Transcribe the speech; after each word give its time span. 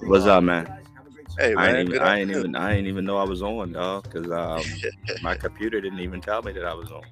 What's 0.00 0.26
up, 0.26 0.42
man? 0.42 0.66
Hey 1.38 1.54
man, 1.54 1.58
I 1.58 1.78
ain't, 1.78 1.88
even, 1.88 2.02
I 2.02 2.18
ain't 2.18 2.30
even 2.30 2.56
I 2.56 2.74
ain't 2.74 2.86
even 2.86 3.04
know 3.04 3.18
I 3.18 3.24
was 3.24 3.42
on, 3.42 3.72
dog, 3.72 4.04
because 4.04 4.30
um, 4.30 4.64
my 5.22 5.34
computer 5.34 5.80
didn't 5.80 6.00
even 6.00 6.20
tell 6.20 6.40
me 6.42 6.52
that 6.52 6.64
I 6.64 6.72
was 6.72 6.90
on. 6.90 7.02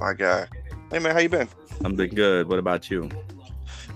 My 0.00 0.14
guy. 0.14 0.46
Hey 0.90 0.98
man, 0.98 1.14
how 1.14 1.20
you 1.20 1.28
been? 1.28 1.48
I'm 1.84 1.94
been 1.94 2.14
good. 2.14 2.48
What 2.48 2.58
about 2.58 2.90
you? 2.90 3.08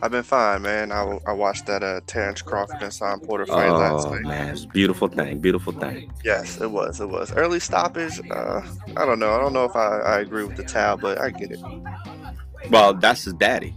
I've 0.00 0.12
been 0.12 0.22
fine, 0.22 0.62
man. 0.62 0.92
I, 0.92 1.18
I 1.26 1.32
watched 1.32 1.66
that 1.66 1.82
uh 1.82 2.00
Terrence 2.06 2.40
Crawford 2.40 2.80
and 2.82 2.92
Simon 2.92 3.18
Porter 3.20 3.46
fight 3.46 3.68
last 3.70 4.06
Oh 4.06 4.14
night. 4.14 4.22
man, 4.22 4.48
it's 4.50 4.64
a 4.64 4.68
beautiful 4.68 5.08
thing, 5.08 5.40
beautiful 5.40 5.72
thing. 5.72 6.12
Yes, 6.24 6.60
it 6.60 6.70
was. 6.70 7.00
It 7.00 7.08
was 7.08 7.32
early 7.32 7.58
stoppage. 7.58 8.20
Uh, 8.30 8.60
I 8.96 9.04
don't 9.04 9.18
know. 9.18 9.32
I 9.34 9.38
don't 9.40 9.52
know 9.52 9.64
if 9.64 9.74
I, 9.74 9.98
I 9.98 10.20
agree 10.20 10.44
with 10.44 10.56
the 10.56 10.62
towel, 10.62 10.98
but 10.98 11.20
I 11.20 11.30
get 11.30 11.50
it. 11.50 11.58
Well, 12.70 12.94
that's 12.94 13.24
his 13.24 13.34
daddy. 13.34 13.74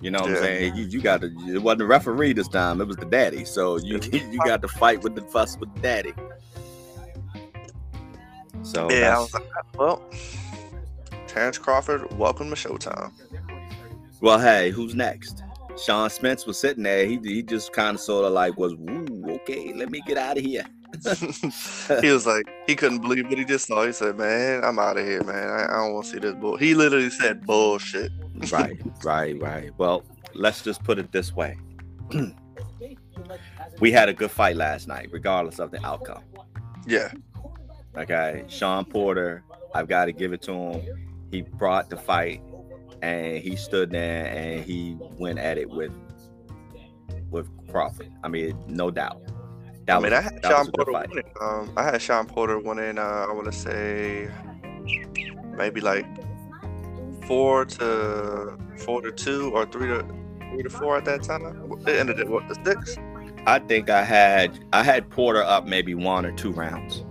You 0.00 0.10
know 0.12 0.20
what 0.20 0.30
I'm 0.30 0.36
saying? 0.36 0.76
You, 0.76 0.84
you 0.84 1.00
got 1.00 1.22
to. 1.22 1.26
It 1.48 1.62
wasn't 1.62 1.78
the 1.80 1.86
referee 1.86 2.34
this 2.34 2.46
time. 2.48 2.80
It 2.80 2.86
was 2.86 2.96
the 2.96 3.06
daddy. 3.06 3.44
So 3.44 3.76
you 3.78 3.98
you 4.12 4.38
got 4.44 4.62
to 4.62 4.68
fight 4.68 5.02
with 5.02 5.16
the 5.16 5.22
fuss 5.22 5.58
with 5.58 5.74
the 5.74 5.80
daddy. 5.80 6.12
So 8.62 8.90
yeah, 8.90 9.16
I 9.16 9.18
was 9.18 9.34
like, 9.34 9.44
well, 9.76 10.02
Terrence 11.26 11.58
Crawford, 11.58 12.16
welcome 12.16 12.48
to 12.50 12.54
Showtime. 12.54 13.10
well, 14.20 14.38
hey, 14.38 14.70
who's 14.70 14.94
next? 14.94 15.42
Sean 15.82 16.10
Spence 16.10 16.46
was 16.46 16.58
sitting 16.58 16.82
there. 16.82 17.06
He 17.06 17.18
he 17.22 17.42
just 17.42 17.72
kind 17.72 17.96
of 17.96 18.00
sort 18.00 18.24
of 18.24 18.32
like 18.32 18.56
was, 18.56 18.72
Ooh, 18.72 19.24
okay, 19.28 19.72
let 19.74 19.90
me 19.90 20.00
get 20.06 20.18
out 20.18 20.38
of 20.38 20.44
here. 20.44 20.64
he 22.00 22.10
was 22.10 22.24
like, 22.26 22.48
he 22.68 22.76
couldn't 22.76 23.00
believe 23.00 23.26
what 23.26 23.36
he 23.36 23.44
just 23.44 23.66
saw. 23.66 23.84
He 23.84 23.92
said, 23.92 24.16
"Man, 24.16 24.62
I'm 24.64 24.78
out 24.78 24.96
of 24.96 25.04
here, 25.04 25.24
man. 25.24 25.48
I, 25.48 25.64
I 25.64 25.76
don't 25.82 25.94
want 25.94 26.06
to 26.06 26.12
see 26.12 26.18
this 26.18 26.34
bull." 26.34 26.56
He 26.56 26.74
literally 26.74 27.10
said, 27.10 27.44
"Bullshit." 27.44 28.12
right, 28.52 28.80
right, 29.02 29.40
right. 29.40 29.70
Well, 29.76 30.04
let's 30.34 30.62
just 30.62 30.84
put 30.84 30.98
it 30.98 31.10
this 31.10 31.34
way. 31.34 31.58
we 33.80 33.90
had 33.90 34.08
a 34.08 34.12
good 34.14 34.30
fight 34.30 34.56
last 34.56 34.86
night, 34.86 35.08
regardless 35.10 35.58
of 35.58 35.72
the 35.72 35.84
outcome. 35.84 36.22
Yeah, 36.86 37.10
Okay, 37.96 38.44
Shawn 38.48 38.84
Porter, 38.84 39.44
I've 39.72 39.86
got 39.86 40.06
to 40.06 40.12
give 40.12 40.32
it 40.32 40.42
to 40.42 40.52
him. 40.52 41.26
He 41.30 41.42
brought 41.42 41.90
the 41.90 41.96
fight, 41.96 42.42
and 43.04 43.38
he 43.38 43.54
stood 43.54 43.90
there 43.90 44.26
and 44.26 44.64
he 44.64 44.96
went 45.18 45.38
at 45.38 45.58
it 45.58 45.68
with 45.68 45.92
with 47.30 47.48
Crawford. 47.70 48.10
I 48.22 48.28
mean, 48.28 48.56
no 48.66 48.90
doubt. 48.90 49.20
That 49.86 49.96
I 49.96 50.00
mean, 50.00 50.12
was, 50.12 50.20
I 50.20 50.22
had 50.22 50.44
Sean 50.44 50.58
was 50.58 50.68
a 50.68 50.70
good 50.70 50.86
Porter 50.86 51.08
winning. 51.08 51.32
Um, 51.40 51.72
I 51.76 51.82
had 51.82 52.02
Shawn 52.02 52.26
Porter 52.26 52.58
winning. 52.58 52.98
Uh, 52.98 53.26
I 53.28 53.32
want 53.32 53.46
to 53.46 53.52
say 53.52 54.30
maybe 55.56 55.80
like 55.80 56.06
four 57.26 57.66
to 57.66 58.56
four 58.78 59.02
to 59.02 59.12
two 59.12 59.50
or 59.54 59.66
three 59.66 59.88
to 59.88 60.06
three 60.50 60.62
to 60.62 60.70
four 60.70 60.96
at 60.96 61.04
that 61.04 61.22
time. 61.22 61.42
It 61.86 61.96
ended 61.96 62.20
at 62.20 62.28
what 62.28 62.48
the 62.48 62.56
six? 62.64 62.96
I 63.46 63.58
think 63.58 63.90
I 63.90 64.02
had 64.02 64.58
I 64.72 64.82
had 64.82 65.10
Porter 65.10 65.42
up 65.42 65.66
maybe 65.66 65.94
one 65.94 66.24
or 66.24 66.32
two 66.32 66.52
rounds. 66.52 67.04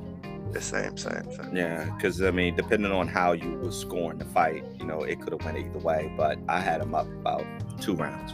The 0.54 0.62
same, 0.62 0.98
same, 0.98 1.32
same. 1.32 1.56
Yeah, 1.56 1.86
because 1.96 2.22
I 2.22 2.30
mean, 2.30 2.56
depending 2.56 2.92
on 2.92 3.08
how 3.08 3.32
you 3.32 3.58
was 3.58 3.80
scoring 3.80 4.20
the 4.20 4.26
fight, 4.26 4.64
you 4.80 4.86
know, 4.86 5.02
it 5.02 5.20
could 5.20 5.34
have 5.34 5.44
went 5.44 5.58
either 5.58 5.80
way. 5.80 6.14
But 6.16 6.38
I 6.48 6.60
had 6.60 6.82
him 6.82 6.94
up 6.94 7.08
about 7.08 7.44
two 7.82 7.95
rounds. 7.95 8.34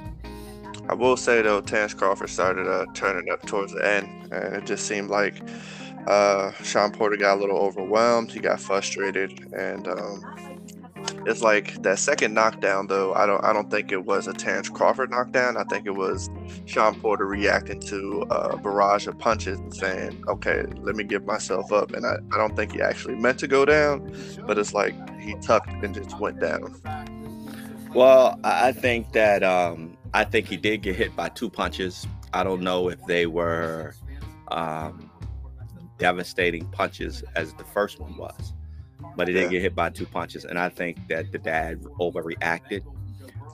I 0.89 0.95
will 0.95 1.15
say 1.15 1.41
though, 1.41 1.61
Terrence 1.61 1.93
Crawford 1.93 2.29
started 2.29 2.67
uh, 2.67 2.85
turning 2.93 3.31
up 3.31 3.45
towards 3.45 3.73
the 3.73 3.87
end, 3.87 4.33
and 4.33 4.55
it 4.55 4.65
just 4.65 4.85
seemed 4.85 5.09
like 5.09 5.41
uh, 6.07 6.51
Shawn 6.63 6.91
Porter 6.91 7.15
got 7.15 7.37
a 7.37 7.39
little 7.39 7.57
overwhelmed. 7.57 8.31
He 8.31 8.39
got 8.39 8.59
frustrated, 8.59 9.53
and 9.53 9.87
um, 9.87 10.48
it's 11.25 11.41
like 11.41 11.81
that 11.83 11.99
second 11.99 12.33
knockdown 12.33 12.87
though. 12.87 13.13
I 13.13 13.25
don't, 13.25 13.43
I 13.43 13.53
don't 13.53 13.69
think 13.69 13.91
it 13.91 14.05
was 14.05 14.27
a 14.27 14.33
Terrence 14.33 14.69
Crawford 14.69 15.11
knockdown. 15.11 15.57
I 15.57 15.63
think 15.65 15.85
it 15.85 15.95
was 15.95 16.29
Shawn 16.65 16.99
Porter 16.99 17.25
reacting 17.25 17.79
to 17.81 18.25
a 18.29 18.57
barrage 18.57 19.07
of 19.07 19.17
punches 19.19 19.59
and 19.59 19.73
saying, 19.73 20.23
"Okay, 20.27 20.63
let 20.81 20.95
me 20.95 21.03
give 21.03 21.25
myself 21.25 21.71
up." 21.71 21.91
And 21.93 22.05
I, 22.05 22.15
I 22.33 22.37
don't 22.37 22.55
think 22.55 22.73
he 22.73 22.81
actually 22.81 23.15
meant 23.15 23.39
to 23.39 23.47
go 23.47 23.65
down, 23.65 24.11
but 24.45 24.57
it's 24.57 24.73
like 24.73 24.93
he 25.19 25.35
tucked 25.35 25.69
and 25.83 25.93
just 25.93 26.19
went 26.19 26.39
down. 26.39 26.79
Well, 27.93 28.39
I 28.43 28.69
I 28.69 28.71
think 28.71 29.13
that 29.13 29.43
um, 29.43 29.97
I 30.13 30.23
think 30.23 30.47
he 30.47 30.57
did 30.57 30.81
get 30.81 30.95
hit 30.95 31.15
by 31.15 31.29
two 31.29 31.49
punches. 31.49 32.07
I 32.33 32.43
don't 32.43 32.61
know 32.61 32.89
if 32.89 33.03
they 33.05 33.25
were 33.25 33.95
um, 34.49 35.09
devastating 35.97 36.65
punches 36.67 37.23
as 37.35 37.53
the 37.53 37.63
first 37.63 37.99
one 37.99 38.15
was, 38.17 38.53
but 39.19 39.27
he 39.27 39.33
Yeah. 39.33 39.41
did 39.41 39.51
get 39.51 39.61
hit 39.61 39.75
by 39.75 39.89
two 39.89 40.05
punches, 40.05 40.45
and 40.45 40.57
I 40.57 40.69
think 40.69 41.05
that 41.09 41.29
the 41.33 41.37
dad 41.39 41.81
overreacted. 41.99 42.83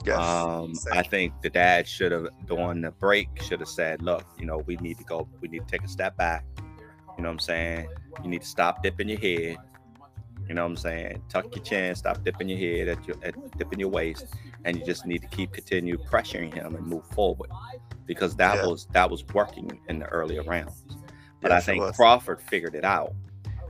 Yes. 0.04 0.16
Um, 0.16 0.74
I 0.92 1.02
think 1.02 1.32
the 1.42 1.50
dad 1.50 1.88
should 1.88 2.12
have, 2.12 2.28
during 2.46 2.82
the 2.82 2.92
break, 2.92 3.28
should 3.42 3.58
have 3.58 3.68
said, 3.68 4.00
"Look, 4.00 4.24
you 4.38 4.46
know, 4.46 4.58
we 4.58 4.76
need 4.76 4.96
to 4.98 5.04
go. 5.04 5.26
We 5.40 5.48
need 5.48 5.62
to 5.62 5.66
take 5.66 5.82
a 5.82 5.88
step 5.88 6.16
back. 6.16 6.44
You 7.18 7.24
know 7.24 7.30
what 7.30 7.32
I'm 7.32 7.38
saying? 7.40 7.88
You 8.22 8.30
need 8.30 8.42
to 8.42 8.46
stop 8.46 8.80
dipping 8.84 9.08
your 9.08 9.18
head. 9.18 9.56
You 10.48 10.54
know 10.54 10.62
what 10.62 10.70
I'm 10.70 10.76
saying? 10.76 11.20
Tuck 11.28 11.52
your 11.56 11.64
chin, 11.64 11.96
stop 11.96 12.22
dipping 12.22 12.48
your 12.48 12.58
head 12.60 12.86
at 12.86 13.04
your 13.08 13.16
at 13.24 13.34
dipping 13.58 13.80
your 13.80 13.88
waist, 13.88 14.26
and 14.64 14.76
you 14.76 14.84
just 14.84 15.04
need 15.04 15.22
to 15.22 15.28
keep 15.28 15.50
continue 15.50 15.96
pressuring 15.98 16.54
him 16.54 16.76
and 16.76 16.86
move 16.86 17.04
forward 17.06 17.50
because 18.04 18.36
that 18.36 18.58
Yeah. 18.58 18.66
was 18.66 18.86
that 18.92 19.10
was 19.10 19.24
working 19.34 19.80
in 19.88 19.98
the 19.98 20.06
earlier 20.06 20.44
rounds. 20.44 20.84
But 21.40 21.50
I 21.50 21.56
Yes, 21.56 21.66
think. 21.66 21.82
Crawford 21.96 22.40
figured 22.40 22.76
it 22.76 22.84
out, 22.84 23.12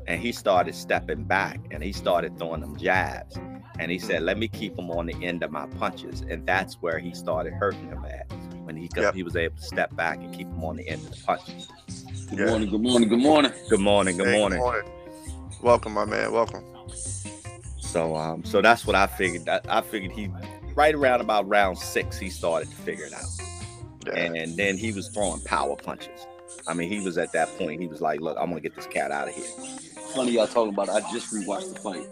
and 0.06 0.20
he 0.20 0.32
started 0.32 0.74
stepping 0.74 1.24
back 1.24 1.60
and 1.70 1.82
he 1.82 1.92
started 1.92 2.38
throwing 2.38 2.60
them 2.60 2.76
jabs, 2.76 3.36
and 3.78 3.90
he 3.90 3.98
said, 3.98 4.22
"Let 4.22 4.38
me 4.38 4.48
keep 4.48 4.78
him 4.78 4.90
on 4.90 5.06
the 5.06 5.24
end 5.24 5.42
of 5.42 5.50
my 5.50 5.66
punches," 5.66 6.22
and 6.22 6.46
that's 6.46 6.74
where 6.82 6.98
he 6.98 7.14
started 7.14 7.52
hurting 7.54 7.88
him 7.88 8.04
at 8.04 8.30
when 8.64 8.76
he 8.76 8.88
Yep. 8.96 9.14
he 9.14 9.22
was 9.22 9.36
able 9.36 9.56
to 9.56 9.62
step 9.62 9.94
back 9.96 10.18
and 10.18 10.32
keep 10.34 10.46
him 10.48 10.64
on 10.64 10.76
the 10.76 10.88
end 10.88 11.04
of 11.04 11.10
the 11.10 11.22
punches. 11.24 11.68
Good 12.30 12.38
Yeah. 12.38 12.46
morning, 12.46 12.70
good 12.70 12.82
morning, 12.82 13.08
good 13.08 13.20
morning. 13.20 13.52
Good 13.68 13.80
morning, 13.80 14.16
good 14.16 14.26
Hey, 14.26 14.38
morning. 14.40 14.62
Welcome, 15.62 15.92
my 15.94 16.04
man. 16.04 16.32
Welcome. 16.32 16.64
So 17.78 18.14
um, 18.16 18.44
so 18.44 18.60
that's 18.60 18.86
what 18.86 18.96
I 18.96 19.06
figured. 19.06 19.48
I, 19.48 19.60
I 19.68 19.80
figured 19.80 20.12
he 20.12 20.30
right 20.74 20.94
around 20.94 21.20
about 21.20 21.48
round 21.48 21.78
six 21.78 22.18
he 22.18 22.28
started 22.30 22.70
to 22.70 22.76
figure 22.76 23.06
it 23.06 23.12
out, 23.14 23.24
Yeah. 24.06 24.14
and 24.34 24.56
then 24.56 24.76
he 24.76 24.92
was 24.92 25.08
throwing 25.08 25.40
power 25.40 25.76
punches. 25.76 26.26
I 26.66 26.74
mean, 26.74 26.90
he 26.90 27.00
was 27.00 27.16
at 27.16 27.32
that 27.32 27.48
point. 27.58 27.80
He 27.80 27.86
was 27.86 28.00
like, 28.00 28.20
"Look, 28.20 28.36
I'm 28.40 28.48
gonna 28.48 28.60
get 28.60 28.74
this 28.74 28.86
cat 28.86 29.10
out 29.12 29.28
of 29.28 29.34
here." 29.34 29.46
Funny 30.16 30.32
y'all 30.32 30.46
talking 30.46 30.72
about. 30.72 30.88
it. 30.88 30.94
I 31.04 31.12
just 31.12 31.30
rewatched 31.32 31.74
the 31.74 31.80
fight. 31.80 32.06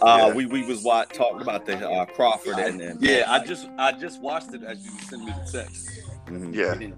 Uh, 0.00 0.28
Yeah. 0.28 0.34
we 0.34 0.46
we 0.46 0.64
was 0.64 0.82
what 0.82 1.12
talking 1.12 1.42
about 1.42 1.66
the 1.66 1.88
uh, 1.88 2.06
Crawford 2.06 2.58
and, 2.58 2.80
and 2.80 3.00
Yeah, 3.02 3.24
I 3.28 3.44
just 3.44 3.68
I 3.78 3.92
just 3.92 4.22
watched 4.22 4.54
it 4.54 4.62
as 4.64 4.82
you 4.84 4.90
sent 5.08 5.24
me 5.24 5.32
the 5.32 5.52
text. 5.60 5.90
Mhm. 6.26 6.54
Yeah. 6.54 6.94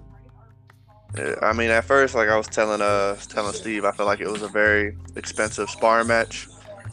Yeah, 1.17 1.35
I 1.41 1.53
mean, 1.53 1.69
at 1.71 1.83
first, 1.85 2.15
like 2.15 2.29
I 2.29 2.37
was 2.37 2.47
telling 2.47 2.81
uh 2.81 3.15
telling 3.27 3.53
Steve, 3.53 3.83
I 3.85 3.91
felt 3.91 4.07
like 4.07 4.21
it 4.21 4.29
was 4.29 4.41
a 4.43 4.47
very 4.47 4.97
expensive 5.17 5.69
sparring 5.69 6.07
match. 6.07 6.47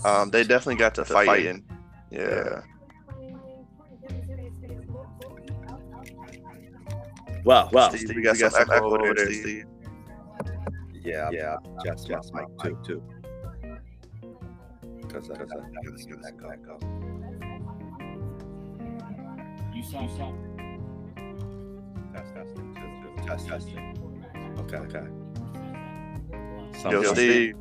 Um, 0.05 0.31
they 0.31 0.43
definitely 0.43 0.77
got 0.77 0.95
to 0.97 1.05
fighting. 1.05 1.65
Yeah. 2.11 2.63
Well, 7.45 7.71
well, 7.73 7.91
Steve, 7.91 8.15
we 8.15 8.23
got 8.23 8.37
some 8.37 8.53
echo 8.57 8.95
over 8.95 9.15
there, 9.15 9.33
Steve. 9.33 9.65
yeah, 11.05 11.29
yeah, 11.33 11.57
just 11.85 12.07
just 12.07 12.33
like 12.35 12.47
two, 12.63 12.79
two. 12.87 13.03
Because 15.13 15.31
I, 15.31 15.35
I, 15.35 15.37
I, 15.37 15.45
I, 15.45 16.31
go, 16.31 16.49
go. 16.65 16.79
You 19.75 19.83
saw 19.83 20.09
something. 20.17 20.53
Test, 22.15 22.35
test, 22.35 22.57
test, 23.27 23.47
test, 23.47 23.49
test. 23.49 23.69
Okay, 24.61 24.77
okay. 24.79 25.07
Yo, 26.91 27.03
Something- 27.03 27.15
Steve. 27.15 27.57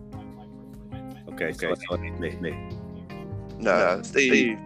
Okay, 1.34 1.52
so 1.52 1.74
it's 1.74 2.20
me, 2.20 2.30
me. 2.40 2.70
No, 3.60 4.02
Steve. 4.02 4.58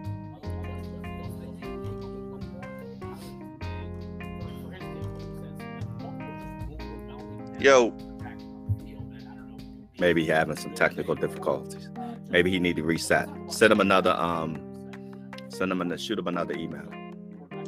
Yo, 7.58 7.92
Maybe 9.98 10.26
having 10.26 10.56
some 10.56 10.74
technical 10.74 11.14
difficulties. 11.14 11.88
Maybe 12.36 12.50
he 12.50 12.58
need 12.58 12.76
to 12.76 12.82
reset. 12.82 13.30
Send 13.48 13.72
him 13.72 13.80
another 13.80 14.10
um. 14.10 14.60
Send 15.48 15.72
him 15.72 15.80
and 15.80 15.98
shoot 15.98 16.18
him 16.18 16.26
another 16.26 16.52
email, 16.52 16.86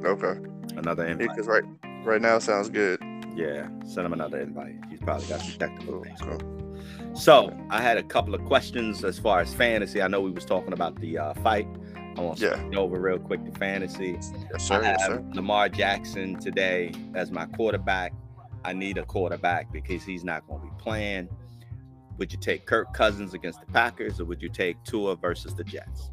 okay. 0.04 0.38
another 0.76 1.06
invite. 1.06 1.30
Because 1.30 1.46
right, 1.46 1.62
right 2.04 2.20
now 2.20 2.38
sounds 2.38 2.68
good. 2.68 3.00
Yeah, 3.34 3.70
send 3.86 4.04
him 4.04 4.12
another 4.12 4.38
invite. 4.38 4.74
He's 4.90 5.00
probably 5.00 5.26
got 5.26 5.40
some 5.40 5.58
technical 5.58 6.04
things. 6.04 6.20
cool. 6.20 6.76
So 7.14 7.58
I 7.70 7.80
had 7.80 7.96
a 7.96 8.02
couple 8.02 8.34
of 8.34 8.44
questions 8.44 9.04
as 9.04 9.18
far 9.18 9.40
as 9.40 9.54
fantasy. 9.54 10.02
I 10.02 10.08
know 10.08 10.20
we 10.20 10.30
was 10.32 10.44
talking 10.44 10.74
about 10.74 11.00
the 11.00 11.16
uh, 11.16 11.34
fight. 11.42 11.66
I 12.18 12.20
want 12.20 12.36
to 12.40 12.68
Yeah. 12.70 12.78
over 12.78 13.00
real 13.00 13.18
quick 13.18 13.46
to 13.46 13.52
fantasy. 13.52 14.18
Yes, 14.20 14.32
I 14.54 14.58
sir. 14.58 14.82
Yes, 14.82 15.00
have 15.00 15.12
sir. 15.12 15.24
Lamar 15.32 15.70
Jackson 15.70 16.38
today 16.38 16.92
as 17.14 17.30
my 17.30 17.46
quarterback. 17.46 18.12
I 18.66 18.74
need 18.74 18.98
a 18.98 19.04
quarterback 19.06 19.72
because 19.72 20.04
he's 20.04 20.24
not 20.24 20.46
going 20.46 20.60
to 20.60 20.66
be 20.66 20.72
playing. 20.76 21.30
Would 22.18 22.32
you 22.32 22.38
take 22.38 22.66
Kirk 22.66 22.92
Cousins 22.92 23.32
against 23.32 23.60
the 23.60 23.66
Packers, 23.66 24.20
or 24.20 24.24
would 24.26 24.42
you 24.42 24.48
take 24.48 24.82
Tua 24.84 25.16
versus 25.16 25.54
the 25.54 25.64
Jets? 25.64 26.10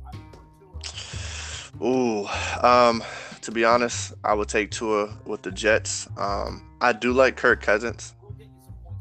Ooh, 1.81 2.27
um, 2.61 3.03
to 3.41 3.51
be 3.51 3.65
honest, 3.65 4.13
I 4.23 4.33
would 4.33 4.47
take 4.47 4.71
Tua 4.71 5.17
with 5.25 5.41
the 5.41 5.51
Jets. 5.51 6.07
Um, 6.17 6.63
I 6.79 6.93
do 6.93 7.11
like 7.11 7.35
Kirk 7.35 7.61
Cousins. 7.61 8.13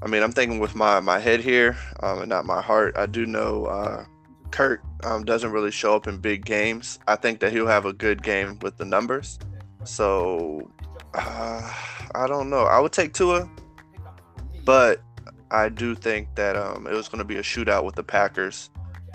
I 0.03 0.07
mean, 0.07 0.23
I'm 0.23 0.33
thinking 0.33 0.59
with 0.59 0.75
my 0.75 1.01
my 1.01 1.19
head 1.19 1.41
here 1.41 1.77
um, 2.03 2.21
and 2.21 2.29
not 2.29 2.45
my 2.45 2.61
heart. 2.61 2.97
I 2.97 3.07
do 3.07 3.27
know 3.27 3.67
uh, 3.67 4.05
Kirk 4.51 4.83
um, 5.03 5.25
doesn't 5.25 5.51
really 5.51 5.71
show 5.71 5.95
up 5.95 6.07
in 6.07 6.19
big 6.19 6.45
games. 6.45 6.99
I 7.07 7.17
think 7.17 7.41
that 7.41 7.53
he'll 7.53 7.67
have 7.67 7.87
a 7.87 7.93
good 7.93 8.23
game 8.23 8.59
with 8.61 8.77
the 8.77 8.85
numbers. 8.85 9.39
So 9.85 10.71
uh, 11.15 11.73
I 12.15 12.27
don't 12.27 12.51
know. 12.51 12.65
I 12.65 12.81
would 12.81 12.93
take 12.93 13.15
Tua, 13.15 13.49
but 14.65 15.01
I 15.55 15.69
do 15.69 15.95
think 15.95 16.35
that 16.35 16.57
um, 16.57 16.87
it 16.87 16.93
was 16.93 17.09
going 17.09 17.21
to 17.21 17.25
be 17.25 17.37
a 17.37 17.43
shootout 17.43 17.85
with 17.85 17.95
the 17.95 18.03
Packers. 18.03 18.71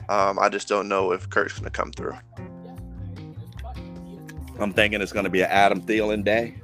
Um, 0.07 0.39
I 0.39 0.47
just 0.49 0.67
don't 0.67 0.87
know 0.87 1.11
if 1.11 1.29
Kirk's 1.29 1.53
going 1.53 1.65
to 1.65 1.69
come 1.69 1.91
through. 1.91 2.17
I'm 4.59 4.73
thinking 4.73 5.01
it's 5.01 5.11
going 5.11 5.25
to 5.25 5.29
be 5.29 5.41
an 5.41 5.49
Adam 5.49 5.81
Thielen 5.81 6.23
day. 6.23 6.55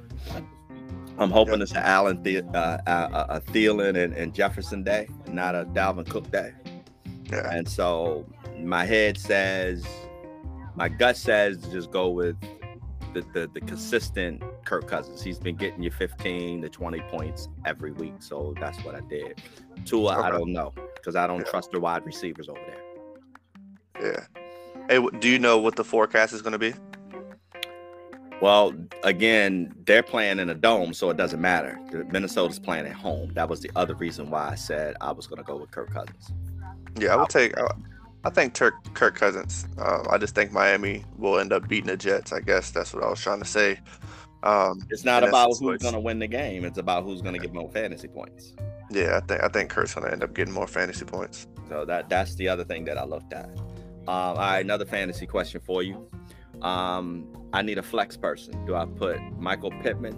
I'm 1.18 1.32
hoping 1.32 1.56
Yep. 1.56 1.62
it's 1.62 1.72
an 1.72 1.78
Allen 1.78 2.24
the- 2.24 2.44
uh, 2.54 2.78
uh, 2.88 3.26
a 3.30 3.42
Thielen 3.42 4.02
and, 4.02 4.14
and 4.14 4.34
Jefferson 4.34 4.84
day, 4.84 5.08
not 5.28 5.56
a 5.56 5.66
Dalvin 5.66 6.10
Cook 6.10 6.30
day. 6.32 6.52
Yeah. 7.32 7.50
And 7.54 7.68
so 7.68 8.26
my 8.60 8.86
head 8.86 9.18
says, 9.18 9.86
my 10.76 10.90
gut 10.90 11.16
says 11.16 11.58
to 11.60 11.72
just 11.72 11.92
go 11.92 12.10
with 12.10 12.36
the, 13.16 13.22
the 13.34 13.50
the 13.54 13.62
consistent 13.62 14.44
Kirk 14.66 14.88
Cousins. 14.88 15.24
He's 15.24 15.40
been 15.40 15.56
getting 15.56 15.82
you 15.82 15.90
15 15.92 16.62
to 16.62 16.70
20 16.70 17.00
points 17.02 17.48
every 17.66 17.92
week, 17.94 18.16
so 18.20 18.54
that's 18.60 18.78
what 18.84 18.94
I 18.96 19.00
did. 19.02 19.42
Tua, 19.86 20.22
I 20.22 20.30
don't 20.30 20.52
know 20.52 20.74
because 20.96 21.16
I 21.16 21.26
don't 21.28 21.40
Yeah. 21.40 21.44
trust 21.52 21.72
the 21.72 21.80
wide 21.80 22.06
receivers 22.06 22.50
over 22.50 22.60
there. 22.68 24.12
Yeah. 24.14 24.44
Hey, 24.90 25.06
do 25.20 25.30
you 25.30 25.40
know 25.40 25.58
what 25.58 25.76
the 25.78 25.84
forecast 25.84 26.34
is 26.34 26.42
going 26.42 26.52
to 26.54 26.60
be? 26.60 26.74
Well, 28.42 28.74
again, 29.04 29.74
they're 29.86 30.04
playing 30.04 30.40
in 30.40 30.50
a 30.50 30.56
dome, 30.56 30.94
so 30.94 31.10
it 31.10 31.16
doesn't 31.18 31.40
matter. 31.40 31.80
Minnesota's 32.12 32.60
playing 32.60 32.86
at 32.86 32.92
home. 32.94 33.32
That 33.34 33.48
was 33.48 33.62
the 33.62 33.72
other 33.78 33.96
reason 33.96 34.30
why 34.30 34.50
I 34.50 34.56
said 34.56 34.98
I 35.00 35.14
was 35.14 35.26
going 35.26 35.38
to 35.38 35.44
go 35.44 35.56
with 35.56 35.72
Kirk 35.72 35.92
Cousins. 35.94 36.32
Yeah, 37.00 37.14
I 37.14 37.16
would 37.16 37.30
take. 37.30 37.58
I, 37.58 37.66
I 38.26 38.32
think 38.32 38.54
Turk, 38.56 38.74
Kirk 38.96 39.16
Cousins. 39.16 39.68
Um, 39.78 40.08
I 40.10 40.18
just 40.18 40.34
think 40.34 40.52
Miami 40.52 41.06
will 41.18 41.40
end 41.40 41.54
up 41.54 41.68
beating 41.68 41.88
the 41.88 41.96
Jets. 41.98 42.34
I 42.34 42.40
guess 42.40 42.72
that's 42.72 42.94
what 42.94 43.04
I 43.04 43.10
was 43.10 43.22
trying 43.22 43.40
to 43.40 43.46
say. 43.46 43.80
Um, 44.42 44.82
It's 44.90 45.06
not 45.06 45.24
about 45.24 45.52
who's 45.60 45.78
going 45.78 45.94
to 45.94 46.00
win 46.00 46.20
the 46.20 46.28
game. 46.28 46.66
It's 46.66 46.80
about 46.80 47.04
who's 47.04 47.22
going 47.22 47.36
to 47.36 47.40
get 47.40 47.54
more 47.54 47.70
fantasy 47.70 48.08
points. 48.08 48.56
Yeah, 48.92 49.18
I 49.18 49.26
think 49.26 49.44
I 49.44 49.48
think 49.48 49.70
Kirk's 49.70 49.96
gonna 49.96 50.12
end 50.12 50.24
up 50.24 50.34
getting 50.34 50.54
more 50.54 50.68
fantasy 50.68 51.06
points. 51.06 51.48
So 51.70 51.86
that 51.86 52.08
that's 52.08 52.36
the 52.36 52.48
other 52.48 52.64
thing 52.64 52.86
that 52.86 52.98
I 52.98 53.06
looked 53.06 53.34
at. 53.34 53.50
Um, 54.08 54.08
all 54.08 54.36
right, 54.36 54.60
another 54.60 54.86
fantasy 54.86 55.26
question 55.26 55.60
for 55.66 55.82
you. 55.82 56.08
Um, 56.62 57.28
I 57.52 57.64
need 57.64 57.80
a 57.80 57.84
flex 57.84 58.16
person. 58.16 58.64
Do 58.66 58.76
I 58.76 58.86
put 58.86 59.20
Michael 59.40 59.72
Pittman 59.82 60.14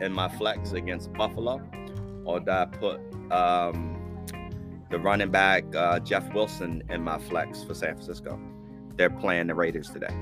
in 0.00 0.12
my 0.12 0.28
flex 0.28 0.72
against 0.72 1.12
Buffalo, 1.12 1.62
or 2.24 2.40
do 2.40 2.50
I 2.50 2.64
put 2.64 3.00
um, 3.30 3.99
the 4.90 4.98
running 4.98 5.30
back 5.30 5.64
uh, 5.74 5.98
Jeff 6.00 6.32
Wilson 6.34 6.82
in 6.90 7.02
my 7.02 7.18
flex 7.18 7.62
for 7.64 7.74
San 7.74 7.94
Francisco? 7.94 8.38
They're 8.96 9.10
playing 9.10 9.46
the 9.46 9.54
Raiders 9.54 9.88
today. 9.90 10.14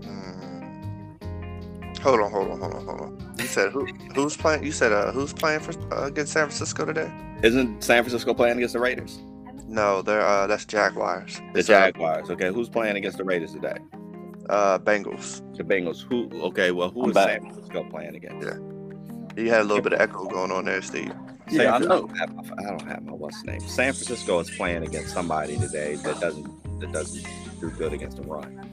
Mm. 0.00 1.98
Hold 2.00 2.20
on, 2.20 2.30
hold 2.30 2.50
on, 2.50 2.60
hold 2.60 2.74
on, 2.74 2.84
hold 2.86 3.00
on. 3.00 3.34
You 3.38 3.46
said 3.46 3.72
who? 3.72 3.86
Who's 4.14 4.36
playing? 4.36 4.64
You 4.64 4.72
said 4.72 4.92
uh, 4.92 5.12
who's 5.12 5.32
playing 5.32 5.60
for 5.60 5.72
uh, 5.94 6.06
against 6.06 6.32
San 6.32 6.44
Francisco 6.46 6.84
today? 6.84 7.12
Isn't 7.42 7.82
San 7.82 8.02
Francisco 8.02 8.32
playing 8.34 8.56
against 8.56 8.74
the 8.74 8.80
Raiders? 8.80 9.18
No, 9.68 10.00
they're 10.02 10.22
uh, 10.22 10.46
that's 10.46 10.64
Jaguars. 10.64 11.40
The 11.52 11.58
It's, 11.60 11.68
uh, 11.68 11.86
Jaguars. 11.90 12.30
Okay, 12.30 12.52
who's 12.52 12.68
playing 12.68 12.96
against 12.96 13.18
the 13.18 13.24
Raiders 13.24 13.52
today? 13.52 13.76
Uh, 14.48 14.78
Bengals. 14.78 15.42
The 15.56 15.64
Bengals. 15.64 16.02
Who? 16.08 16.30
Okay, 16.46 16.70
well, 16.70 16.90
who 16.90 17.02
I'm 17.02 17.10
is 17.10 17.14
back. 17.14 17.30
San 17.30 17.40
Francisco 17.50 17.84
playing 17.90 18.14
against? 18.14 18.46
Yeah. 18.46 18.58
You 19.42 19.50
had 19.50 19.62
a 19.62 19.64
little 19.64 19.82
bit 19.82 19.92
of 19.92 20.00
echo 20.00 20.24
going 20.26 20.50
on 20.52 20.64
there, 20.64 20.80
Steve. 20.80 21.12
Yeah, 21.48 21.74
I 21.76 21.78
San- 21.78 21.88
know. 21.88 22.06
don't 22.06 22.18
have 22.18 22.34
my- 22.34 22.42
I 22.58 22.62
don't 22.62 22.82
have 22.88 23.02
my 23.04 23.12
what's 23.12 23.44
name. 23.44 23.60
San 23.60 23.92
Francisco 23.92 24.38
is 24.40 24.50
playing 24.50 24.82
against 24.84 25.12
somebody 25.14 25.56
today 25.58 25.94
that 25.96 26.20
doesn't 26.20 26.80
that 26.80 26.92
doesn't 26.92 27.26
do 27.60 27.70
good 27.70 27.92
against 27.92 28.16
the 28.18 28.22
run. 28.24 28.68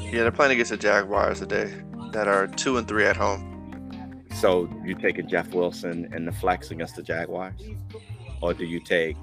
Yeah, 0.00 0.22
they're 0.22 0.30
playing 0.32 0.52
against 0.52 0.70
the 0.70 0.76
Jaguars 0.76 1.40
today, 1.40 1.74
that 2.12 2.28
are 2.28 2.46
two 2.46 2.76
and 2.78 2.86
three 2.88 3.04
at 3.04 3.16
home. 3.16 4.24
So 4.36 4.68
you 4.84 4.94
take 4.94 5.18
a 5.18 5.22
Jeff 5.22 5.52
Wilson 5.52 6.08
and 6.12 6.26
the 6.26 6.32
flex 6.32 6.70
against 6.70 6.96
the 6.96 7.02
Jaguars, 7.02 7.60
or 8.40 8.54
do 8.54 8.64
you 8.64 8.80
take 8.80 9.16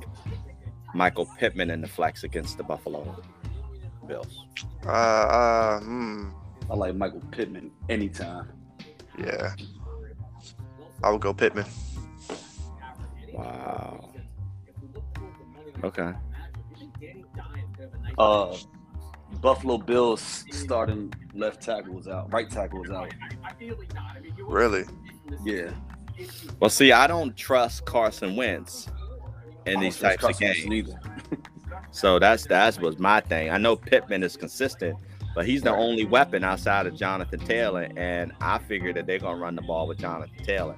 Michael 0.93 1.25
Pittman 1.37 1.69
and 1.71 1.81
the 1.83 1.87
flex 1.87 2.23
against 2.23 2.57
the 2.57 2.63
Buffalo 2.63 3.23
Bills? 4.07 4.45
Uh, 4.85 4.89
uh, 4.89 5.79
hmm, 5.79 6.29
I 6.69 6.75
like 6.75 6.95
Michael 6.95 7.21
Pittman 7.31 7.71
anytime. 7.89 8.49
yeah. 9.17 9.55
I 11.03 11.09
would 11.11 11.21
go 11.21 11.33
Pittman. 11.33 11.65
Wow. 13.45 14.09
Okay. 15.83 16.13
Uh, 18.17 18.57
Buffalo 19.41 19.77
Bills 19.77 20.45
starting 20.51 21.13
left 21.33 21.61
tackle 21.61 21.93
was 21.93 22.07
out. 22.07 22.31
Right 22.31 22.49
tackle 22.49 22.79
was 22.79 22.89
out. 22.89 23.13
Really? 24.39 24.85
Yeah. 25.43 25.71
Well, 26.59 26.69
see, 26.69 26.91
I 26.91 27.07
don't 27.07 27.35
trust 27.35 27.85
Carson 27.85 28.35
Wentz 28.35 28.87
in 29.65 29.77
I 29.77 29.81
these 29.81 29.99
don't 29.99 30.17
trust 30.17 30.39
types 30.39 30.41
of 30.51 30.55
games. 30.55 30.67
Neither. 30.67 30.99
So 31.95 32.19
that's 32.19 32.45
that's 32.45 32.77
was 32.77 32.99
my 32.99 33.21
thing. 33.21 33.49
I 33.49 33.57
know 33.57 33.77
Pittman 33.77 34.21
is 34.21 34.35
consistent, 34.35 34.97
but 35.33 35.45
he's 35.45 35.61
the 35.61 35.71
only 35.71 36.03
weapon 36.03 36.43
outside 36.43 36.87
of 36.87 36.95
Jonathan 36.97 37.39
Taylor, 37.39 37.87
and 37.95 38.33
I 38.41 38.57
figure 38.57 38.91
that 38.91 39.07
they're 39.07 39.19
gonna 39.19 39.39
run 39.39 39.55
the 39.55 39.61
ball 39.61 39.87
with 39.87 39.99
Jonathan 39.99 40.43
Taylor. 40.43 40.75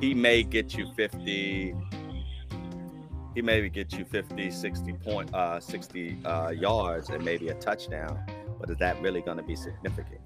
He 0.00 0.14
may 0.14 0.44
get 0.44 0.74
you 0.74 0.92
50. 0.94 1.74
He 3.40 3.46
maybe 3.46 3.70
get 3.70 3.94
you 3.94 4.04
50, 4.04 4.50
60 4.50 4.92
point, 4.92 5.34
uh, 5.34 5.58
60 5.58 6.18
uh, 6.26 6.50
yards 6.50 7.08
and 7.08 7.24
maybe 7.24 7.48
a 7.48 7.54
touchdown. 7.54 8.22
But 8.60 8.68
is 8.68 8.76
that 8.76 9.00
really 9.00 9.22
going 9.22 9.38
to 9.38 9.42
be 9.42 9.56
significant? 9.56 10.20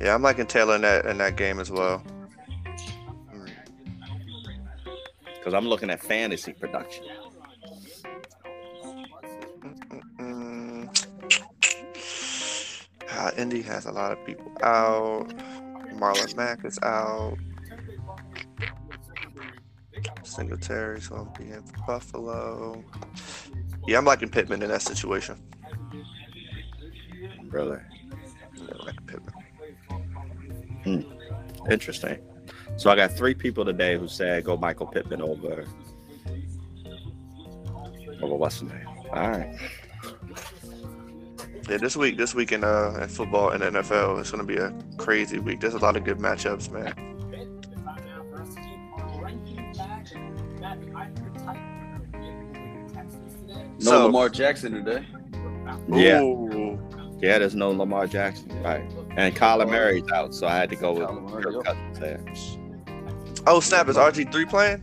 Yeah, 0.00 0.14
I'm 0.14 0.22
liking 0.22 0.46
Taylor 0.46 0.76
in 0.76 0.82
that 0.82 1.06
in 1.06 1.18
that 1.18 1.34
game 1.34 1.58
as 1.58 1.72
well. 1.72 1.98
Hmm. 3.32 3.46
Because 5.24 5.52
I'm 5.52 5.66
looking 5.66 5.90
at 5.90 6.00
fantasy 6.00 6.52
production. 6.52 7.04
Uh, 13.10 13.30
Indy 13.36 13.62
has 13.62 13.86
a 13.86 13.90
lot 13.90 14.12
of 14.12 14.24
people 14.24 14.52
out. 14.62 15.30
Marlon 15.94 16.36
Mack 16.36 16.64
is 16.64 16.78
out. 16.84 17.36
Singletary's 20.36 21.08
gonna 21.08 21.30
be 21.38 21.44
in 21.44 21.62
for 21.62 21.78
Buffalo. 21.86 22.84
Yeah, 23.86 23.96
I'm 23.96 24.04
liking 24.04 24.28
Pittman 24.28 24.62
in 24.62 24.68
that 24.68 24.82
situation. 24.82 25.42
Really 27.48 27.78
Yeah, 28.54 28.64
I'm 28.78 28.86
liking 28.86 29.06
Pittman. 29.06 29.34
interesting. 31.70 32.18
So 32.76 32.90
I 32.90 32.96
got 32.96 33.12
three 33.12 33.32
people 33.32 33.64
today 33.64 33.96
who 33.96 34.08
said 34.08 34.44
go 34.44 34.58
Michael 34.58 34.86
Pittman 34.86 35.22
over 35.22 35.64
over 38.22 38.34
what's 38.34 38.60
the 38.60 38.66
name? 38.66 38.86
All 39.14 39.30
right. 39.30 39.58
Yeah, 41.68 41.78
this 41.78 41.96
week, 41.96 42.18
this 42.18 42.34
week 42.34 42.52
in 42.52 42.62
uh 42.62 42.98
in 43.02 43.08
football 43.08 43.50
and 43.50 43.62
NFL, 43.62 44.20
it's 44.20 44.30
gonna 44.30 44.44
be 44.44 44.58
a 44.58 44.70
crazy 44.98 45.38
week. 45.38 45.60
There's 45.60 45.72
a 45.72 45.78
lot 45.78 45.96
of 45.96 46.04
good 46.04 46.18
matchups, 46.18 46.70
man. 46.70 47.15
No 53.86 53.92
So- 53.92 54.06
Lamar 54.06 54.28
Jackson 54.28 54.72
today. 54.72 55.06
Yeah. 55.88 56.20
Ooh. 56.22 56.78
Yeah, 57.20 57.38
there's 57.38 57.54
no 57.54 57.70
Lamar 57.70 58.06
Jackson, 58.06 58.50
right? 58.62 58.82
And 59.16 59.34
Kyler 59.34 59.66
Murray's 59.68 60.04
out, 60.12 60.34
so 60.34 60.46
I 60.46 60.54
had 60.56 60.68
to 60.70 60.76
go 60.76 60.92
with 60.92 61.08
Kyler 61.08 61.30
Murray, 61.30 61.42
Kirk. 61.44 61.64
Cousins 61.64 61.98
there. 61.98 62.20
Oh 63.46 63.60
snap! 63.60 63.88
Is 63.88 63.96
RG 63.96 64.30
three 64.30 64.44
playing? 64.44 64.82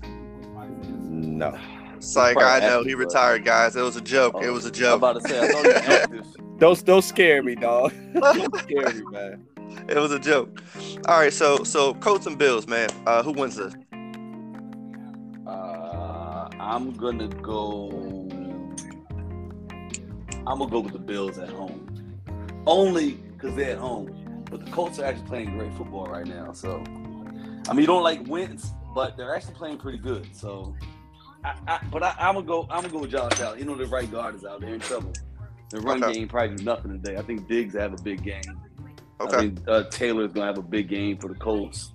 No, 1.38 1.56
It's 1.96 2.16
like 2.16 2.38
I 2.42 2.60
know 2.60 2.84
he 2.84 2.94
but- 2.96 3.00
retired, 3.06 3.44
guys. 3.46 3.76
It 3.76 3.82
was 3.82 3.96
a 3.98 4.02
joke. 4.02 4.36
It 4.42 4.48
Oh, 4.48 4.54
was 4.54 4.66
a 4.66 4.70
I'm 4.70 4.74
joke. 4.74 4.98
about 4.98 5.22
to 5.22 5.28
say 5.30 5.40
I 5.40 5.48
thought 5.50 6.12
he 6.14 6.20
don't 6.60 6.86
don't 6.86 7.02
scare 7.04 7.44
me, 7.44 7.56
dog. 7.56 7.94
don't 8.14 8.58
scare 8.60 8.90
me, 8.94 9.02
man. 9.12 9.46
It 9.90 9.98
was 9.98 10.12
a 10.12 10.20
joke. 10.20 10.60
All 11.08 11.20
right, 11.20 11.34
so 11.34 11.64
so 11.64 11.94
Colts 11.96 12.26
and 12.26 12.38
Bills, 12.38 12.68
man. 12.68 12.90
Uh, 13.06 13.22
who 13.22 13.32
wins 13.34 13.56
this? 13.58 13.74
Uh, 15.46 16.48
I'm 16.60 16.94
gonna 16.94 17.28
go. 17.28 18.23
I'm 20.48 20.60
gonna 20.60 20.70
go 20.72 20.80
with 20.80 20.94
the 20.94 21.00
Bills 21.00 21.38
at 21.38 21.50
home, 21.50 22.20
only 22.66 23.14
because 23.14 23.56
they're 23.56 23.72
at 23.72 23.78
home. 23.78 24.44
But 24.50 24.66
the 24.66 24.72
Colts 24.72 25.00
are 25.00 25.06
actually 25.06 25.28
playing 25.28 25.58
great 25.58 25.74
football 25.76 26.06
right 26.06 26.28
now. 26.28 26.52
So, 26.54 26.84
I 27.68 27.72
mean, 27.74 27.80
you 27.82 27.88
don't 27.88 28.04
like 28.04 28.26
wins, 28.28 28.72
but 28.94 29.18
they're 29.18 29.36
actually 29.36 29.56
playing 29.56 29.78
pretty 29.78 29.98
good. 29.98 30.28
So, 30.36 30.76
I, 31.44 31.56
I, 31.68 31.80
but 31.92 32.04
I, 32.04 32.16
I'm 32.20 32.36
gonna 32.36 32.46
go. 32.46 32.62
I'm 32.70 32.82
gonna 32.82 32.90
go 32.90 33.00
with 33.00 33.12
Josh 33.12 33.40
Allen. 33.40 33.58
You 33.60 33.66
know, 33.66 33.76
the 33.76 33.86
right 33.88 34.10
guard 34.12 34.36
is 34.36 34.46
out 34.46 34.62
there 34.62 34.74
in 34.74 34.80
trouble. 34.80 35.12
The 35.72 35.82
run 35.82 36.04
Okay. 36.04 36.14
game 36.14 36.28
probably 36.28 36.56
do 36.58 36.64
nothing 36.64 36.92
today. 36.92 37.18
I 37.18 37.24
think 37.24 37.48
Diggs 37.48 37.74
have 37.74 37.94
a 37.94 38.02
big 38.04 38.24
game. 38.24 38.44
Okay. 39.20 39.36
I 39.36 39.40
think 39.40 39.60
uh, 39.68 39.84
Taylor's 39.90 40.32
gonna 40.34 40.46
have 40.48 40.58
a 40.58 40.62
big 40.62 40.88
game 40.90 41.18
for 41.18 41.30
the 41.30 41.36
Colts. 41.36 41.92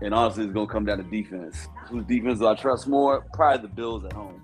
And 0.00 0.14
honestly, 0.14 0.44
it's 0.44 0.52
gonna 0.54 0.66
come 0.66 0.84
down 0.86 0.98
to 0.98 1.04
defense. 1.04 1.68
Whose 1.88 2.04
defense 2.06 2.38
do 2.38 2.46
I 2.48 2.54
trust 2.54 2.88
more? 2.88 3.26
Probably 3.34 3.68
the 3.68 3.74
Bills 3.74 4.04
at 4.04 4.12
home. 4.14 4.40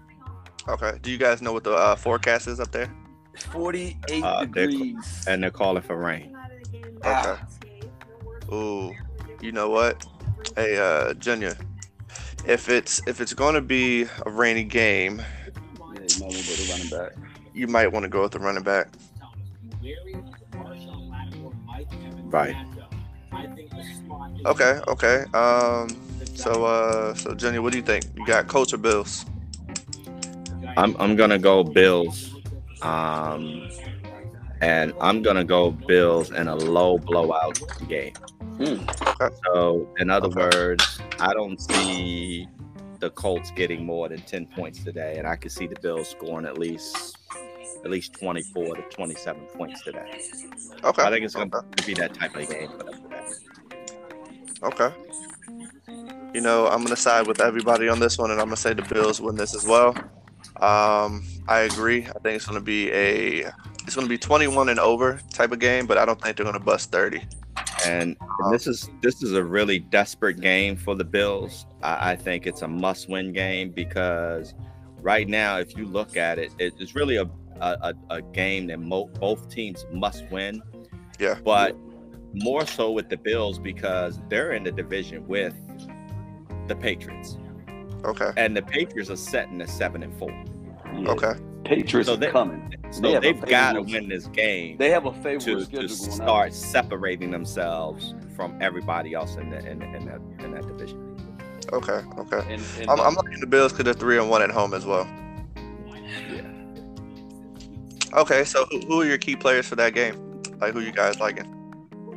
Okay. 0.68 0.98
Do 1.00 1.10
you 1.10 1.16
guys 1.18 1.40
know 1.40 1.52
what 1.52 1.64
the 1.64 1.72
uh, 1.72 1.96
forecast 1.96 2.46
is 2.46 2.60
up 2.60 2.70
there? 2.72 2.92
48 3.38 4.22
Uh, 4.24 4.44
they're- 4.52 4.66
degrees. 4.68 5.24
And 5.26 5.42
they're 5.42 5.50
calling 5.50 5.82
for 5.82 5.96
rain. 5.96 6.36
Okay. 7.04 7.34
Ooh, 8.52 8.94
you 9.40 9.52
know 9.52 9.68
what? 9.70 10.04
Hey, 10.56 10.78
uh, 10.78 11.14
Junior, 11.14 11.56
if 12.46 12.68
it's 12.68 13.00
if 13.06 13.20
it's 13.20 13.34
going 13.34 13.54
to 13.54 13.60
be 13.60 14.06
a 14.26 14.30
rainy 14.30 14.64
game, 14.64 15.20
Yeah, 15.20 15.26
you 15.86 16.18
might 16.20 16.32
want 16.32 16.90
to 16.90 16.90
go 16.90 16.98
back. 16.98 17.12
you 17.54 17.66
might 17.66 17.92
want 17.92 18.02
to 18.04 18.08
go 18.08 18.22
with 18.22 18.32
the 18.32 18.38
running 18.38 18.62
back. 18.62 18.88
Right. 22.30 22.56
Okay. 24.46 24.80
Okay. 24.88 25.24
Um. 25.34 25.88
So, 26.34 26.64
uh, 26.64 27.14
so 27.14 27.34
Junior, 27.34 27.62
what 27.62 27.72
do 27.72 27.78
you 27.78 27.84
think? 27.84 28.04
You 28.16 28.24
got 28.26 28.46
Colts 28.48 28.72
or 28.72 28.78
Bills? 28.78 29.24
I'm 30.76 30.96
I'm 30.98 31.16
gonna 31.16 31.38
go 31.38 31.64
Bills. 31.64 32.34
Um 32.82 33.68
and 34.60 34.92
I'm 35.00 35.22
gonna 35.22 35.44
go 35.44 35.70
Bills 35.70 36.30
in 36.30 36.48
a 36.48 36.54
low 36.56 36.98
blowout 36.98 37.60
game. 37.88 38.14
Hmm. 38.56 38.78
So 39.46 39.88
in 39.98 40.10
other 40.10 40.26
Okay. 40.28 40.40
words, 40.56 41.00
I 41.20 41.32
don't 41.32 41.60
see 41.60 42.48
the 42.98 43.10
Colts 43.10 43.52
getting 43.52 43.86
more 43.86 44.08
than 44.08 44.20
10 44.22 44.46
points 44.46 44.82
today, 44.82 45.16
and 45.18 45.28
I 45.28 45.36
could 45.36 45.52
see 45.52 45.68
the 45.68 45.78
Bills 45.80 46.08
scoring 46.08 46.44
at 46.46 46.58
least 46.58 47.16
at 47.84 47.90
least 47.90 48.14
24 48.14 48.74
to 48.74 48.82
27 48.90 49.40
points 49.56 49.82
today. 49.84 50.20
Okay. 50.82 51.02
I 51.02 51.10
think 51.10 51.24
it's 51.24 51.34
gonna 51.34 51.56
okay. 51.56 51.86
be 51.86 51.94
that 51.94 52.14
type 52.14 52.34
of 52.34 52.48
game. 52.50 52.70
Okay. 54.64 54.92
You 56.34 56.40
know, 56.40 56.66
I'm 56.66 56.82
gonna 56.82 56.96
side 56.96 57.28
with 57.28 57.40
everybody 57.40 57.88
on 57.88 58.00
this 58.00 58.18
one, 58.18 58.32
and 58.32 58.40
I'm 58.40 58.46
gonna 58.48 58.56
say 58.56 58.74
the 58.74 58.82
Bills 58.82 59.20
win 59.20 59.36
this 59.36 59.54
as 59.54 59.64
well. 59.64 59.94
Um, 60.60 61.22
I 61.48 61.60
agree. 61.60 62.04
I 62.06 62.12
think 62.20 62.36
it's 62.36 62.46
gonna 62.46 62.60
be 62.60 62.90
a 62.92 63.50
it's 63.86 63.94
gonna 63.94 64.06
be 64.06 64.18
21 64.18 64.68
and 64.68 64.78
over 64.78 65.20
type 65.32 65.50
of 65.52 65.58
game, 65.58 65.86
but 65.86 65.96
I 65.98 66.04
don't 66.04 66.20
think 66.20 66.36
they're 66.36 66.44
gonna 66.46 66.60
bust 66.60 66.92
30. 66.92 67.22
And, 67.86 68.16
and 68.40 68.52
this 68.52 68.66
is 68.66 68.90
this 69.02 69.22
is 69.22 69.32
a 69.32 69.42
really 69.42 69.78
desperate 69.78 70.40
game 70.40 70.76
for 70.76 70.94
the 70.94 71.04
Bills. 71.04 71.66
I, 71.82 72.12
I 72.12 72.16
think 72.16 72.46
it's 72.46 72.62
a 72.62 72.68
must-win 72.68 73.32
game 73.32 73.70
because 73.70 74.54
right 75.00 75.26
now, 75.28 75.58
if 75.58 75.76
you 75.76 75.86
look 75.86 76.16
at 76.16 76.38
it, 76.38 76.52
it- 76.58 76.74
it's 76.78 76.94
really 76.94 77.16
a 77.16 77.28
a, 77.60 77.92
a, 78.10 78.14
a 78.16 78.22
game 78.22 78.68
that 78.68 78.78
mo- 78.78 79.10
both 79.18 79.48
teams 79.48 79.84
must 79.92 80.24
win. 80.30 80.62
Yeah. 81.18 81.38
But 81.44 81.76
more 82.34 82.64
so 82.66 82.92
with 82.92 83.08
the 83.08 83.16
Bills 83.16 83.58
because 83.58 84.20
they're 84.28 84.52
in 84.52 84.62
the 84.62 84.70
division 84.70 85.26
with 85.26 85.54
the 86.68 86.76
Patriots, 86.76 87.36
Okay. 88.04 88.30
and 88.36 88.56
the 88.56 88.62
Patriots 88.62 89.10
are 89.10 89.16
setting 89.16 89.60
at 89.60 89.70
seven 89.70 90.04
and 90.04 90.16
four. 90.18 90.30
Yeah. 90.96 91.10
Okay. 91.10 91.32
Patriots 91.64 92.08
So 92.08 92.14
are 92.14 92.30
coming. 92.30 92.74
They 92.82 92.92
So 92.92 93.12
have 93.12 93.22
they've 93.22 93.40
got 93.44 93.72
to 93.74 93.82
win 93.82 94.08
this 94.08 94.26
game. 94.28 94.78
They 94.78 94.90
have 94.90 95.06
a 95.06 95.12
favorable 95.12 95.60
to, 95.60 95.64
schedule 95.64 95.88
to 95.88 95.94
going 95.96 96.10
start 96.10 96.54
separating 96.54 97.30
themselves 97.30 98.14
from 98.34 98.56
everybody 98.60 99.14
else 99.14 99.36
in 99.36 99.50
the 99.50 99.58
in, 99.58 99.82
in 99.82 100.06
that 100.06 100.20
in 100.44 100.52
that 100.52 100.66
division. 100.66 101.04
Okay. 101.72 102.00
Okay. 102.18 102.54
And, 102.54 102.62
and 102.78 102.90
I'm, 102.90 103.00
I'm 103.00 103.14
liking 103.14 103.40
the 103.40 103.46
Bills 103.46 103.72
because 103.72 103.84
they're 103.84 103.92
three 103.94 104.18
and 104.18 104.30
one 104.30 104.40
at 104.40 104.50
home 104.50 104.72
as 104.72 104.86
well. 104.86 105.06
Yeah. 106.32 106.42
Okay. 108.14 108.44
So 108.44 108.64
who, 108.70 108.80
who 108.80 109.02
are 109.02 109.06
your 109.06 109.18
key 109.18 109.36
players 109.36 109.66
for 109.66 109.76
that 109.76 109.92
game? 109.94 110.42
Like 110.60 110.72
who 110.72 110.80
you 110.80 110.92
guys 110.92 111.20
liking? 111.20 111.54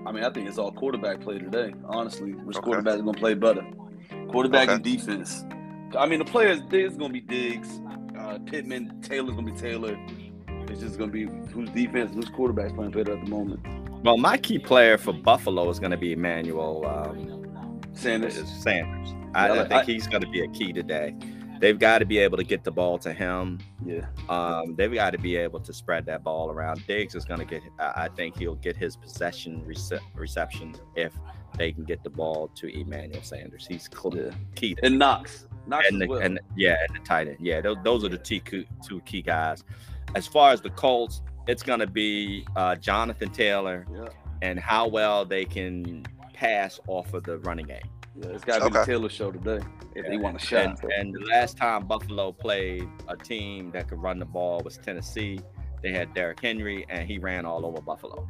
I 0.05 0.11
mean, 0.11 0.23
I 0.23 0.31
think 0.31 0.47
it's 0.47 0.57
all 0.57 0.71
quarterback 0.71 1.19
play 1.21 1.37
today. 1.37 1.73
Honestly, 1.85 2.31
which 2.31 2.57
Okay. 2.57 2.63
quarterback 2.65 2.95
is 2.95 3.01
going 3.01 3.13
to 3.13 3.19
play 3.19 3.33
better? 3.33 3.65
Quarterback 4.29 4.63
Okay. 4.69 4.75
and 4.75 4.83
defense. 4.83 5.43
I 5.97 6.05
mean, 6.05 6.19
the 6.19 6.25
players. 6.25 6.61
There's 6.69 6.95
going 6.95 7.13
to 7.13 7.13
be 7.13 7.21
Diggs, 7.21 7.81
uh, 8.31 8.39
Pittman, 8.39 9.01
Taylor's 9.01 9.33
going 9.35 9.45
to 9.47 9.51
be 9.53 9.59
Taylor. 9.59 9.97
It's 10.69 10.79
just 10.81 10.97
going 10.97 11.11
to 11.11 11.13
be 11.13 11.25
whose 11.51 11.69
defense, 11.71 12.13
who's 12.13 12.29
quarterback's 12.29 12.73
playing 12.73 12.91
better 12.91 13.13
at 13.17 13.23
the 13.23 13.29
moment. 13.29 13.59
Well, 14.03 14.17
my 14.17 14.37
key 14.37 14.57
player 14.57 14.97
for 14.97 15.13
Buffalo 15.13 15.69
is 15.69 15.79
going 15.79 15.91
to 15.91 15.97
be 15.97 16.13
Emmanuel 16.13 16.85
um, 16.87 17.81
Sanders. 17.93 18.35
Sanders. 18.47 19.13
I, 19.35 19.47
Yeah, 19.47 19.53
I 19.53 19.63
I- 19.63 19.67
think 19.67 19.83
he's 19.85 20.07
going 20.07 20.21
to 20.21 20.29
be 20.29 20.41
a 20.41 20.47
key 20.49 20.71
today. 20.73 21.15
They've 21.59 21.77
got 21.77 21.99
to 21.99 22.05
be 22.05 22.17
able 22.17 22.37
to 22.37 22.43
get 22.43 22.63
the 22.63 22.71
ball 22.71 22.97
to 22.99 23.13
him. 23.13 23.59
Yeah. 23.85 24.07
Um, 24.29 24.75
they've 24.75 24.91
got 24.91 25.11
to 25.11 25.19
be 25.19 25.35
able 25.35 25.59
to 25.59 25.71
spread 25.71 26.07
that 26.07 26.23
ball 26.23 26.49
around. 26.49 26.81
Diggs 26.87 27.13
is 27.13 27.23
going 27.23 27.39
to 27.39 27.45
get. 27.45 27.61
I 27.79 28.05
I 28.05 28.09
think 28.09 28.35
he'll 28.35 28.55
get 28.55 28.75
his 28.75 28.95
possession 28.97 29.63
rece- 29.67 29.99
reception 30.15 30.73
if 30.95 31.13
they 31.59 31.71
can 31.71 31.83
get 31.83 32.03
the 32.03 32.09
ball 32.09 32.47
to 32.55 32.67
Emmanuel 32.75 33.21
Sanders. 33.21 33.67
He's 33.67 33.87
cl- 33.93 34.15
Yeah. 34.17 34.31
key. 34.55 34.73
To 34.73 34.85
And 34.87 34.97
Knox. 34.97 35.45
Knox 35.67 35.87
and 35.87 36.01
as 36.01 36.07
the, 36.07 36.07
well. 36.07 36.21
and 36.21 36.39
yeah, 36.55 36.77
and 36.87 36.95
the 36.95 37.05
tight 37.05 37.27
end. 37.27 37.37
Yeah, 37.39 37.61
those, 37.61 37.77
those 37.83 38.03
are 38.03 38.09
the 38.09 38.17
two 38.17 38.39
key, 38.39 38.67
two 38.85 39.01
key 39.01 39.21
guys. 39.21 39.63
As 40.15 40.27
far 40.27 40.51
as 40.51 40.61
the 40.61 40.69
Colts, 40.71 41.21
it's 41.47 41.63
going 41.63 41.79
to 41.79 41.87
be 41.87 42.45
uh, 42.55 42.75
Jonathan 42.75 43.29
Taylor 43.29 43.85
yeah. 43.93 44.09
and 44.41 44.59
how 44.59 44.87
well 44.87 45.25
they 45.25 45.45
can 45.45 46.05
pass 46.33 46.79
off 46.87 47.13
of 47.13 47.23
the 47.23 47.37
running 47.39 47.67
game. 47.67 47.81
Yeah. 48.15 48.29
It's 48.29 48.43
got 48.43 48.59
to 48.59 48.65
be 48.65 48.71
the 48.71 48.85
Taylor 48.85 49.09
show 49.09 49.31
today 49.31 49.59
if 49.95 50.05
they 50.07 50.17
want 50.17 50.35
a 50.35 50.39
shot. 50.39 50.83
And, 50.83 50.91
and 50.91 51.13
the 51.13 51.25
last 51.31 51.57
time 51.57 51.87
Buffalo 51.87 52.31
played 52.31 52.87
a 53.07 53.15
team 53.15 53.71
that 53.71 53.87
could 53.87 54.01
run 54.01 54.19
the 54.19 54.25
ball 54.25 54.61
was 54.63 54.77
Tennessee. 54.77 55.39
They 55.81 55.91
had 55.91 56.13
Derrick 56.13 56.39
Henry, 56.39 56.85
and 56.89 57.07
he 57.07 57.17
ran 57.17 57.45
all 57.45 57.65
over 57.65 57.81
Buffalo. 57.81 58.27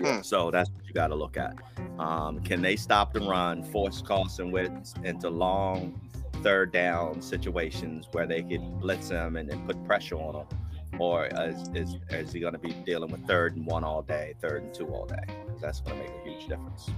Hmm. 0.00 0.22
So 0.22 0.50
that's 0.50 0.70
what 0.70 0.86
you 0.86 0.92
got 0.94 1.08
to 1.08 1.14
look 1.14 1.36
at. 1.36 1.54
Um, 1.98 2.40
can 2.40 2.62
they 2.62 2.76
stop 2.76 3.12
the 3.12 3.20
run, 3.20 3.62
force 3.62 4.02
Carson 4.02 4.50
Wentz 4.50 4.94
into 5.04 5.28
long 5.28 6.00
third 6.44 6.70
down 6.70 7.20
situations 7.20 8.06
where 8.12 8.26
they 8.26 8.42
could 8.42 8.78
blitz 8.78 9.08
him 9.08 9.36
and 9.36 9.48
then 9.48 9.66
put 9.66 9.82
pressure 9.84 10.16
on 10.16 10.42
him? 10.42 10.46
Or 11.00 11.26
is, 11.26 11.68
is, 11.74 11.96
is 12.10 12.32
he 12.32 12.38
going 12.38 12.52
to 12.52 12.58
be 12.58 12.72
dealing 12.86 13.10
with 13.10 13.26
third 13.26 13.56
and 13.56 13.66
one 13.66 13.82
all 13.82 14.02
day, 14.02 14.34
third 14.40 14.62
and 14.62 14.72
two 14.72 14.86
all 14.86 15.06
day? 15.06 15.24
Because 15.26 15.60
that's 15.60 15.80
going 15.80 15.96
to 15.96 16.04
make 16.04 16.12
a 16.24 16.28
huge 16.28 16.46
difference. 16.48 16.90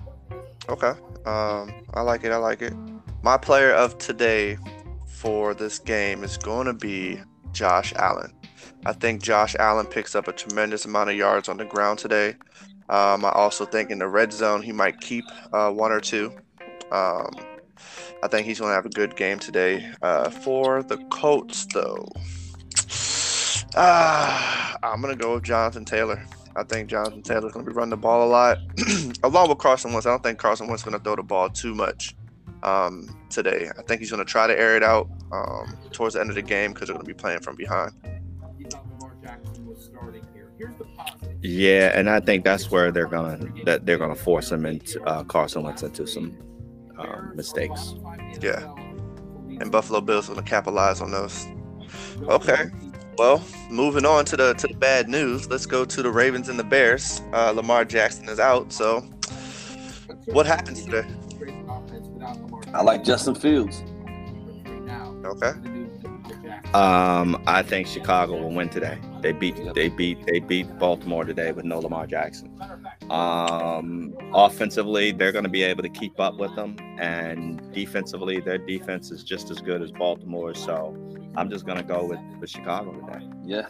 Okay. 0.69 0.93
Um, 1.25 1.73
I 1.95 2.03
like 2.03 2.25
it. 2.25 2.33
I 2.33 2.37
like 2.37 2.61
it. 2.61 2.75
My 3.23 3.39
player 3.39 3.73
of 3.73 3.97
today 3.97 4.59
for 5.07 5.55
this 5.55 5.79
game 5.79 6.23
is 6.23 6.37
going 6.37 6.67
to 6.67 6.75
be 6.75 7.21
Josh 7.53 7.95
Allen. 7.95 8.33
I 8.85 8.93
think 8.93 9.23
Josh 9.23 9.57
Allen 9.59 9.87
picks 9.87 10.15
up 10.15 10.29
a 10.29 10.33
tremendous 10.33 10.85
amount 10.85 11.11
of 11.11 11.17
yards 11.17 11.49
on 11.49 11.57
the 11.57 11.65
ground 11.65 11.99
today. 11.99 12.35
Um, 12.89 13.25
I 13.25 13.31
also 13.31 13.65
think 13.65 13.91
in 13.91 13.99
the 13.99 14.09
red 14.09 14.33
zone 14.33 14.63
he 14.63 14.73
might 14.73 15.01
keep 15.01 15.25
uh, 15.53 15.71
one 15.71 15.91
or 15.91 16.01
two. 16.01 16.33
Um, 16.93 17.31
I 18.23 18.29
think 18.29 18.47
he's 18.47 18.59
going 18.59 18.71
to 18.71 18.75
have 18.75 18.87
a 18.87 18.91
good 18.91 19.17
game 19.17 19.39
today. 19.39 19.91
Uh, 20.03 20.31
for 20.31 20.83
the 20.83 20.99
Colts, 21.11 21.67
though, 21.73 22.09
ah, 23.77 24.77
I'm 24.83 25.01
going 25.01 25.17
to 25.17 25.23
go 25.23 25.35
with 25.35 25.45
Jonathan 25.45 25.85
Taylor. 25.85 26.25
I 26.57 26.63
think 26.65 26.89
Jonathan 26.89 27.23
Taylor's 27.23 27.53
going 27.53 27.67
to 27.67 27.71
be 27.71 27.77
running 27.77 27.91
the 27.91 27.97
ball 27.97 28.27
a 28.27 28.31
lot, 28.31 28.59
along 29.23 29.51
with 29.51 29.59
Carson 29.59 29.93
Wentz. 29.93 30.07
I 30.07 30.11
don't 30.11 30.23
think 30.23 30.39
Carson 30.39 30.69
Wentz 30.69 30.83
is 30.83 30.85
going 30.85 30.99
to 30.99 31.05
throw 31.05 31.17
the 31.17 31.23
ball 31.23 31.51
too 31.51 31.75
much 31.75 32.17
um, 32.63 33.09
today. 33.29 33.71
I 33.79 33.83
think 33.83 34.01
he's 34.01 34.11
going 34.11 34.25
to 34.25 34.31
try 34.31 34.47
to 34.47 34.59
air 34.59 34.77
it 34.77 34.83
out 34.83 35.09
um, 35.33 35.77
towards 35.93 36.15
the 36.15 36.21
end 36.21 36.31
of 36.31 36.37
the 36.37 36.43
game 36.43 36.73
because 36.73 36.89
they're 36.89 36.95
going 36.95 37.07
to 37.07 37.15
be 37.15 37.19
playing 37.19 37.41
from 37.41 37.57
behind. 37.57 37.93
Yeah, 41.43 41.93
and 41.95 42.09
I 42.09 42.21
think 42.21 42.45
that's 42.45 42.71
where 42.71 42.91
they're 42.91 43.07
gonna 43.07 43.39
that 43.65 43.85
they're 43.87 43.99
gonna 43.99 44.15
force 44.15 44.51
him 44.51 44.65
into 44.65 45.03
uh, 45.05 45.23
Carson 45.25 45.63
Wentz 45.63 45.83
into 45.83 46.07
some 46.07 46.37
um, 46.99 47.33
mistakes. 47.35 47.95
Yeah, 48.41 48.75
and 49.61 49.71
Buffalo 49.71 50.01
Bills 50.01 50.29
going 50.29 50.43
to 50.43 50.49
capitalize 50.49 51.01
on 51.01 51.11
those. 51.11 51.47
Okay. 52.23 52.67
Well, 53.19 53.43
moving 53.71 54.05
on 54.05 54.27
to 54.27 54.37
the 54.37 54.53
to 54.55 54.67
the 54.67 54.75
bad 54.75 55.09
news. 55.09 55.49
Let's 55.49 55.65
go 55.65 55.85
to 55.85 56.03
the 56.03 56.11
Ravens 56.11 56.49
and 56.49 56.59
the 56.59 56.65
Bears. 56.65 57.23
Uh, 57.33 57.51
Lamar 57.51 57.85
Jackson 57.85 58.29
is 58.29 58.39
out. 58.39 58.73
So, 58.73 59.01
what 60.27 60.45
happens 60.45 60.85
today? 60.85 61.07
I 62.75 62.83
like 62.83 63.05
Justin 63.05 63.35
Fields. 63.35 63.83
Okay. 65.25 65.53
Um, 66.75 67.43
I 67.47 67.63
think 67.63 67.87
Chicago 67.87 68.35
will 68.41 68.53
win 68.53 68.69
today. 68.69 68.99
They 69.23 69.33
beat 69.33 69.57
they 69.75 69.89
beat 69.89 70.27
they 70.27 70.41
beat 70.41 70.79
Baltimore 70.79 71.25
today 71.25 71.53
with 71.53 71.65
no 71.65 71.79
Lamar 71.79 72.07
Jackson. 72.07 72.51
Um, 73.11 74.15
offensively, 74.35 75.13
they're 75.13 75.33
going 75.33 75.45
to 75.45 75.51
be 75.51 75.63
able 75.63 75.83
to 75.83 75.89
keep 75.89 76.21
up 76.21 76.37
with 76.37 76.55
them, 76.55 76.77
and 76.99 77.73
defensively, 77.73 78.41
their 78.41 78.59
defense 78.59 79.11
is 79.11 79.25
just 79.25 79.51
as 79.51 79.61
good 79.61 79.81
as 79.81 79.91
Baltimore. 79.91 80.55
So, 80.55 80.97
I'm 81.37 81.49
just 81.49 81.65
going 81.67 81.79
to 81.79 81.85
go 81.85 82.05
with 82.05 82.21
with 82.41 82.51
Chicago 82.51 82.93
today. 82.93 83.27
Yeah. 83.45 83.69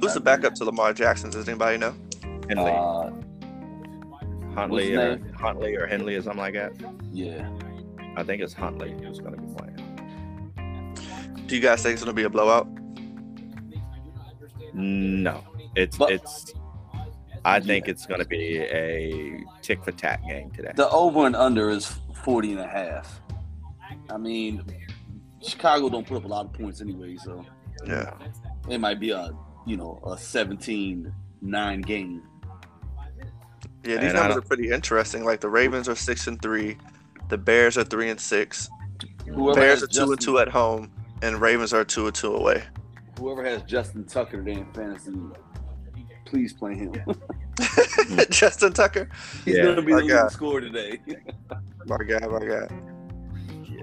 Who's 0.00 0.14
the 0.14 0.20
backup 0.20 0.54
to 0.54 0.64
Lamar 0.64 0.92
Jackson? 0.94 1.30
Does 1.30 1.48
anybody 1.48 1.78
know? 1.78 1.94
In 2.48 2.56
the 2.56 2.64
league. 2.64 2.74
Uh, 2.74 3.10
Huntley 4.54 4.94
or? 4.94 5.20
Huntley 5.34 5.76
or 5.76 5.86
Henley 5.86 6.16
or 6.16 6.22
something 6.22 6.40
like 6.40 6.54
that. 6.54 6.72
Yeah. 7.12 7.48
I 8.16 8.22
think 8.22 8.42
it's 8.42 8.52
Huntley 8.52 8.92
who's 8.92 9.20
going 9.20 9.34
to 9.34 9.40
be 9.40 9.54
playing. 9.54 9.67
Do 11.48 11.54
you 11.56 11.60
guys 11.62 11.82
think 11.82 11.94
it's 11.94 12.02
gonna 12.04 12.12
be 12.14 12.24
a 12.24 12.30
blowout? 12.30 12.68
No, 14.74 15.42
it's 15.74 15.96
But- 15.96 16.12
it's. 16.12 16.52
I 17.44 17.60
think 17.60 17.88
it's 17.88 18.04
going 18.04 18.20
to 18.20 18.26
be 18.26 18.58
a 18.58 19.42
tick 19.62 19.82
for 19.82 19.92
tack 19.92 20.22
game 20.26 20.50
today. 20.50 20.72
The 20.74 20.88
over 20.90 21.24
and 21.24 21.34
under 21.34 21.70
is 21.70 21.86
40 22.22 22.50
and 22.52 22.60
a 22.60 22.66
half. 22.66 23.22
I 24.10 24.18
mean, 24.18 24.62
Chicago 25.42 25.88
don't 25.88 26.06
put 26.06 26.18
up 26.18 26.24
a 26.24 26.28
lot 26.28 26.44
of 26.46 26.52
points 26.52 26.80
anyway, 26.82 27.16
so 27.16 27.46
Yeah. 27.86 28.12
it 28.68 28.78
might 28.80 29.00
be 29.00 29.10
a, 29.12 29.30
you 29.66 29.76
know, 29.78 29.98
a 30.04 30.16
17-9 30.18 31.80
game. 31.80 32.22
Yeah, 33.84 33.96
these 33.96 34.04
And 34.10 34.14
numbers 34.14 34.36
are 34.38 34.42
pretty 34.42 34.70
interesting. 34.70 35.24
Like 35.24 35.40
the 35.40 35.48
Ravens 35.48 35.88
are 35.88 35.94
six 35.94 36.26
and 36.26 36.42
three, 36.42 36.76
the 37.28 37.38
Bears 37.38 37.78
are 37.78 37.84
three 37.84 38.10
and 38.10 38.20
six, 38.20 38.68
Whoever 39.26 39.58
Bears 39.60 39.80
has 39.80 39.84
are 39.84 39.86
two 40.06 40.12
and 40.12 40.20
two 40.20 40.38
at 40.40 40.48
home, 40.48 40.90
and 41.22 41.40
Ravens 41.40 41.72
are 41.72 41.84
two 41.84 42.06
and 42.06 42.14
two 42.14 42.34
away. 42.34 42.62
Whoever 43.18 43.44
has 43.44 43.62
Justin 43.62 44.04
Tucker 44.04 44.36
today 44.42 44.60
in 44.60 44.72
fantasy, 44.72 45.12
please 46.24 46.52
play 46.52 46.74
him. 46.76 46.92
Justin 48.30 48.72
Tucker, 48.72 49.08
He's 49.44 49.56
Yeah, 49.56 49.64
gonna 49.64 49.82
be 49.82 49.92
my 49.92 50.00
the 50.02 50.08
God. 50.08 50.14
leading 50.14 50.28
scorer 50.30 50.60
today. 50.60 51.00
my 51.86 51.96
guy, 51.98 52.24
my 52.26 52.44
guy. 52.44 52.68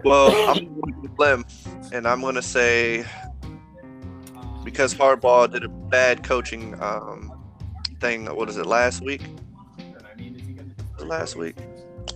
Well, 0.04 0.30
I'm 0.50 0.66
going 0.82 1.04
to 1.04 1.10
limb, 1.18 1.46
and 1.92 2.08
I'm 2.08 2.22
going 2.22 2.36
to 2.36 2.42
say 2.42 3.06
because 4.64 4.94
Harbaugh 4.94 5.52
did 5.52 5.64
a 5.64 5.68
bad 5.68 6.24
coaching 6.24 6.80
um, 6.82 7.32
thing. 8.00 8.26
What 8.28 8.48
is 8.50 8.58
it? 8.58 8.66
Last 8.68 9.02
week? 9.02 9.24
Last 11.00 11.36
week? 11.36 11.56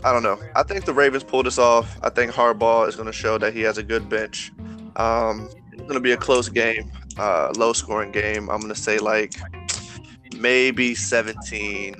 I 0.03 0.13
don't 0.13 0.23
know. 0.23 0.39
I 0.55 0.63
think 0.63 0.85
the 0.85 0.93
Ravens 0.93 1.23
pulled 1.23 1.45
this 1.47 1.57
off. 1.57 1.97
I 2.03 2.09
think 2.09 2.31
Harbaugh 2.31 2.87
is 2.87 2.95
going 2.95 3.07
to 3.07 3.13
show 3.13 3.37
that 3.39 3.53
he 3.53 3.61
has 3.61 3.77
a 3.77 3.83
good 3.83 4.07
bench. 4.07 4.51
Um, 4.97 5.49
it's 5.71 5.81
going 5.81 5.93
to 5.93 5.99
be 5.99 6.11
a 6.11 6.17
close 6.17 6.49
game, 6.49 6.91
uh, 7.17 7.51
low 7.55 7.73
scoring 7.73 8.11
game. 8.11 8.49
I'm 8.49 8.59
going 8.59 8.73
to 8.73 8.79
say 8.79 8.97
like 8.99 9.33
maybe 10.37 10.95
17. 10.95 11.95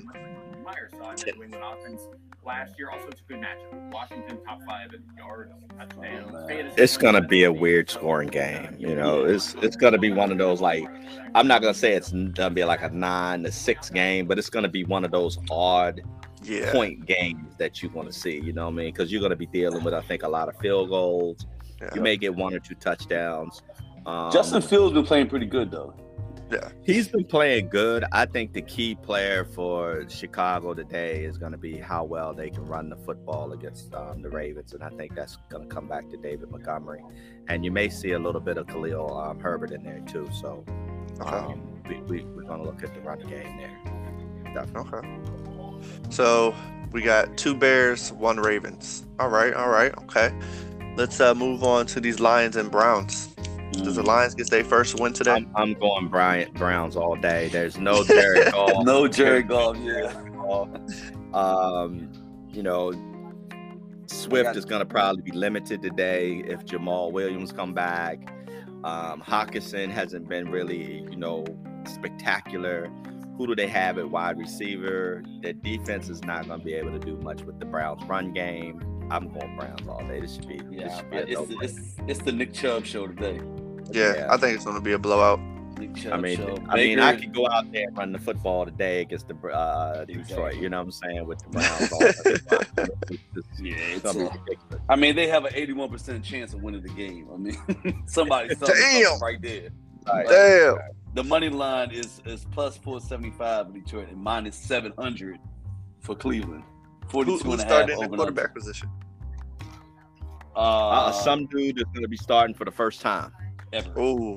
Myers 0.65 0.91
saw 0.97 1.13
the 1.15 1.31
New 1.35 1.43
England 1.43 1.63
offense 1.63 2.01
last 2.45 2.73
year. 2.77 2.89
Also, 2.89 3.07
it's 3.09 3.21
a 3.21 3.23
good 3.31 3.41
matchup. 3.41 3.91
Washington 3.91 4.37
top 4.45 4.59
five 4.65 4.93
in 4.93 5.01
yards, 5.17 5.51
touchdowns. 5.77 6.73
It's 6.77 6.97
going 6.97 7.15
to 7.15 7.21
be 7.21 7.43
a 7.45 7.51
weird 7.51 7.89
scoring 7.89 8.29
game. 8.29 8.75
You 8.77 8.95
know, 8.95 9.23
it's 9.23 9.55
it's 9.61 9.75
going 9.75 9.93
to 9.93 9.99
be 9.99 10.11
one 10.11 10.31
of 10.31 10.37
those 10.37 10.61
like 10.61 10.87
I'm 11.35 11.47
not 11.47 11.61
going 11.61 11.73
to 11.73 11.79
say 11.79 11.93
it's 11.93 12.11
going 12.11 12.33
to 12.33 12.49
be 12.49 12.63
like 12.63 12.81
a 12.81 12.89
nine 12.89 13.43
to 13.43 13.51
six 13.51 13.89
game, 13.89 14.27
but 14.27 14.37
it's 14.39 14.49
going 14.49 14.63
to 14.63 14.69
be 14.69 14.83
one 14.83 15.03
of 15.05 15.11
those 15.11 15.37
odd 15.49 16.01
Yeah. 16.43 16.71
point 16.71 17.05
games 17.05 17.55
that 17.57 17.81
you 17.83 17.89
want 17.89 18.11
to 18.11 18.17
see. 18.17 18.39
You 18.39 18.53
know 18.53 18.65
what 18.65 18.71
I 18.73 18.75
mean? 18.75 18.93
Because 18.93 19.11
you're 19.11 19.21
going 19.21 19.31
to 19.31 19.35
be 19.35 19.45
dealing 19.47 19.83
with 19.83 19.93
I 19.93 20.01
think 20.01 20.23
a 20.23 20.29
lot 20.29 20.49
of 20.49 20.57
field 20.57 20.89
goals. 20.89 21.45
Yeah. 21.81 21.89
You 21.95 22.01
may 22.01 22.17
get 22.17 22.35
one 22.35 22.53
or 22.53 22.59
two 22.59 22.75
touchdowns. 22.75 23.61
Um, 24.05 24.31
Justin 24.31 24.61
Fields 24.61 24.93
been 24.93 25.05
playing 25.05 25.27
pretty 25.27 25.45
good 25.45 25.71
though. 25.71 25.93
Yeah. 26.51 26.69
He's 26.83 27.07
been 27.07 27.25
playing 27.25 27.69
good. 27.69 28.05
I 28.11 28.25
think 28.25 28.53
the 28.53 28.63
key 28.63 28.95
player 28.95 29.45
for 29.45 30.09
Chicago 30.09 30.73
today 30.73 31.23
is 31.23 31.37
going 31.37 31.51
to 31.51 31.59
be 31.59 31.77
how 31.77 32.03
well 32.03 32.33
they 32.33 32.49
can 32.49 32.65
run 32.65 32.89
the 32.89 32.95
football 32.95 33.51
against 33.51 33.93
um, 33.93 34.23
the 34.23 34.29
Ravens, 34.29 34.73
and 34.73 34.83
I 34.83 34.89
think 34.89 35.13
that's 35.13 35.37
going 35.49 35.69
to 35.69 35.73
come 35.73 35.87
back 35.87 36.09
to 36.09 36.17
David 36.17 36.49
Montgomery, 36.49 37.03
and 37.47 37.63
you 37.63 37.71
may 37.71 37.87
see 37.87 38.13
a 38.13 38.19
little 38.19 38.41
bit 38.41 38.57
of 38.57 38.65
Khalil 38.65 39.15
um, 39.15 39.39
Herbert 39.39 39.71
in 39.71 39.83
there 39.83 40.01
too. 40.07 40.27
So 40.33 40.65
um, 41.21 41.81
we, 41.87 41.97
we, 42.01 42.23
we're 42.23 42.43
going 42.43 42.61
to 42.61 42.65
look 42.65 42.83
at 42.83 42.95
the 42.95 43.01
run 43.01 43.19
game 43.19 43.57
there. 43.57 44.53
Definitely. 44.53 44.97
Okay. 44.97 45.79
So 46.09 46.55
we 46.91 47.03
got 47.03 47.37
two 47.37 47.53
Bears, 47.53 48.11
one 48.13 48.37
Ravens. 48.37 49.05
All 49.19 49.29
right, 49.29 49.53
all 49.53 49.69
right, 49.69 49.95
okay. 49.99 50.33
Let's 50.99 51.21
uh, 51.21 51.33
move 51.33 51.63
on 51.63 51.85
to 51.85 52.01
these 52.01 52.19
Lions 52.19 52.57
and 52.57 52.69
Browns. 52.69 53.27
Does 53.71 53.95
the 53.95 54.03
Lions 54.03 54.35
get 54.35 54.49
their 54.49 54.65
first 54.65 54.99
win 54.99 55.13
today? 55.13 55.31
I'm, 55.31 55.49
I'm 55.55 55.73
going 55.75 56.09
Bryant 56.09 56.53
Browns 56.55 56.97
all 56.97 57.15
day. 57.15 57.47
There's 57.47 57.77
no 57.77 58.03
Jared 58.03 58.51
Goff. 58.51 58.83
No 58.83 59.07
Jared 59.07 59.47
Goff, 59.47 59.77
yeah. 59.77 60.11
Um, 61.33 62.11
you 62.49 62.61
know, 62.63 62.91
Swift 64.07 64.57
is 64.57 64.65
going 64.65 64.79
to 64.79 64.85
probably 64.85 65.21
be 65.21 65.31
limited 65.31 65.81
today 65.81 66.43
if 66.45 66.65
Jamaal 66.65 67.13
Williams 67.13 67.53
come 67.53 67.73
back. 67.73 68.33
Um, 68.83 69.21
Hockenson 69.21 69.89
hasn't 69.89 70.27
been 70.27 70.51
really, 70.51 71.03
you 71.09 71.15
know, 71.15 71.45
spectacular. 71.85 72.91
Who 73.37 73.47
do 73.47 73.55
they 73.55 73.67
have 73.67 73.97
at 73.99 74.11
wide 74.11 74.37
receiver? 74.37 75.23
Their 75.41 75.53
defense 75.53 76.09
is 76.09 76.25
not 76.25 76.45
going 76.49 76.59
to 76.59 76.65
be 76.65 76.73
able 76.73 76.91
to 76.91 76.99
do 76.99 77.15
much 77.15 77.43
with 77.43 77.57
the 77.57 77.65
Browns' 77.65 78.03
run 78.03 78.33
game. 78.33 78.98
I'm 79.11 79.29
going 79.29 79.55
Browns 79.55 79.87
all 79.87 79.99
day. 80.07 80.19
This 80.21 80.35
should 80.35 80.47
be, 80.47 80.57
this 80.57 80.65
Yeah, 80.71 80.97
should 80.97 81.09
be 81.09 81.17
a 81.17 81.21
it's, 81.21 81.31
no-brainer. 81.39 81.63
it's, 81.63 81.79
it's 82.07 82.19
the 82.21 82.31
Nick 82.31 82.53
Chubb 82.53 82.85
show 82.85 83.07
today. 83.07 83.39
yeah, 83.91 84.13
yeah. 84.15 84.27
I 84.33 84.37
think 84.37 84.55
it's 84.55 84.65
going 84.65 84.77
to 84.77 84.81
be 84.83 84.93
a 84.93 84.99
blowout. 84.99 85.39
Nick 85.79 85.95
Chubb 85.95 86.13
I 86.13 86.17
mean, 86.17 86.37
show. 86.37 86.57
I 86.67 86.75
mean, 86.75 86.99
I 86.99 87.11
Baker- 87.13 87.23
could 87.23 87.33
go 87.35 87.47
out 87.49 87.71
there 87.71 87.87
and 87.87 87.97
run 87.97 88.11
the 88.11 88.19
football 88.19 88.65
today 88.65 89.01
against 89.01 89.27
the 89.29 89.35
uh, 89.47 90.03
Detroit. 90.05 90.57
You 90.57 90.67
know 90.69 90.77
what 90.77 90.83
I'm 90.83 90.91
saying 90.91 91.25
with 91.25 91.39
the 91.39 91.49
Browns. 91.49 91.91
offensive 91.91 92.51
line. 92.51 92.89
It's 93.09 93.23
just- 93.33 93.63
Yeah, 93.63 93.75
it's 93.75 94.03
it's 94.05 94.13
gonna 94.13 94.19
be 94.19 94.25
a- 94.25 94.39
ridiculous. 94.41 94.83
I 94.89 94.95
mean, 94.97 95.15
they 95.15 95.27
have 95.27 95.45
an 95.45 95.53
81% 95.53 96.21
chance 96.23 96.53
of 96.53 96.61
winning 96.61 96.81
the 96.81 96.89
game. 96.89 97.27
I 97.33 97.37
mean, 97.37 98.03
somebody 98.07 98.53
Damn. 98.55 99.19
right 99.19 99.41
there. 99.41 99.69
Damn. 100.05 100.77
The 101.15 101.23
money 101.23 101.49
line 101.49 101.91
is 101.91 102.21
is 102.25 102.45
plus 102.51 102.77
475 102.77 103.67
in 103.67 103.73
Detroit 103.81 104.09
and 104.09 104.17
minus 104.17 104.55
700 104.57 105.39
for 106.01 106.15
Cleveland. 106.15 106.63
Who, 107.11 107.23
42 107.25 107.31
who's 107.31 107.41
and 107.41 107.47
a 107.53 107.63
half 107.63 107.71
starting 107.71 107.81
in 107.81 107.87
the 107.87 107.95
over 107.95 108.03
and 108.05 108.15
quarterback 108.17 108.55
position? 108.55 108.89
Uh, 110.55 110.59
Uh, 110.89 111.11
some 111.11 111.45
dude 111.47 111.77
is 111.77 111.85
going 111.85 112.01
to 112.01 112.07
be 112.07 112.17
starting 112.17 112.53
for 112.55 112.65
the 112.65 112.71
first 112.71 113.01
time. 113.01 113.31
ever. 113.71 113.99
Ooh, 113.99 114.35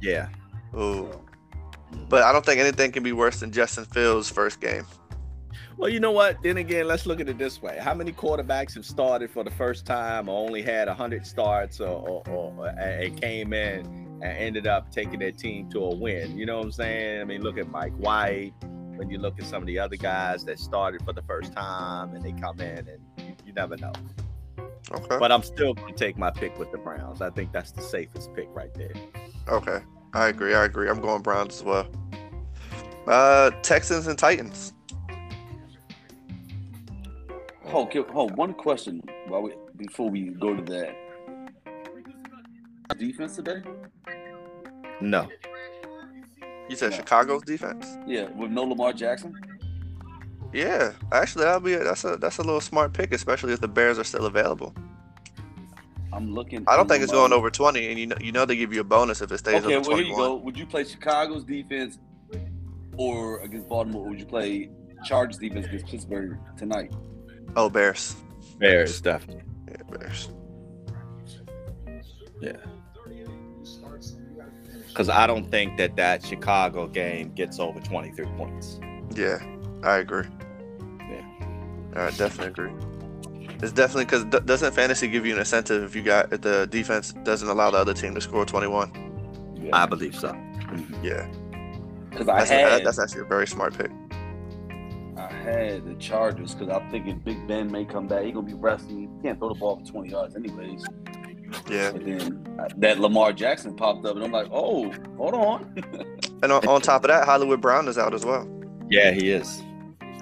Yeah. 0.00 0.28
ooh. 0.76 1.08
But 2.08 2.24
I 2.24 2.32
don't 2.32 2.44
think 2.44 2.60
anything 2.60 2.90
can 2.92 3.02
be 3.04 3.12
worse 3.12 3.40
than 3.40 3.52
Justin 3.52 3.84
Fields' 3.84 4.28
first 4.28 4.60
game. 4.60 4.84
Well, 5.76 5.88
you 5.88 6.00
know 6.00 6.10
what? 6.10 6.42
Then 6.42 6.56
again, 6.56 6.88
let's 6.88 7.06
look 7.06 7.20
at 7.20 7.28
it 7.28 7.38
this 7.38 7.60
way: 7.62 7.78
How 7.80 7.94
many 7.94 8.10
quarterbacks 8.12 8.74
have 8.74 8.84
started 8.84 9.30
for 9.30 9.44
the 9.44 9.50
first 9.50 9.84
time, 9.86 10.28
or 10.28 10.36
only 10.44 10.62
had 10.62 10.88
hundred 10.88 11.26
starts, 11.26 11.80
or, 11.80 12.22
or, 12.26 12.28
or 12.28 12.66
and 12.68 13.20
came 13.20 13.52
in 13.52 13.80
and 14.22 14.24
ended 14.24 14.66
up 14.66 14.90
taking 14.90 15.18
their 15.20 15.32
team 15.32 15.68
to 15.70 15.80
a 15.84 15.94
win? 15.94 16.36
You 16.36 16.46
know 16.46 16.56
what 16.58 16.64
I'm 16.64 16.72
saying? 16.72 17.20
I 17.20 17.24
mean, 17.24 17.42
look 17.42 17.56
at 17.58 17.70
Mike 17.70 17.94
White. 17.98 18.52
When 18.96 19.10
you 19.10 19.18
look 19.18 19.38
at 19.38 19.46
some 19.46 19.62
of 19.62 19.66
the 19.66 19.78
other 19.78 19.96
guys 19.96 20.44
that 20.44 20.58
started 20.58 21.04
for 21.04 21.12
the 21.12 21.22
first 21.22 21.52
time 21.52 22.14
and 22.14 22.24
they 22.24 22.32
come 22.32 22.60
in, 22.60 22.88
and 22.88 23.00
you, 23.18 23.36
you 23.46 23.52
never 23.52 23.76
know. 23.76 23.92
Okay. 24.90 25.16
But 25.18 25.32
I'm 25.32 25.42
still 25.42 25.74
going 25.74 25.92
to 25.92 25.98
take 25.98 26.16
my 26.16 26.30
pick 26.30 26.58
with 26.58 26.72
the 26.72 26.78
Browns. 26.78 27.20
I 27.20 27.30
think 27.30 27.52
that's 27.52 27.72
the 27.72 27.82
safest 27.82 28.32
pick 28.34 28.48
right 28.52 28.72
there. 28.74 28.94
Okay. 29.48 29.80
I 30.14 30.28
agree. 30.28 30.54
I 30.54 30.64
agree. 30.64 30.88
I'm 30.88 31.00
going 31.00 31.22
Browns 31.22 31.56
as 31.56 31.62
well. 31.62 31.86
Uh, 33.06 33.50
Texans 33.62 34.06
and 34.06 34.18
Titans. 34.18 34.72
Hold, 37.64 37.92
hold, 37.92 38.10
hold, 38.10 38.36
one 38.36 38.54
question 38.54 39.02
while 39.28 39.42
we, 39.42 39.52
before 39.76 40.08
we 40.08 40.30
go 40.30 40.54
to 40.54 40.62
that. 40.62 40.96
Defense 42.98 43.36
today? 43.36 43.60
No, 45.02 45.28
You 46.68 46.76
said 46.76 46.92
Yeah. 46.92 46.98
Chicago's 46.98 47.42
defense? 47.42 47.86
Yeah, 48.06 48.28
with 48.30 48.50
no 48.50 48.64
Lamar 48.64 48.92
Jackson. 48.92 49.34
Yeah. 50.52 50.92
Actually, 51.12 51.44
that'll 51.44 51.60
be 51.60 51.74
a, 51.74 51.84
that's 51.84 52.04
a 52.04 52.16
that's 52.16 52.38
a 52.38 52.42
little 52.42 52.60
smart 52.60 52.92
pick, 52.92 53.12
especially 53.12 53.52
if 53.52 53.60
the 53.60 53.68
Bears 53.68 53.98
are 53.98 54.04
still 54.04 54.26
available. 54.26 54.74
I'm 56.12 56.32
looking. 56.32 56.64
I 56.66 56.76
don't 56.76 56.86
for 56.86 56.94
think 56.94 57.02
it's 57.04 57.12
going 57.12 57.32
over 57.32 57.50
20, 57.50 57.90
and 57.90 57.98
you 57.98 58.06
know 58.06 58.16
you 58.20 58.32
know 58.32 58.44
they 58.46 58.56
give 58.56 58.72
you 58.72 58.80
a 58.80 58.84
bonus 58.84 59.20
if 59.20 59.30
it 59.30 59.38
stays 59.38 59.62
Okay, 59.64 59.74
over 59.76 59.88
well 59.90 59.98
here 59.98 60.06
you 60.06 60.16
go. 60.16 60.36
Would 60.36 60.58
you 60.58 60.66
play 60.66 60.84
Chicago's 60.84 61.44
defense 61.44 61.98
or 62.96 63.40
against 63.40 63.68
Baltimore? 63.68 64.06
Or 64.06 64.10
would 64.10 64.20
you 64.20 64.26
play 64.26 64.70
Chargers 65.04 65.36
defense 65.38 65.66
against 65.66 65.86
Pittsburgh 65.86 66.38
tonight? 66.56 66.92
Oh, 67.54 67.68
Bears. 67.68 68.16
Bears 68.58 69.00
definitely. 69.00 69.42
Yeah, 69.68 69.82
Bears. 69.90 70.30
Because 74.96 75.10
I 75.10 75.26
don't 75.26 75.44
think 75.50 75.76
that 75.76 75.94
that 75.96 76.24
Chicago 76.24 76.86
game 76.86 77.30
gets 77.34 77.58
over 77.60 77.78
23 77.80 78.24
points. 78.38 78.80
Yeah, 79.14 79.44
I 79.82 79.98
agree. 79.98 80.24
Yeah. 80.98 81.22
I 81.94 82.10
definitely 82.12 82.46
agree. 82.46 82.72
It's 83.62 83.72
definitely 83.72 84.06
because 84.06 84.24
doesn't 84.24 84.72
fantasy 84.72 85.06
give 85.08 85.26
you 85.26 85.34
an 85.34 85.38
incentive 85.40 85.84
if 85.84 85.94
you 85.94 86.02
got 86.02 86.32
if 86.32 86.40
the 86.40 86.66
defense 86.68 87.12
doesn't 87.24 87.46
allow 87.46 87.70
the 87.70 87.76
other 87.76 87.92
team 87.92 88.14
to 88.14 88.22
score 88.22 88.46
21? 88.46 89.70
I 89.70 89.84
believe 89.84 90.14
so. 90.14 90.28
Mm-hmm. 90.28 91.04
Yeah, 91.04 91.28
Because 92.08 92.28
I 92.30 92.38
that's, 92.38 92.50
had 92.50 92.80
a, 92.80 92.84
that's 92.84 92.98
actually 92.98 93.20
a 93.20 93.24
very 93.24 93.46
smart 93.46 93.76
pick. 93.76 93.90
I 95.18 95.30
had 95.30 95.84
the 95.84 95.94
Chargers 95.96 96.54
because 96.54 96.74
I'm 96.74 96.90
thinking 96.90 97.18
Big 97.18 97.46
Ben 97.46 97.70
may 97.70 97.84
come 97.84 98.06
back. 98.08 98.24
He's 98.24 98.32
gonna 98.32 98.46
be 98.46 98.54
resting. 98.54 99.14
He 99.18 99.22
can't 99.28 99.38
throw 99.38 99.50
the 99.50 99.60
ball 99.60 99.76
for 99.76 99.92
20 99.92 100.08
yards 100.08 100.36
anyways. 100.36 100.86
Yeah, 101.68 101.88
And 101.90 102.06
then 102.20 102.58
uh, 102.60 102.68
that 102.78 102.98
Lamar 102.98 103.32
Jackson 103.32 103.74
popped 103.76 104.04
up, 104.06 104.16
and 104.16 104.24
I'm 104.24 104.32
like, 104.32 104.48
oh, 104.52 104.92
hold 105.16 105.34
on. 105.34 105.74
and 106.42 106.52
on, 106.52 106.66
on 106.68 106.80
top 106.80 107.04
of 107.04 107.08
that, 107.08 107.24
Hollywood 107.24 107.60
Brown 107.60 107.88
is 107.88 107.98
out 107.98 108.14
as 108.14 108.24
well. 108.24 108.48
Yeah, 108.88 109.10
he 109.12 109.30
is. 109.30 109.62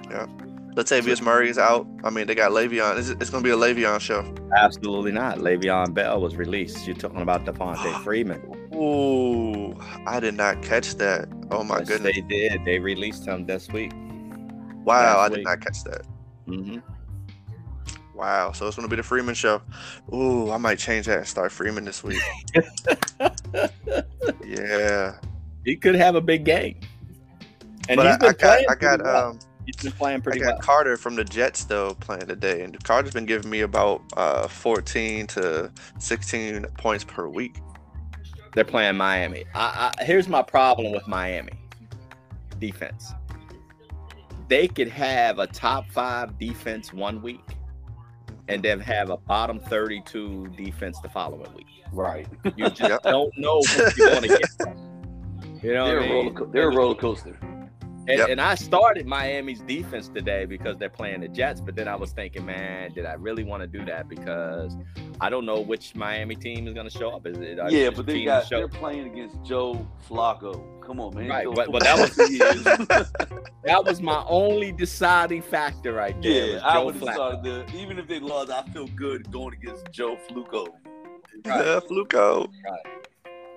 Yeah. 0.09 0.27
Latavius 0.75 1.21
Murray 1.21 1.49
is 1.49 1.57
out. 1.57 1.87
I 2.03 2.09
mean, 2.09 2.27
they 2.27 2.35
got 2.35 2.51
Le'Veon. 2.51 2.97
It's, 2.99 3.09
it's 3.09 3.29
going 3.29 3.41
to 3.43 3.47
be 3.47 3.51
a 3.53 3.57
Le'Veon 3.57 3.99
show. 4.01 4.35
Absolutely 4.57 5.11
not. 5.13 5.37
Le'Veon 5.37 5.93
Bell 5.93 6.19
was 6.19 6.35
released. 6.35 6.85
You're 6.85 6.97
talking 6.97 7.21
about 7.21 7.45
Devonta 7.45 7.97
Freeman. 8.03 8.41
Ooh, 8.75 9.73
I 10.05 10.19
did 10.19 10.33
not 10.33 10.61
catch 10.61 10.95
that. 10.95 11.29
Oh 11.49 11.63
my 11.63 11.79
Yes, 11.79 11.87
goodness! 11.87 12.13
They 12.15 12.21
did. 12.21 12.65
They 12.65 12.79
released 12.79 13.25
him 13.25 13.45
this 13.45 13.69
week. 13.69 13.93
Wow, 14.83 15.19
I 15.19 15.21
last 15.21 15.29
did 15.29 15.37
week. 15.37 15.45
not 15.47 15.61
catch 15.61 15.83
that. 15.85 16.05
hmm 16.45 16.77
Wow, 18.15 18.53
so 18.53 18.65
it's 18.67 18.77
going 18.77 18.87
to 18.87 18.89
be 18.89 18.95
the 18.95 19.03
Freeman 19.03 19.35
show. 19.35 19.61
Ooh, 20.13 20.49
I 20.49 20.57
might 20.57 20.79
change 20.79 21.05
that 21.07 21.17
and 21.19 21.27
start 21.27 21.51
Freeman 21.51 21.83
this 21.83 22.01
week. 22.03 22.21
yeah, 24.45 25.15
He 25.65 25.75
could 25.75 25.95
have 25.95 26.15
a 26.15 26.21
big 26.21 26.45
game. 26.45 26.79
And 27.89 27.97
but 27.97 28.05
he's 28.07 28.15
I, 28.15 28.17
been 28.17 28.29
I 28.29 28.31
got 28.31 28.39
playing 28.39 28.65
I 28.69 28.75
got 28.75 29.03
well. 29.03 29.29
um 29.29 29.39
he's 29.65 29.75
been 29.75 29.91
playing 29.91 30.21
pretty. 30.21 30.41
I 30.41 30.45
got 30.45 30.53
well. 30.53 30.61
Carter 30.61 30.97
from 30.97 31.15
the 31.15 31.23
Jets 31.23 31.65
though 31.65 31.93
playing 31.95 32.27
today, 32.27 32.63
and 32.63 32.81
Carter's 32.83 33.13
been 33.13 33.25
giving 33.25 33.49
me 33.51 33.61
about 33.61 34.01
uh 34.17 34.47
14 34.47 35.27
to 35.27 35.71
16 35.99 36.65
points 36.77 37.03
per 37.03 37.27
week. 37.27 37.57
They're 38.53 38.63
playing 38.63 38.95
Miami. 38.95 39.43
I, 39.53 39.91
I, 39.99 40.03
here's 40.05 40.29
my 40.29 40.41
problem 40.41 40.93
with 40.93 41.07
Miami 41.07 41.51
defense. 42.59 43.11
They 44.47 44.67
could 44.67 44.87
have 44.89 45.39
a 45.39 45.47
top 45.47 45.89
five 45.91 46.39
defense 46.39 46.93
one 46.93 47.21
week, 47.21 47.43
and 48.47 48.61
then 48.63 48.79
have 48.79 49.09
a 49.09 49.17
bottom 49.17 49.59
32 49.59 50.47
defense 50.57 50.99
the 51.01 51.09
following 51.09 51.51
week. 51.55 51.65
Right. 51.91 52.27
You 52.55 52.69
just 52.69 52.81
Yep. 52.81 53.03
don't 53.03 53.35
know 53.37 53.57
what 53.57 53.97
you're 53.97 54.09
going 54.09 54.21
to 54.23 54.27
get. 54.27 54.49
You 55.63 55.73
know, 55.73 55.85
They're 55.87 55.99
what 55.99 56.03
I 56.03 56.07
a 56.09 56.13
roller. 56.13 56.31
Co- 56.31 56.45
they're 56.45 56.69
a 56.69 56.75
roller 56.75 56.95
coaster. 56.95 57.37
And, 58.07 58.19
Yep. 58.19 58.29
and 58.29 58.39
I 58.41 58.53
started 58.55 59.07
Miami's 59.07 59.61
defense 59.61 60.09
today 60.09 60.45
because 60.45 60.77
they're 60.77 60.89
playing 60.89 61.21
the 61.21 61.27
Jets, 61.27 61.59
but 61.59 61.75
then 61.75 61.87
I 61.87 61.95
was 61.95 62.11
thinking, 62.11 62.45
man, 62.45 62.91
did 62.93 63.05
I 63.05 63.13
really 63.13 63.43
want 63.43 63.61
to 63.61 63.67
do 63.67 63.83
that? 63.85 64.07
Because 64.07 64.77
I 65.19 65.29
don't 65.31 65.45
know 65.45 65.59
which 65.59 65.95
Miami 65.95 66.35
team 66.35 66.67
is 66.67 66.73
going 66.75 66.87
to 66.87 66.95
show 66.95 67.09
up. 67.09 67.25
Is 67.25 67.37
it? 67.39 67.59
are 67.59 67.71
Yeah, 67.71 67.89
but 67.89 68.05
they 68.05 68.23
got, 68.23 68.45
show- 68.47 68.57
they're 68.59 68.67
playing 68.67 69.07
against 69.11 69.41
Joe 69.43 69.87
Flacco. 70.07 70.63
Come 70.85 70.99
on, 70.99 71.15
man. 71.15 71.27
Right, 71.29 71.45
Joe 71.45 71.51
well- 71.55 71.71
well, 71.71 71.81
that 71.81 71.97
was 71.99 72.15
that 73.63 73.83
was 73.83 74.01
my 74.01 74.23
only 74.27 74.71
deciding 74.71 75.41
factor 75.41 75.93
right 75.93 76.19
there. 76.21 76.31
yeah, 76.47 76.53
was 76.55 76.63
I 76.63 76.73
Joe 76.73 76.85
would 76.85 76.93
have 76.95 77.03
Flacco. 77.03 77.13
started 77.13 77.43
there. 77.43 77.65
Even 77.81 77.97
if 77.97 78.07
they 78.07 78.19
lost, 78.19 78.51
I 78.51 78.61
feel 78.71 78.87
good 78.89 79.31
going 79.31 79.53
against 79.55 79.91
Joe 79.91 80.17
Fluco. 80.29 80.67
Right. 81.45 81.65
Yeah, 81.65 81.79
Fluco. 81.89 82.47
Right. 82.63 83.04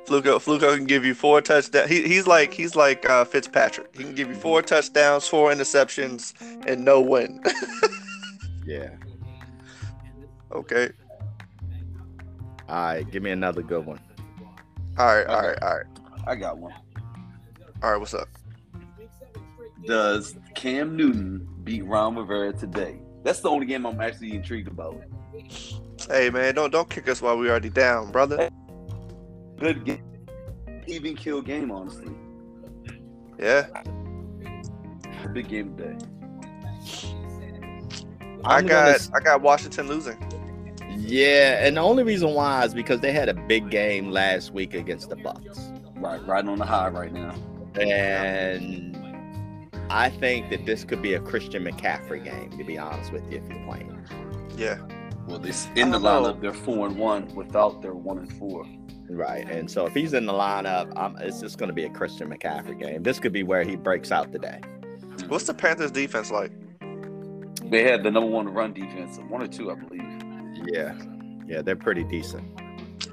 Fluco, 0.09 0.39
Fluco 0.39 0.75
can 0.75 0.87
give 0.87 1.05
you 1.05 1.15
four 1.15 1.43
touchdowns. 1.43 1.91
He, 1.91 2.09
he's 2.09 2.27
like 2.27 2.53
he's 2.53 2.75
like 2.75 3.09
uh, 3.09 3.25
Fitzpatrick. 3.25 3.95
He 3.97 4.05
can 4.05 4.15
give 4.15 4.29
you 4.29 4.35
four 4.35 4.63
touchdowns, 4.63 5.29
four 5.29 5.53
interceptions, 5.53 6.33
and 6.67 6.85
no 6.85 7.01
win. 7.01 7.43
Yeah. 8.69 8.91
okay. 10.53 10.91
All 12.69 12.77
right, 12.77 13.11
give 13.11 13.23
me 13.23 13.31
another 13.31 13.63
good 13.63 13.87
one. 13.87 13.99
All 14.99 15.07
right. 15.07 15.27
All 15.27 15.41
right. 15.41 15.63
All 15.63 15.77
right. 15.77 15.87
I 16.27 16.37
got 16.37 16.59
one. 16.59 16.75
All 17.83 17.93
right. 17.93 17.97
What's 17.97 18.13
up? 18.13 18.29
Does 19.87 20.37
Cam 20.55 20.97
Newton 20.97 21.49
beat 21.65 21.87
Ron 21.87 22.15
Rivera 22.17 22.53
today? 22.53 23.01
That's 23.25 23.41
the 23.41 23.49
only 23.49 23.65
game 23.65 23.87
I'm 23.87 24.03
actually 24.03 24.35
intrigued 24.35 24.69
about. 24.69 25.03
Hey 26.11 26.29
man, 26.29 26.55
don't 26.55 26.71
don't 26.71 26.91
kick 26.91 27.09
us 27.09 27.23
while 27.23 27.39
we 27.39 27.49
already 27.49 27.71
down, 27.71 28.13
brother. 28.13 28.51
Good 29.59 29.85
game, 29.85 30.03
even 30.87 31.15
kill 31.17 31.43
game, 31.43 31.71
honestly. 31.71 32.13
Yeah. 33.39 33.67
Big 35.33 35.49
game 35.49 35.77
today. 35.77 35.97
I 38.45 38.63
got 38.63 38.69
gonna 38.69 38.91
s- 38.91 39.11
I 39.15 39.21
got 39.21 39.43
Washington 39.43 39.89
losing. 39.89 40.17
Yeah, 40.97 41.65
and 41.67 41.77
the 41.77 41.81
only 41.81 42.03
reason 42.03 42.35
why 42.35 42.65
is 42.65 42.73
because 42.75 43.01
they 43.01 43.13
had 43.13 43.29
a 43.29 43.35
big 43.35 43.71
game 43.71 44.11
last 44.11 44.53
week 44.53 44.75
against 44.75 45.11
the 45.11 45.17
Bucs. 45.17 45.75
Right, 46.01 46.25
riding 46.27 46.49
on 46.51 46.59
the 46.59 46.65
high 46.65 46.89
right 46.89 47.13
now. 47.13 47.35
And 47.81 48.97
I 49.91 50.09
think 50.11 50.51
that 50.51 50.67
this 50.67 50.85
could 50.85 51.03
be 51.03 51.15
a 51.15 51.21
Christian 51.21 51.65
McCaffrey 51.65 52.25
game, 52.25 52.51
to 52.59 52.65
be 52.65 52.79
honest 52.79 53.13
with 53.13 53.31
you, 53.31 53.39
if 53.39 53.49
you're 53.51 53.65
playing. 53.65 54.07
Yeah. 54.57 54.79
Well, 55.27 55.39
they 55.39 55.53
in 55.81 55.91
the 55.91 55.99
I 55.99 56.01
know. 56.01 56.23
lineup, 56.23 56.41
they're 56.41 56.55
four 56.55 56.87
and 56.87 56.97
one 56.97 57.33
without 57.35 57.83
their 57.83 57.95
one 57.95 58.19
and 58.19 58.33
four. 58.39 58.65
Right. 59.11 59.49
And 59.49 59.71
so 59.71 59.87
if 59.87 59.95
he's 59.95 60.13
in 60.13 60.27
the 60.27 60.33
lineup, 60.33 60.93
I'm, 60.97 61.17
it's 61.19 61.41
just 61.41 61.59
going 61.59 61.69
to 61.69 61.75
be 61.75 61.85
a 61.85 61.91
Christian 61.91 62.29
McCaffrey 62.31 62.79
game. 62.79 63.03
This 63.03 63.19
could 63.19 63.33
be 63.33 63.43
where 63.43 63.65
he 63.65 63.77
breaks 63.77 64.13
out 64.13 64.33
today. 64.33 64.61
What's 65.29 65.45
the 65.45 65.55
Panthers 65.55 65.91
defense 65.91 66.31
like? 66.31 66.53
They 67.71 67.83
had 67.83 68.03
the 68.03 68.11
number 68.11 68.31
one 68.31 68.49
run 68.49 68.73
defense, 68.73 69.19
one 69.29 69.43
or 69.43 69.49
two, 69.49 69.71
I 69.71 69.75
believe. 69.75 70.03
Yeah. 70.67 70.95
Yeah, 71.47 71.63
they're 71.63 71.77
pretty 71.77 72.05
decent. 72.05 72.45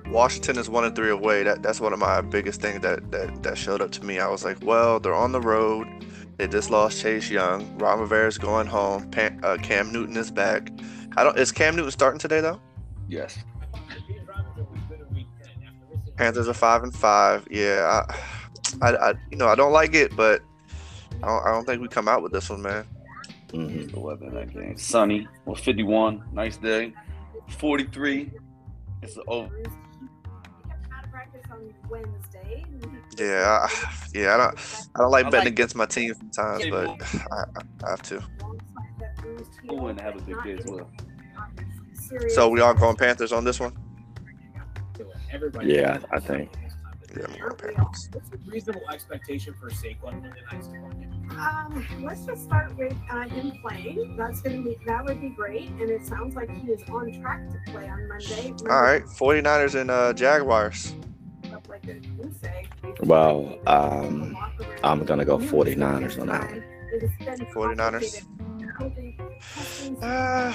Washington 0.07 0.57
is 0.57 0.69
one 0.69 0.83
and 0.83 0.95
three 0.95 1.09
away. 1.09 1.43
That 1.43 1.63
that's 1.63 1.79
one 1.79 1.93
of 1.93 1.99
my 1.99 2.21
biggest 2.21 2.61
things 2.61 2.81
that 2.81 3.11
that 3.11 3.43
that 3.43 3.57
showed 3.57 3.81
up 3.81 3.91
to 3.91 4.05
me. 4.05 4.19
I 4.19 4.27
was 4.27 4.43
like, 4.43 4.57
well, 4.61 4.99
they're 4.99 5.15
on 5.15 5.31
the 5.31 5.41
road. 5.41 5.87
They 6.37 6.47
just 6.47 6.69
lost 6.69 7.01
Chase 7.01 7.29
Young. 7.29 7.77
Ron 7.77 7.99
Rivera's 7.99 8.37
going 8.37 8.67
home. 8.67 9.09
Pan, 9.09 9.39
uh, 9.41 9.57
Cam 9.63 9.91
Newton 9.91 10.17
is 10.17 10.31
back. 10.31 10.69
I 11.17 11.23
don't. 11.23 11.37
Is 11.39 11.51
Cam 11.51 11.75
Newton 11.75 11.91
starting 11.91 12.19
today 12.19 12.41
though? 12.41 12.61
Yes. 13.07 13.37
Panthers 16.17 16.47
are 16.47 16.53
five 16.53 16.83
and 16.83 16.93
five. 16.95 17.47
Yeah, 17.51 18.05
I, 18.81 18.89
I, 18.89 19.09
I 19.09 19.13
you 19.31 19.37
know, 19.37 19.47
I 19.47 19.55
don't 19.55 19.73
like 19.73 19.93
it, 19.93 20.15
but 20.15 20.41
I 21.23 21.27
don't, 21.27 21.45
I 21.45 21.51
don't 21.51 21.65
think 21.65 21.81
we 21.81 21.87
come 21.87 22.07
out 22.07 22.21
with 22.23 22.31
this 22.31 22.49
one, 22.49 22.61
man. 22.61 22.85
Mhm. 23.49 23.91
The 23.91 23.99
weather 23.99 24.25
in 24.25 24.33
that 24.35 24.53
game. 24.53 24.77
Sunny, 24.77 25.27
well, 25.45 25.55
51. 25.55 26.23
Nice 26.33 26.57
day. 26.57 26.93
43. 27.47 28.31
It's 29.01 29.17
oh, 29.27 29.49
Yeah, 33.17 33.67
I, 33.67 33.95
yeah, 34.13 34.33
I 34.33 34.37
don't, 34.37 34.59
I 34.95 34.99
don't 34.99 35.11
like 35.11 35.25
I 35.27 35.29
betting 35.29 35.45
like- 35.45 35.53
against 35.53 35.75
my 35.75 35.85
team 35.85 36.13
sometimes, 36.13 36.65
but 36.69 36.89
I, 37.31 37.43
I 37.85 37.89
have 37.89 38.01
to. 38.03 38.19
have 40.01 40.15
a 40.15 40.21
big 40.21 40.43
day 40.43 40.53
as 40.53 40.65
well. 40.65 40.89
So 42.29 42.49
we 42.49 42.61
are 42.61 42.73
going 42.73 42.95
Panthers 42.95 43.31
on 43.31 43.43
this 43.43 43.59
one. 43.59 43.73
Yeah, 45.63 45.99
I 46.11 46.19
think. 46.19 46.51
Yeah, 47.15 47.25
I'm 47.29 47.39
going 47.39 47.55
Panthers. 47.55 48.09
What's 48.11 48.29
a 48.31 48.51
reasonable 48.51 48.89
expectation 48.91 49.53
for 49.53 49.69
Saquon 49.69 50.21
for 50.21 50.35
the 50.35 50.41
next 50.51 50.67
opponent? 50.67 51.13
Um, 51.31 51.85
let's 52.03 52.25
just 52.25 52.43
start 52.43 52.75
with 52.77 52.95
uh, 53.09 53.21
him 53.29 53.53
playing. 53.61 54.17
That's 54.17 54.41
gonna 54.41 54.61
be 54.61 54.77
that 54.85 55.05
would 55.05 55.21
be 55.21 55.29
great, 55.29 55.69
and 55.69 55.89
it 55.89 56.05
sounds 56.05 56.35
like 56.35 56.49
he 56.49 56.71
is 56.71 56.81
on 56.89 57.13
track 57.21 57.49
to 57.49 57.71
play 57.71 57.87
on 57.87 58.07
Monday. 58.07 58.53
All 58.69 58.81
right, 58.81 59.03
49ers 59.03 59.79
and 59.79 59.89
uh, 59.91 60.13
Jaguars. 60.13 60.93
Up 61.53 61.67
like 61.69 61.87
a 61.87 61.93
goose 61.93 62.43
egg. 62.43 62.67
Well, 63.01 63.59
um, 63.67 64.35
I'm 64.83 65.05
going 65.05 65.19
to 65.19 65.25
go 65.25 65.37
49ers 65.37 66.19
on 66.19 66.27
that 66.27 66.43
one. 66.49 66.63
It 66.91 67.01
has 67.01 67.37
been 67.39 67.45
49ers. 67.47 68.25
Uh, 70.01 70.53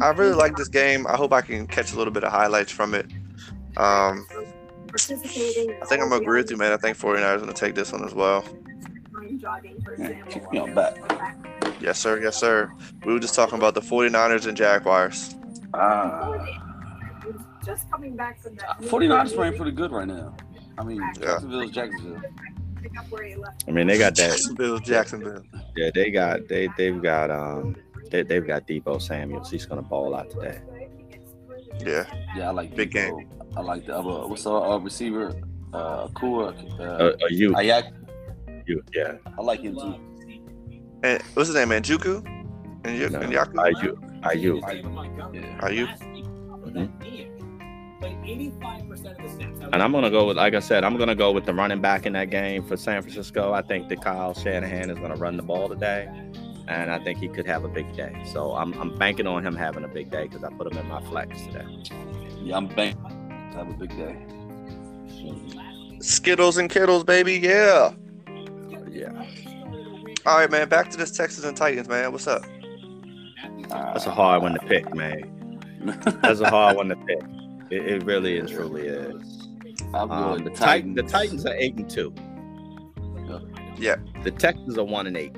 I 0.00 0.10
really 0.10 0.34
like 0.34 0.56
this 0.56 0.68
game. 0.68 1.06
I 1.06 1.16
hope 1.16 1.32
I 1.32 1.40
can 1.40 1.66
catch 1.66 1.92
a 1.92 1.96
little 1.96 2.12
bit 2.12 2.22
of 2.24 2.30
highlights 2.30 2.70
from 2.70 2.94
it. 2.94 3.06
Um, 3.76 4.26
I 4.92 4.98
think 4.98 6.02
I'm 6.02 6.08
gonna 6.08 6.16
agree 6.16 6.40
with 6.40 6.50
you, 6.50 6.56
man. 6.56 6.72
I 6.72 6.76
think 6.76 6.98
49ers 6.98 7.40
gonna 7.40 7.52
take 7.52 7.74
this 7.74 7.92
one 7.92 8.04
as 8.04 8.14
well. 8.14 8.44
Yeah, 9.38 9.56
example. 9.58 10.32
keep 10.32 10.50
me 10.52 10.58
on 10.58 10.74
back. 10.74 10.96
Yes, 11.80 11.98
sir. 11.98 12.20
Yes, 12.20 12.36
sir. 12.36 12.70
We 13.04 13.12
were 13.12 13.20
just 13.20 13.34
talking 13.34 13.56
about 13.58 13.74
the 13.74 13.80
49ers 13.80 14.46
and 14.46 14.56
Jaguars. 14.56 15.34
Ah. 15.72 16.44
Just 17.64 17.90
coming 17.90 18.16
back 18.16 18.42
from 18.42 18.56
that. 18.56 18.80
49ers 18.80 19.34
playing 19.34 19.56
pretty 19.56 19.70
good 19.72 19.92
right 19.92 20.06
now. 20.08 20.34
I 20.78 20.82
mean, 20.84 21.00
Yeah. 21.20 21.26
Jacksonville's 21.26 21.70
Jacksonville. 21.70 22.22
Pick 22.82 22.98
up 22.98 23.10
where 23.10 23.24
he 23.24 23.36
left. 23.36 23.64
I 23.68 23.70
mean, 23.70 23.86
they 23.86 23.98
got 23.98 24.14
that. 24.16 24.30
Jacksonville, 24.30 24.78
Jacksonville. 24.78 25.42
Yeah, 25.76 25.90
they 25.94 26.10
got 26.10 26.48
they 26.48 26.68
they've 26.76 27.00
got 27.00 27.30
um 27.30 27.76
they, 28.10 28.22
they've 28.22 28.46
got 28.46 28.66
Deebo 28.66 29.00
Samuels. 29.00 29.50
He's 29.50 29.66
gonna 29.66 29.82
ball 29.82 30.14
out 30.14 30.30
today. 30.30 30.60
Yeah. 31.84 32.04
Yeah, 32.36 32.48
I 32.48 32.52
like 32.52 32.74
Big 32.74 32.90
Deebo. 32.92 33.24
I 33.56 33.60
like 33.62 33.86
the 33.86 33.96
other. 33.96 34.26
What's 34.28 34.44
the 34.44 34.52
uh, 34.52 34.78
receiver? 34.78 35.32
Uh, 35.72 36.08
Kua. 36.08 36.54
Uh, 36.78 36.82
Uh, 36.82 36.84
uh, 36.84 37.12
you 37.30 37.52
Aiyuk. 37.52 37.84
you 38.66 38.82
yeah. 38.94 39.14
I 39.38 39.42
like 39.42 39.60
him 39.60 39.74
too. 39.76 39.94
And 41.02 41.22
what's 41.34 41.48
his 41.48 41.54
name, 41.56 41.68
man? 41.68 41.82
Juku? 41.82 42.24
And, 42.84 43.00
y- 43.00 43.08
No, 43.08 43.20
and 43.20 43.32
Yaku? 43.32 43.58
Are 43.58 43.70
you 43.82 43.98
are 44.22 44.34
you? 44.34 44.60
Yeah. 45.32 45.58
Are 45.60 45.72
you? 45.72 45.88
And 49.72 49.82
I'm 49.82 49.92
gonna 49.92 50.10
go 50.10 50.26
with 50.26 50.36
like 50.36 50.54
I 50.54 50.60
said, 50.60 50.84
I'm 50.84 50.96
gonna 50.96 51.14
go 51.14 51.32
with 51.32 51.44
the 51.44 51.54
running 51.54 51.80
back 51.80 52.06
in 52.06 52.12
that 52.14 52.30
game 52.30 52.64
for 52.64 52.76
San 52.76 53.02
Francisco. 53.02 53.52
I 53.52 53.62
think 53.62 53.88
that 53.88 54.02
Kyle 54.02 54.34
Shanahan 54.34 54.90
is 54.90 54.98
gonna 54.98 55.16
run 55.16 55.36
the 55.36 55.42
ball 55.42 55.68
today. 55.68 56.08
And 56.68 56.90
I 56.90 56.98
think 57.02 57.18
he 57.18 57.28
could 57.28 57.46
have 57.46 57.64
a 57.64 57.68
big 57.68 57.94
day. 57.96 58.14
So 58.32 58.54
I'm, 58.54 58.72
I'm 58.80 58.96
banking 58.96 59.26
on 59.26 59.44
him 59.44 59.56
having 59.56 59.82
a 59.82 59.88
big 59.88 60.08
day 60.10 60.28
because 60.28 60.44
I 60.44 60.50
put 60.50 60.70
him 60.70 60.78
in 60.78 60.86
my 60.86 61.02
flex 61.02 61.42
today. 61.42 61.64
Yeah, 62.42 62.56
I'm 62.56 62.68
bank. 62.68 62.96
Have 63.54 63.68
a 63.68 63.74
big 63.74 63.90
day. 63.96 64.16
Skittles 66.00 66.56
and 66.56 66.70
Kittles, 66.70 67.04
baby. 67.04 67.34
Yeah. 67.34 67.92
Yeah. 68.90 69.26
All 70.26 70.38
right, 70.38 70.50
man. 70.50 70.68
Back 70.68 70.90
to 70.90 70.96
this 70.96 71.10
Texans 71.10 71.44
and 71.44 71.56
Titans, 71.56 71.88
man. 71.88 72.12
What's 72.12 72.26
up? 72.26 72.42
That's 73.68 74.06
a 74.06 74.10
hard 74.10 74.42
one 74.42 74.54
to 74.54 74.60
pick, 74.60 74.94
man. 74.94 75.58
That's 76.22 76.40
a 76.40 76.48
hard 76.50 76.76
one 76.76 76.88
to 76.88 76.96
pick. 76.96 77.20
It, 77.70 77.86
it 77.86 78.04
really 78.04 78.36
is, 78.36 78.50
truly 78.50 78.82
is. 78.86 79.48
I'm 79.94 80.10
Um, 80.10 80.38
the 80.38 80.50
the 80.50 80.56
Titans. 80.56 80.58
Titans. 80.60 80.96
The 80.96 81.02
Titans 81.02 81.46
are 81.46 81.54
eight 81.54 81.76
and 81.76 81.88
two. 81.88 82.12
Yeah. 83.78 83.96
The 84.24 84.30
Texans 84.30 84.76
are 84.76 84.84
one 84.84 85.06
and 85.06 85.16
eight. 85.16 85.34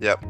Yep. 0.00 0.24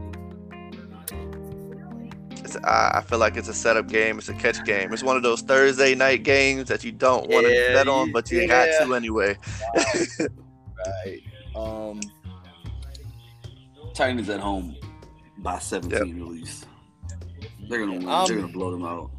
It's, 2.49 2.65
I 2.65 2.99
I 2.99 3.01
feel 3.03 3.19
like 3.19 3.37
it's 3.37 3.49
a 3.49 3.55
setup 3.55 3.89
game. 3.89 4.19
It's 4.19 4.29
a 4.29 4.35
catch 4.35 4.65
game. 4.65 4.93
It's 4.93 5.03
one 5.03 5.17
of 5.17 5.23
those 5.23 5.43
Thursday 5.43 5.95
night 5.95 6.23
games 6.23 6.69
that 6.69 6.85
you 6.85 6.93
don't 6.93 7.29
want 7.29 7.47
to 7.47 7.53
Yeah, 7.53 7.75
bet 7.75 7.89
on, 7.89 8.13
but 8.13 8.31
you 8.31 8.47
got 8.47 8.67
to 8.67 8.95
anyway. 8.95 9.37
Right. 10.87 11.23
Um. 11.57 12.01
Titans 13.95 14.29
at 14.29 14.39
home 14.39 14.77
by 15.39 15.59
17 15.59 16.21
at 16.21 16.29
least. 16.29 16.67
They're 17.69 17.81
gonna 17.81 17.95
win. 17.99 18.09
Um, 18.09 18.27
They're 18.27 18.37
gonna 18.37 18.53
blow 18.53 18.71
them 18.71 18.85
out. 18.85 19.11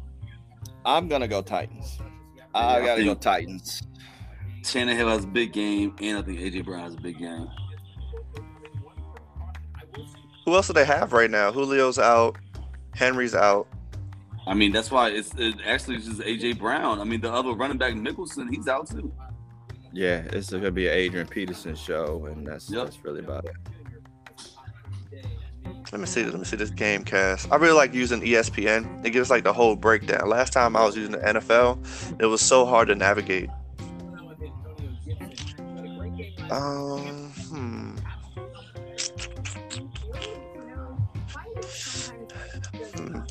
I'm 0.86 1.06
gonna 1.06 1.28
go 1.28 1.42
Titans. 1.42 1.98
Yeah, 2.34 2.44
I 2.54 2.78
I 2.78 2.84
gotta 2.86 3.04
go 3.04 3.14
Titans. 3.14 3.82
Tannehill 4.62 5.08
has 5.08 5.24
a 5.24 5.28
big 5.28 5.52
game, 5.52 5.94
and 6.00 6.18
I 6.18 6.22
think 6.22 6.38
AJ 6.40 6.64
Brown 6.64 6.80
has 6.80 6.94
a 6.94 7.00
big 7.00 7.18
game. 7.18 7.48
Who 10.46 10.54
else 10.54 10.66
do 10.66 10.72
they 10.72 10.84
have 10.86 11.12
right 11.12 11.30
now? 11.30 11.52
Julio's 11.52 11.98
out. 11.98 12.36
Henry's 13.00 13.34
out. 13.34 13.66
I 14.46 14.52
mean, 14.52 14.72
that's 14.72 14.90
why 14.90 15.08
it's 15.08 15.32
it 15.38 15.54
actually 15.64 15.96
just 15.96 16.20
AJ 16.20 16.58
Brown. 16.58 17.00
I 17.00 17.04
mean, 17.04 17.22
the 17.22 17.32
other 17.32 17.52
running 17.52 17.78
back 17.78 17.94
Mickelson, 17.94 18.54
he's 18.54 18.68
out 18.68 18.90
too. 18.90 19.10
Yeah, 19.90 20.22
it's 20.32 20.50
gonna 20.50 20.70
be 20.70 20.86
an 20.86 20.92
Adrian 20.92 21.26
Peterson 21.26 21.74
show, 21.74 22.26
and 22.26 22.46
that's 22.46 22.70
Yep. 22.70 22.84
That's 22.84 23.02
really 23.02 23.20
about 23.20 23.46
it. 23.46 23.56
Let 25.90 26.00
me 26.00 26.06
see. 26.06 26.24
Let 26.24 26.38
me 26.38 26.44
see 26.44 26.56
this 26.56 26.70
game 26.70 27.02
cast. 27.02 27.50
I 27.50 27.56
really 27.56 27.72
like 27.72 27.94
using 27.94 28.20
ESPN. 28.20 29.04
It 29.04 29.10
gives 29.10 29.30
like 29.30 29.44
the 29.44 29.52
whole 29.52 29.76
breakdown. 29.76 30.28
Last 30.28 30.52
time 30.52 30.76
I 30.76 30.84
was 30.84 30.94
using 30.94 31.12
the 31.12 31.18
NFL, 31.18 32.20
it 32.20 32.26
was 32.26 32.42
so 32.42 32.66
hard 32.66 32.88
to 32.88 32.94
navigate. 32.94 33.48
Um, 36.50 37.19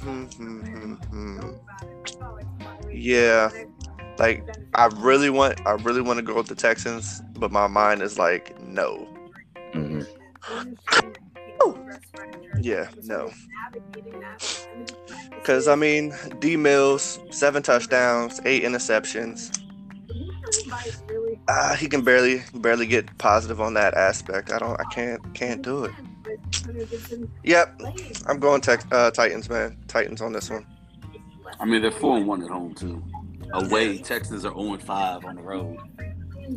Hmm, 0.02 0.24
hmm, 0.26 0.62
hmm, 0.62 0.94
hmm. 0.94 1.52
Yeah, 2.92 3.50
like 4.18 4.44
I 4.76 4.88
really 4.98 5.30
want, 5.30 5.66
I 5.66 5.72
really 5.72 6.02
want 6.02 6.18
to 6.18 6.24
go 6.24 6.36
with 6.36 6.48
the 6.48 6.56
Texans, 6.56 7.22
but 7.36 7.52
my 7.52 7.68
mind 7.68 8.02
is 8.02 8.18
like, 8.18 8.60
no. 8.62 9.08
Mhm. 9.74 10.08
Yeah, 12.62 12.90
no. 13.04 13.32
Because 15.32 15.68
I 15.68 15.76
mean, 15.76 16.14
D 16.40 16.56
Mills, 16.56 17.20
seven 17.32 17.64
touchdowns, 17.64 18.40
eight 18.46 18.64
interceptions. 18.64 19.58
Uh, 21.48 21.76
he 21.76 21.88
can 21.88 22.04
barely, 22.04 22.44
barely 22.54 22.86
get 22.86 23.18
positive 23.18 23.60
on 23.60 23.74
that 23.74 23.94
aspect. 23.96 24.52
I 24.52 24.60
don't, 24.60 24.80
I 24.80 24.84
can't, 24.86 25.34
can't 25.34 25.62
do 25.62 25.86
it. 25.86 25.92
Yep, 27.44 27.82
I'm 28.28 28.40
going 28.40 28.62
Tex- 28.62 28.86
uh, 28.92 29.12
Titans, 29.12 29.50
man. 29.50 29.78
Titans 29.88 30.22
on 30.22 30.34
this 30.34 30.50
one. 30.50 30.66
I 31.60 31.66
mean, 31.66 31.82
they're 31.82 31.92
four 31.92 32.18
and 32.18 32.28
one 32.28 32.44
at 32.44 32.50
home 32.50 32.74
too. 32.74 33.04
Away, 33.54 33.98
Texans 33.98 34.46
are 34.46 34.54
0 34.54 34.74
and 34.74 34.82
five 34.84 35.26
on 35.26 35.36
the 35.36 35.42
road. 35.42 35.78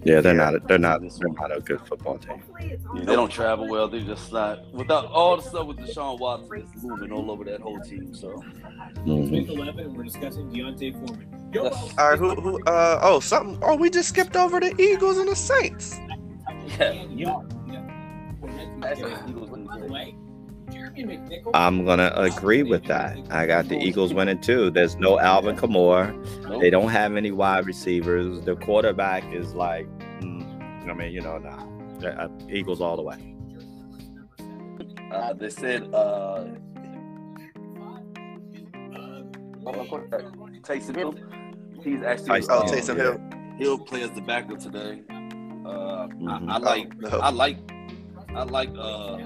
Yeah, 0.04 0.20
they're 0.20 0.32
not. 0.34 0.66
They're 0.68 0.78
not. 0.78 1.00
They're 1.02 1.28
not 1.32 1.54
a 1.56 1.60
good 1.60 1.80
football 1.86 2.18
team. 2.18 2.42
Yeah, 2.60 2.76
they 2.94 3.14
don't 3.14 3.30
travel 3.30 3.68
well. 3.68 3.88
They're 3.88 4.00
just 4.00 4.32
not 4.32 4.70
without 4.72 5.06
all 5.06 5.36
the 5.36 5.42
stuff 5.42 5.66
with 5.66 5.78
Deshaun 5.78 6.18
Watson 6.18 6.66
is 6.74 6.82
moving 6.82 7.12
all 7.12 7.30
over 7.30 7.44
that 7.44 7.60
whole 7.60 7.80
team. 7.80 8.14
So 8.14 8.42
Mhm. 9.04 9.30
Week 9.30 9.48
11, 9.48 9.94
we're 9.94 10.04
discussing 10.04 10.50
D'Onta 10.50 10.92
Foreman. 10.92 11.50
Yo, 11.52 11.64
All 11.68 12.10
right, 12.10 12.18
who, 12.18 12.34
who? 12.36 12.62
Uh, 12.64 13.00
oh, 13.02 13.20
something. 13.20 13.58
Oh, 13.62 13.76
we 13.76 13.90
just 13.90 14.08
skipped 14.08 14.36
over 14.36 14.60
the 14.60 14.74
Eagles 14.80 15.18
and 15.18 15.28
the 15.28 15.36
Saints. 15.36 15.98
yeah, 16.78 16.92
yo, 17.10 17.44
That's 18.80 19.00
the 19.88 19.88
Eagles 19.88 19.88
winning 19.88 19.88
By 19.88 19.88
the 19.88 19.88
today. 19.88 19.92
way, 19.94 20.16
Jeremy 20.72 21.04
McNichol. 21.18 21.50
I'm 21.54 21.84
gonna 21.84 22.12
agree 22.16 22.62
with 22.62 22.84
that. 22.84 23.18
I 23.30 23.46
got 23.46 23.68
the 23.68 23.76
Eagles 23.78 24.14
winning 24.14 24.40
too. 24.40 24.70
There's 24.70 24.96
no 24.96 25.18
Alvin 25.20 25.56
Kamara. 25.56 26.60
They 26.60 26.70
don't 26.70 26.88
have 26.90 27.16
any 27.16 27.30
wide 27.30 27.66
receivers. 27.66 28.40
The 28.42 28.56
quarterback 28.56 29.24
is 29.32 29.54
like, 29.54 29.86
mm, 30.20 30.88
I 30.88 30.92
mean, 30.94 31.12
you 31.12 31.20
know, 31.20 31.38
nah. 31.38 31.66
Uh, 32.06 32.28
Eagles 32.50 32.80
all 32.80 32.96
the 32.96 33.02
way. 33.02 33.36
Uh, 35.12 35.32
they 35.34 35.50
said 35.50 35.92
uh, 35.94 36.44
Taysom 39.64 40.96
Hill. 40.96 41.14
He's 41.82 42.02
actually 42.02 42.28
Tyson 42.40 42.50
Oh, 42.50 42.58
uh, 42.60 42.68
Taysom 42.68 42.96
yeah. 42.96 43.02
Hill. 43.02 43.20
He'll 43.58 43.78
play 43.78 44.02
as 44.02 44.10
the 44.12 44.20
backup 44.20 44.58
today. 44.58 45.02
Uh, 45.10 46.08
Mhm. 46.08 46.48
I, 46.50 46.54
I 46.54 46.58
like, 46.58 46.92
Oh, 47.04 47.08
no. 47.08 47.18
I 47.20 47.30
like, 47.30 47.58
I 48.34 48.42
like, 48.44 48.70
uh, 48.76 49.18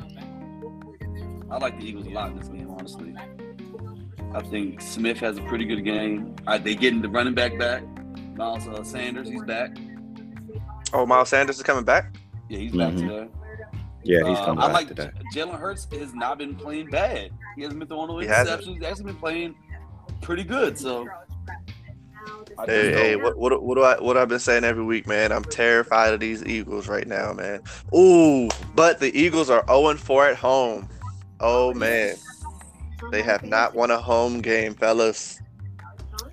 I 1.50 1.58
like 1.58 1.78
the 1.78 1.86
Eagles 1.86 2.06
a 2.06 2.10
lot 2.10 2.30
in 2.30 2.38
this 2.38 2.48
game. 2.48 2.68
Honestly, 2.70 3.14
I 4.34 4.42
think 4.42 4.80
Smith 4.80 5.18
has 5.18 5.38
a 5.38 5.42
pretty 5.42 5.64
good 5.64 5.84
game. 5.84 6.34
Uh, 6.46 6.58
they 6.58 6.74
getting 6.74 7.00
the 7.02 7.08
running 7.08 7.34
back 7.34 7.58
back. 7.58 7.82
Miles 8.36 8.66
uh, 8.68 8.82
Sanders, 8.82 9.28
he's 9.28 9.42
back. 9.44 9.76
Oh, 10.92 11.06
Miles 11.06 11.28
Sanders 11.30 11.56
is 11.56 11.62
coming 11.62 11.84
back. 11.84 12.14
Yeah, 12.48 12.58
he's 12.58 12.72
back 12.72 12.92
Mhm. 12.92 12.98
today. 13.00 13.28
Yeah, 14.04 14.28
he's 14.28 14.38
Uh, 14.38 14.44
coming 14.46 14.62
I 14.62 14.66
back 14.66 14.74
like 14.74 14.88
today. 14.88 15.10
Jalen 15.34 15.58
Hurts 15.58 15.86
has 15.92 16.14
not 16.14 16.38
been 16.38 16.54
playing 16.54 16.90
bad. 16.90 17.30
He 17.56 17.62
hasn't 17.62 17.78
been 17.78 17.88
throwing 17.88 18.08
no 18.08 18.18
He 18.18 18.26
hasn't. 18.26 18.60
interceptions. 18.62 18.74
He's 18.74 18.82
actually 18.84 19.04
been 19.06 19.16
playing 19.16 19.54
pretty 20.20 20.44
good. 20.44 20.78
So 20.78 21.06
Hey, 22.66 22.92
hey, 22.92 23.16
what, 23.16 23.36
what, 23.36 23.62
what 23.62 23.74
do 23.74 23.82
I, 23.82 24.00
what 24.00 24.16
I've 24.16 24.28
been 24.28 24.38
saying 24.38 24.64
every 24.64 24.82
week, 24.84 25.06
man? 25.06 25.30
I'm 25.30 25.44
terrified 25.44 26.14
of 26.14 26.20
these 26.20 26.42
Eagles 26.44 26.88
right 26.88 27.06
now, 27.06 27.32
man. 27.34 27.60
Ooh, 27.94 28.48
but 28.74 28.98
the 28.98 29.14
Eagles 29.18 29.50
are 29.50 29.62
0 29.68 29.94
4 29.96 30.28
at 30.28 30.36
home. 30.36 30.88
Oh 31.40 31.74
man, 31.74 32.16
they 33.10 33.22
have 33.22 33.42
not 33.42 33.74
won 33.74 33.90
a 33.90 33.98
home 33.98 34.40
game, 34.40 34.74
fellas. 34.74 35.40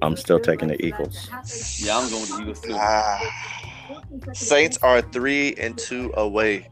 I'm 0.02 0.16
still 0.16 0.40
taking 0.40 0.68
the 0.68 0.86
Eagles. 0.86 1.30
Yeah, 1.78 1.98
I'm 1.98 2.10
going 2.10 2.22
with 2.22 2.30
the 2.30 2.42
Eagles 2.42 2.62
too. 2.62 2.76
Ah, 2.76 3.20
Saints 4.34 4.78
are 4.82 5.02
three 5.02 5.54
and 5.56 5.78
two 5.78 6.12
away. 6.16 6.70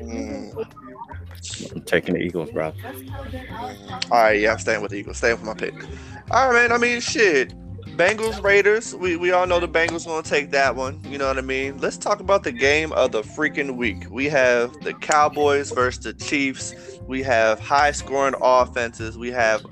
Mm. 0.00 0.66
I'm 1.74 1.82
taking 1.82 2.14
the 2.14 2.20
Eagles, 2.20 2.50
bro. 2.50 2.72
All 4.10 4.22
right, 4.22 4.40
yeah, 4.40 4.52
I'm 4.52 4.58
staying 4.58 4.82
with 4.82 4.90
the 4.92 4.98
Eagles. 4.98 5.18
Staying 5.18 5.36
with 5.36 5.44
my 5.44 5.54
pick. 5.54 5.74
All 6.30 6.50
right, 6.50 6.68
man. 6.68 6.72
I 6.72 6.78
mean, 6.78 7.00
shit. 7.00 7.54
Bengals 7.96 8.42
Raiders. 8.42 8.94
We 8.94 9.16
we 9.16 9.32
all 9.32 9.46
know 9.46 9.58
the 9.58 9.68
Bengals 9.68 10.04
gonna 10.04 10.22
take 10.22 10.50
that 10.50 10.76
one. 10.76 11.00
You 11.04 11.16
know 11.16 11.26
what 11.26 11.38
I 11.38 11.42
mean? 11.42 11.78
Let's 11.78 11.96
talk 11.96 12.20
about 12.20 12.42
the 12.42 12.52
game 12.52 12.92
of 12.92 13.12
the 13.12 13.22
freaking 13.22 13.76
week. 13.76 14.04
We 14.10 14.26
have 14.26 14.72
the 14.82 14.92
Cowboys 14.92 15.70
versus 15.70 16.04
the 16.04 16.12
Chiefs. 16.12 16.74
We 17.06 17.22
have 17.22 17.58
high 17.58 17.92
scoring 17.92 18.34
offenses. 18.42 19.16
We 19.16 19.30
have 19.32 19.64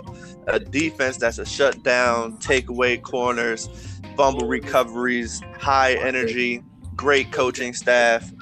a 0.46 0.58
defense 0.58 1.18
that's 1.18 1.38
a 1.38 1.44
shutdown, 1.44 2.38
takeaway 2.38 3.00
corners, 3.02 3.68
fumble 4.16 4.48
recoveries, 4.48 5.42
high 5.58 5.94
energy, 5.94 6.62
great 6.96 7.30
coaching 7.30 7.74
staff. 7.74 8.32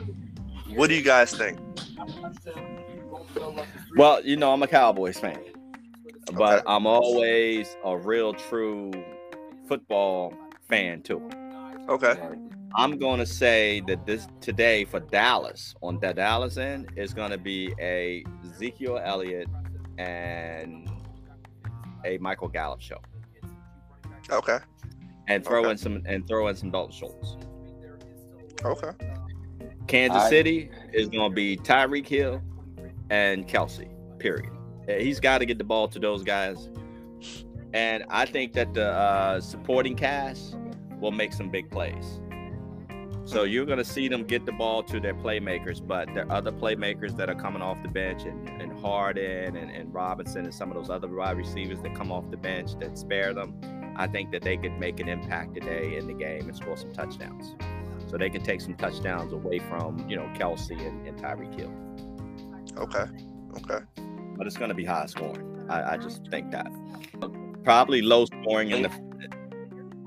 What 0.75 0.89
do 0.89 0.95
you 0.95 1.03
guys 1.03 1.37
think? 1.37 1.59
Well, 3.97 4.25
you 4.25 4.37
know, 4.37 4.53
I'm 4.53 4.63
a 4.63 4.69
Cowboys 4.69 5.19
fan, 5.19 5.41
but 6.35 6.59
Okay. 6.59 6.63
I'm 6.67 6.87
always 6.87 7.77
a 7.85 7.97
real, 7.97 8.33
true 8.33 8.93
football 9.69 10.35
fan 10.69 11.03
too. 11.03 11.29
Okay. 11.89 12.15
I'm 12.75 12.99
going 12.99 13.19
to 13.19 13.27
say 13.27 13.83
that 13.87 14.07
this 14.07 14.27
today 14.41 14.85
for 14.85 15.01
Dallas 15.01 15.75
on 15.83 15.99
the 16.01 16.13
Dallas 16.15 16.57
end 16.57 16.91
is 16.97 17.13
going 17.13 17.31
to 17.31 17.39
be 17.39 17.75
a 17.79 18.25
Ezekiel 18.51 18.99
Elliott 19.03 19.49
and 19.99 20.89
a 22.05 22.17
Michael 22.19 22.49
Gallup 22.49 22.81
show, 22.81 22.99
Okay. 24.31 24.59
and 25.29 25.45
throw 25.45 25.61
Okay. 25.61 25.71
in 25.73 25.77
some 25.79 26.03
and 26.07 26.27
throw 26.27 26.49
in 26.49 26.57
some 26.57 26.71
Dalton 26.71 26.93
Schultz. 26.97 27.37
Okay. 28.65 28.91
Kansas 29.87 30.23
I- 30.23 30.31
City 30.31 30.71
is 30.93 31.09
going 31.09 31.31
to 31.31 31.35
be 31.35 31.57
Tyreek 31.57 32.07
Hill 32.07 32.41
and 33.11 33.47
Kelce. 33.47 33.89
Period. 34.19 34.51
He's 34.89 35.21
got 35.21 35.39
to 35.39 35.47
get 35.47 35.59
the 35.59 35.65
ball 35.65 35.89
to 35.89 35.99
those 35.99 36.23
guys, 36.25 36.69
and 37.73 38.05
I 38.11 38.27
think 38.27 38.53
that 38.55 38.75
the 38.75 38.89
uh, 38.89 39.41
supporting 39.41 39.97
cast 39.97 40.57
will 41.01 41.13
make 41.13 41.33
some 41.33 41.51
big 41.51 41.71
plays. 41.71 42.21
So 43.25 43.45
you're 43.45 43.67
going 43.67 43.79
to 43.79 43.85
see 43.85 44.09
them 44.09 44.25
get 44.25 44.47
the 44.47 44.53
ball 44.53 44.83
to 44.85 44.99
their 44.99 45.15
playmakers, 45.15 45.87
but 45.87 46.13
there 46.13 46.27
are 46.27 46.33
other 46.33 46.51
playmakers 46.51 47.17
that 47.17 47.31
are 47.31 47.35
coming 47.37 47.63
off 47.63 47.81
the 47.83 47.89
bench, 47.89 48.25
and, 48.25 48.49
and 48.61 48.73
Harden 48.81 49.57
and, 49.57 49.71
and 49.71 49.95
Robinson 49.95 50.45
and 50.45 50.53
some 50.53 50.71
of 50.71 50.77
those 50.77 50.91
other 50.91 51.09
wide 51.09 51.37
receivers 51.37 51.81
that 51.83 51.95
come 51.95 52.11
off 52.11 52.31
the 52.31 52.37
bench 52.37 52.77
that 52.81 52.99
spare 52.99 53.33
them. 53.33 53.55
I 53.97 54.07
think 54.09 54.33
that 54.33 54.43
they 54.43 54.57
could 54.57 54.79
make 54.79 54.99
an 55.01 55.09
impact 55.09 55.55
today 55.55 55.97
in 55.97 56.07
the 56.09 56.15
game 56.15 56.49
and 56.49 56.57
score 56.57 56.77
some 56.77 56.93
touchdowns. 56.93 57.55
so 58.09 58.17
they 58.17 58.31
can 58.31 58.43
take 58.43 58.61
some 58.61 58.75
touchdowns 58.75 59.33
away 59.33 59.61
from 59.61 60.09
you 60.09 60.17
know 60.17 60.29
Kelce 60.35 60.71
and, 60.71 61.07
and 61.07 61.17
Tyreek 61.17 61.55
Hill. 61.59 61.73
Okay. 62.77 63.05
Okay. 63.59 63.85
But 64.37 64.47
it's 64.47 64.57
going 64.57 64.71
to 64.71 64.75
be 64.75 64.85
high 64.85 65.07
scoring. 65.07 65.67
I, 65.69 65.93
I 65.93 65.97
just 65.97 66.27
think 66.29 66.51
that 66.51 66.67
probably 67.65 68.03
low 68.03 68.25
scoring 68.27 68.71
in 68.71 68.83
the 68.83 68.91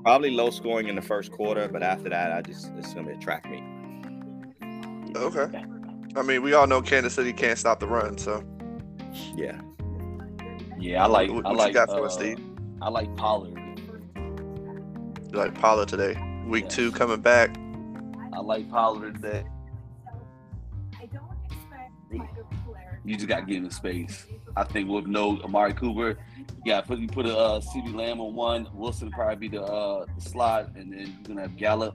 probably 0.02 0.30
low 0.30 0.50
scoring 0.50 0.88
in 0.88 0.94
the 0.96 1.02
first 1.02 1.32
quarter, 1.32 1.68
but 1.68 1.82
after 1.82 2.08
that, 2.10 2.32
I 2.32 2.42
just 2.42 2.70
it's 2.76 2.92
going 2.94 3.06
to 3.06 3.12
be 3.12 3.18
a 3.18 3.20
track 3.20 3.48
meet. 3.50 3.64
Okay. 5.16 5.64
I 6.14 6.22
mean, 6.22 6.42
we 6.42 6.54
all 6.54 6.66
know 6.66 6.80
Kansas 6.82 7.14
City 7.14 7.32
can't 7.32 7.58
stop 7.58 7.80
the 7.80 7.86
run, 7.86 8.16
so 8.18 8.42
Yeah. 9.34 9.60
Yeah, 10.78 11.02
I 11.04 11.06
like. 11.06 11.30
What- 11.30 11.46
I 11.46 11.48
what 11.50 11.52
you 11.52 11.58
like. 11.58 11.74
got 11.74 11.88
for 11.88 12.04
us, 12.04 12.16
uh, 12.16 12.18
Steve? 12.20 12.38
I 12.82 12.88
like 12.90 13.14
Pollard. 13.16 13.58
you 14.16 15.32
like 15.38 15.54
Pollard 15.54 15.88
today. 15.88 16.16
Week 16.46 16.64
Yeah. 16.64 16.70
two 16.70 16.92
coming 16.92 17.20
back. 17.20 17.56
I 18.32 18.40
like 18.40 18.70
Pollard 18.70 19.14
today. 19.14 19.44
I 21.00 21.06
don't 21.06 21.24
expect 21.46 21.90
like 22.12 22.28
a 22.38 22.64
player. 22.70 23.00
You 23.04 23.16
just 23.16 23.26
got 23.28 23.40
to 23.40 23.46
get 23.46 23.56
in 23.56 23.64
the 23.64 23.70
space. 23.70 24.26
I 24.56 24.64
think 24.64 24.88
with 24.90 25.06
no 25.06 25.40
Amari 25.42 25.72
Cooper, 25.74 26.18
you 26.64 26.72
got 26.72 26.86
put 26.86 26.98
you 26.98 27.08
put 27.08 27.26
a 27.26 27.36
uh, 27.36 27.60
CeeDee 27.60 27.94
Lamb 27.94 28.20
on 28.20 28.34
one. 28.34 28.68
Wilson 28.74 29.10
probably 29.10 29.48
be 29.48 29.56
the, 29.56 29.62
uh, 29.62 30.04
the 30.14 30.20
slot, 30.20 30.70
and 30.76 30.92
then 30.92 31.00
you're 31.00 31.28
gonna 31.28 31.42
have 31.42 31.56
Gallup. 31.56 31.94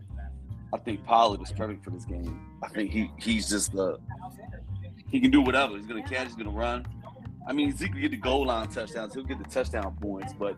I 0.74 0.78
think 0.78 1.04
Pollard 1.04 1.42
is 1.42 1.52
perfect 1.52 1.84
for 1.84 1.90
this 1.90 2.06
game. 2.06 2.40
I 2.64 2.70
think 2.70 2.92
he 2.92 3.12
he's 3.18 3.50
just 3.50 3.74
the 3.74 4.00
he 5.10 5.20
can 5.20 5.32
do 5.32 5.42
whatever. 5.42 5.76
He's 5.76 5.86
gonna 5.86 6.04
catch. 6.04 6.28
He's 6.28 6.36
gonna 6.36 6.50
run. 6.50 6.86
I 7.48 7.54
mean, 7.54 7.76
Zeke 7.76 7.94
will 7.94 8.02
get 8.02 8.12
the 8.12 8.18
goal 8.18 8.46
line 8.46 8.68
touchdowns. 8.70 9.14
He'll 9.14 9.24
get 9.24 9.40
the 9.40 9.50
touchdown 9.50 9.98
points, 10.00 10.34
but 10.34 10.56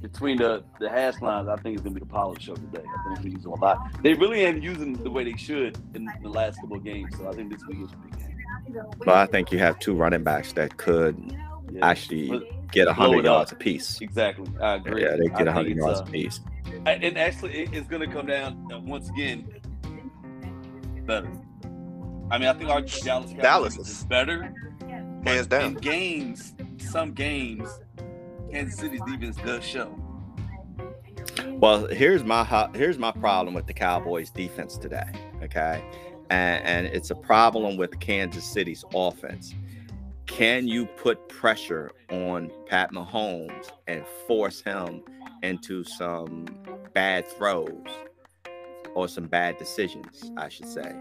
between 0.00 0.36
the 0.36 0.62
the 0.78 0.88
hash 0.88 1.20
lines, 1.20 1.48
I 1.48 1.56
think 1.56 1.74
it's 1.74 1.82
gonna 1.82 1.94
be 1.94 2.00
the 2.00 2.06
Pollard 2.06 2.40
show 2.40 2.54
today. 2.54 2.84
I 2.84 3.14
think 3.14 3.24
he's 3.24 3.32
using 3.34 3.52
a 3.52 3.54
lot. 3.56 4.02
They 4.02 4.14
really 4.14 4.42
ain't 4.42 4.62
using 4.62 4.92
the 4.92 5.10
way 5.10 5.24
they 5.24 5.36
should 5.36 5.76
in 5.94 6.08
the 6.22 6.28
last 6.28 6.60
couple 6.60 6.76
of 6.76 6.84
games. 6.84 7.16
So 7.16 7.28
I 7.28 7.32
think 7.32 7.50
this 7.52 7.66
week 7.66 7.78
is 7.82 7.90
a 7.92 7.96
big 7.96 8.18
game. 8.18 8.82
But 8.98 9.08
I 9.16 9.26
think 9.26 9.50
you 9.50 9.58
have 9.58 9.78
two 9.80 9.94
running 9.94 10.22
backs 10.22 10.52
that 10.52 10.76
could 10.76 11.16
Yeah. 11.72 11.86
actually 11.86 12.48
get 12.72 12.88
a 12.88 12.92
hundred 12.92 13.24
yards 13.24 13.52
a 13.52 13.56
piece. 13.56 14.00
Exactly. 14.00 14.46
I 14.60 14.74
agree. 14.74 15.02
Yeah, 15.02 15.16
they 15.16 15.26
get 15.28 15.48
a 15.48 15.52
hundred 15.52 15.72
it's, 15.72 15.78
yards 15.80 16.00
uh, 16.00 16.04
apiece. 16.04 16.40
and 16.86 17.02
and 17.04 17.18
actually, 17.18 17.52
it- 17.62 17.74
it's 17.74 17.88
going 17.88 18.08
to 18.08 18.14
come 18.14 18.26
down 18.26 18.68
uh, 18.72 18.78
once 18.80 19.08
again 19.10 19.48
better. 21.06 21.30
I 22.30 22.38
mean, 22.38 22.48
I 22.48 22.52
think 22.54 22.68
our 22.70 22.80
Dallas 22.80 23.30
Cowboys 23.30 23.42
Dallas 23.42 23.78
is 23.78 23.88
is- 23.88 24.04
better. 24.04 24.52
Hands 25.24 25.46
down. 25.46 25.64
In 25.64 25.72
down. 25.74 25.82
games, 25.82 26.54
some 26.78 27.12
games, 27.12 27.68
Kansas 28.50 28.78
City's 28.78 29.00
defense 29.08 29.36
does 29.36 29.64
show. 29.64 29.92
Well, 31.48 31.86
here's 31.86 32.22
my 32.24 32.44
ho- 32.44 32.70
here's 32.74 32.98
my 32.98 33.10
problem 33.12 33.54
with 33.54 33.66
the 33.66 33.72
Cowboys 33.72 34.30
defense 34.30 34.76
today. 34.76 35.08
Okay, 35.42 35.82
and, 36.30 36.64
and 36.64 36.86
it's 36.86 37.10
a 37.10 37.14
problem 37.14 37.76
with 37.76 37.98
Kansas 38.00 38.44
City's 38.44 38.84
offense. 38.94 39.54
Can 40.26 40.66
you 40.66 40.86
put 40.86 41.28
pressure 41.28 41.90
on 42.10 42.50
Pat 42.66 42.92
Mahomes 42.92 43.70
and 43.86 44.04
force 44.26 44.60
him 44.60 45.02
into 45.42 45.84
some 45.84 46.46
bad 46.92 47.26
throws 47.26 47.86
or 48.94 49.08
some 49.08 49.26
bad 49.26 49.56
decisions? 49.58 50.30
I 50.36 50.48
should 50.48 50.68
say, 50.68 50.94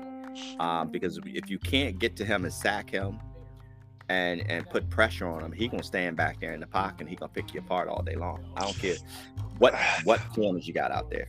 um, 0.60 0.90
because 0.90 1.20
if 1.26 1.50
you 1.50 1.60
can't 1.60 2.00
get 2.00 2.16
to 2.18 2.26
him 2.26 2.46
and 2.46 2.54
sack 2.54 2.90
him 2.90 3.20
and 4.10 4.44
and 4.50 4.70
put 4.70 4.90
pressure 4.90 5.28
on 5.28 5.44
him, 5.44 5.52
he 5.52 5.68
gonna 5.68 5.84
stand 5.84 6.16
back 6.16 6.40
there 6.40 6.54
in 6.54 6.60
the 6.60 6.68
pocket 6.68 7.02
and 7.02 7.10
he 7.10 7.16
gonna 7.16 7.32
pick 7.34 7.54
you 7.54 7.60
apart 7.60 7.88
all 7.88 8.04
day 8.04 8.16
long. 8.16 8.46
I 8.56 8.64
don't 8.64 8.78
care 8.78 8.96
what 9.58 9.76
what 10.04 10.20
corners 10.34 10.68
you 10.68 10.74
got 10.74 10.92
out 10.92 11.10
there. 11.10 11.28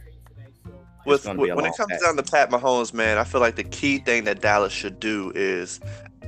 With, 1.07 1.25
gonna 1.25 1.41
be 1.41 1.49
a 1.51 1.57
when 1.57 1.67
it 1.67 1.77
comes 1.77 1.89
day. 1.89 1.99
down 2.05 2.17
to 2.17 2.23
Pat 2.23 2.51
Mahomes, 2.51 2.93
man, 2.93 3.17
I 3.17 3.25
feel 3.25 3.41
like 3.41 3.57
the 3.57 3.65
key 3.65 3.99
thing 3.99 4.25
that 4.25 4.43
Dallas 4.43 4.73
should 4.73 4.99
do 4.99 5.33
is 5.35 5.81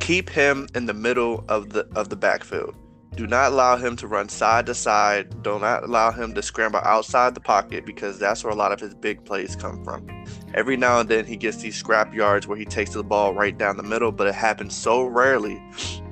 keep 0.08 0.30
him 0.30 0.66
in 0.74 0.86
the 0.86 0.94
middle 0.94 1.44
of 1.50 1.68
the 1.68 1.86
of 1.94 2.08
the 2.08 2.16
backfield. 2.16 2.74
Do 3.14 3.26
not 3.26 3.52
allow 3.52 3.76
him 3.76 3.94
to 3.96 4.06
run 4.06 4.30
side 4.30 4.64
to 4.64 4.74
side. 4.74 5.42
Do 5.42 5.58
not 5.58 5.84
allow 5.84 6.10
him 6.12 6.32
to 6.32 6.40
scramble 6.40 6.80
outside 6.82 7.34
the 7.34 7.42
pocket 7.42 7.84
because 7.84 8.18
that's 8.18 8.42
where 8.42 8.50
a 8.50 8.56
lot 8.56 8.72
of 8.72 8.80
his 8.80 8.94
big 8.94 9.22
plays 9.26 9.54
come 9.54 9.84
from. 9.84 10.06
Every 10.54 10.78
now 10.78 10.98
and 11.00 11.10
then 11.10 11.26
he 11.26 11.36
gets 11.36 11.58
these 11.58 11.76
scrap 11.76 12.14
yards 12.14 12.46
where 12.46 12.56
he 12.56 12.64
takes 12.64 12.92
the 12.92 13.04
ball 13.04 13.34
right 13.34 13.58
down 13.58 13.76
the 13.76 13.82
middle, 13.82 14.10
but 14.10 14.26
it 14.26 14.34
happens 14.34 14.74
so 14.74 15.04
rarely 15.04 15.62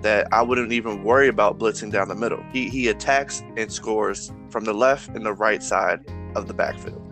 that 0.02 0.28
I 0.30 0.42
wouldn't 0.42 0.72
even 0.72 1.02
worry 1.02 1.28
about 1.28 1.58
blitzing 1.58 1.90
down 1.90 2.08
the 2.08 2.14
middle. 2.14 2.44
He 2.52 2.68
he 2.68 2.88
attacks 2.88 3.42
and 3.56 3.72
scores 3.72 4.30
from 4.50 4.64
the 4.64 4.74
left 4.74 5.08
and 5.08 5.24
the 5.24 5.32
right 5.32 5.62
side 5.62 6.00
of 6.34 6.48
the 6.48 6.54
backfield. 6.54 7.05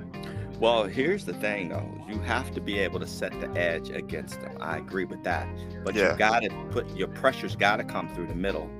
Well, 0.60 0.84
here's 0.84 1.24
the 1.24 1.34
thing 1.34 1.68
though. 1.68 1.90
You 2.08 2.18
have 2.20 2.52
to 2.52 2.60
be 2.60 2.78
able 2.78 3.00
to 3.00 3.06
set 3.06 3.38
the 3.40 3.50
edge 3.60 3.90
against 3.90 4.40
them. 4.40 4.56
I 4.60 4.78
agree 4.78 5.04
with 5.04 5.22
that. 5.24 5.48
But 5.84 5.94
Yeah. 5.94 6.12
you 6.12 6.18
gotta 6.18 6.48
put 6.70 6.88
your 6.96 7.08
pressure's 7.08 7.56
gotta 7.56 7.84
come 7.84 8.08
through 8.14 8.28
the 8.28 8.34
middle 8.34 8.70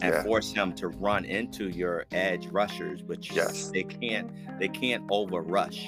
and 0.00 0.14
Yeah. 0.14 0.22
force 0.22 0.52
him 0.52 0.72
to 0.74 0.88
run 0.88 1.24
into 1.24 1.68
your 1.68 2.04
edge 2.12 2.48
rushers, 2.48 3.02
which 3.04 3.32
Yes. 3.32 3.70
they 3.70 3.84
can't 3.84 4.30
they 4.58 4.68
can't 4.68 5.04
over 5.10 5.40
rush. 5.40 5.86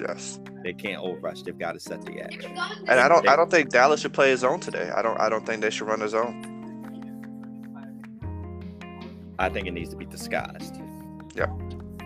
Yes. 0.00 0.38
They 0.62 0.72
can't 0.72 1.02
over 1.02 1.18
rush. 1.18 1.42
They've 1.42 1.58
got 1.58 1.72
to 1.72 1.80
set 1.80 2.02
the 2.02 2.20
edge. 2.20 2.44
And 2.44 3.00
I 3.00 3.08
don't 3.08 3.28
I 3.28 3.34
don't 3.34 3.50
think 3.50 3.70
Dallas 3.70 4.00
should 4.00 4.12
play 4.12 4.30
his 4.30 4.44
own 4.44 4.60
today. 4.60 4.90
I 4.94 5.02
don't 5.02 5.18
I 5.20 5.28
don't 5.28 5.44
think 5.44 5.62
they 5.62 5.70
should 5.70 5.88
run 5.88 6.00
his 6.00 6.14
own. 6.14 6.54
I 9.40 9.48
think 9.48 9.66
it 9.66 9.72
needs 9.72 9.90
to 9.90 9.96
be 9.96 10.04
disguised. 10.06 10.80
Yep. 11.34 11.50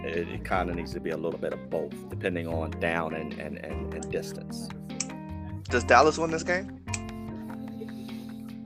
It, 0.05 0.29
it 0.29 0.45
kind 0.45 0.69
of 0.69 0.77
needs 0.77 0.93
to 0.95 1.01
be 1.01 1.11
a 1.11 1.17
little 1.17 1.39
bit 1.39 1.53
of 1.53 1.71
both, 1.71 1.95
depending 2.09 2.49
on 2.49 2.71
down 2.73 3.15
and, 3.15 3.33
and, 3.35 3.59
and, 3.59 3.95
and 3.95 4.11
distance. 4.11 4.69
Does 5.69 5.85
Dallas 5.85 6.19
win 6.19 6.31
this 6.31 6.43
game? 6.43 6.83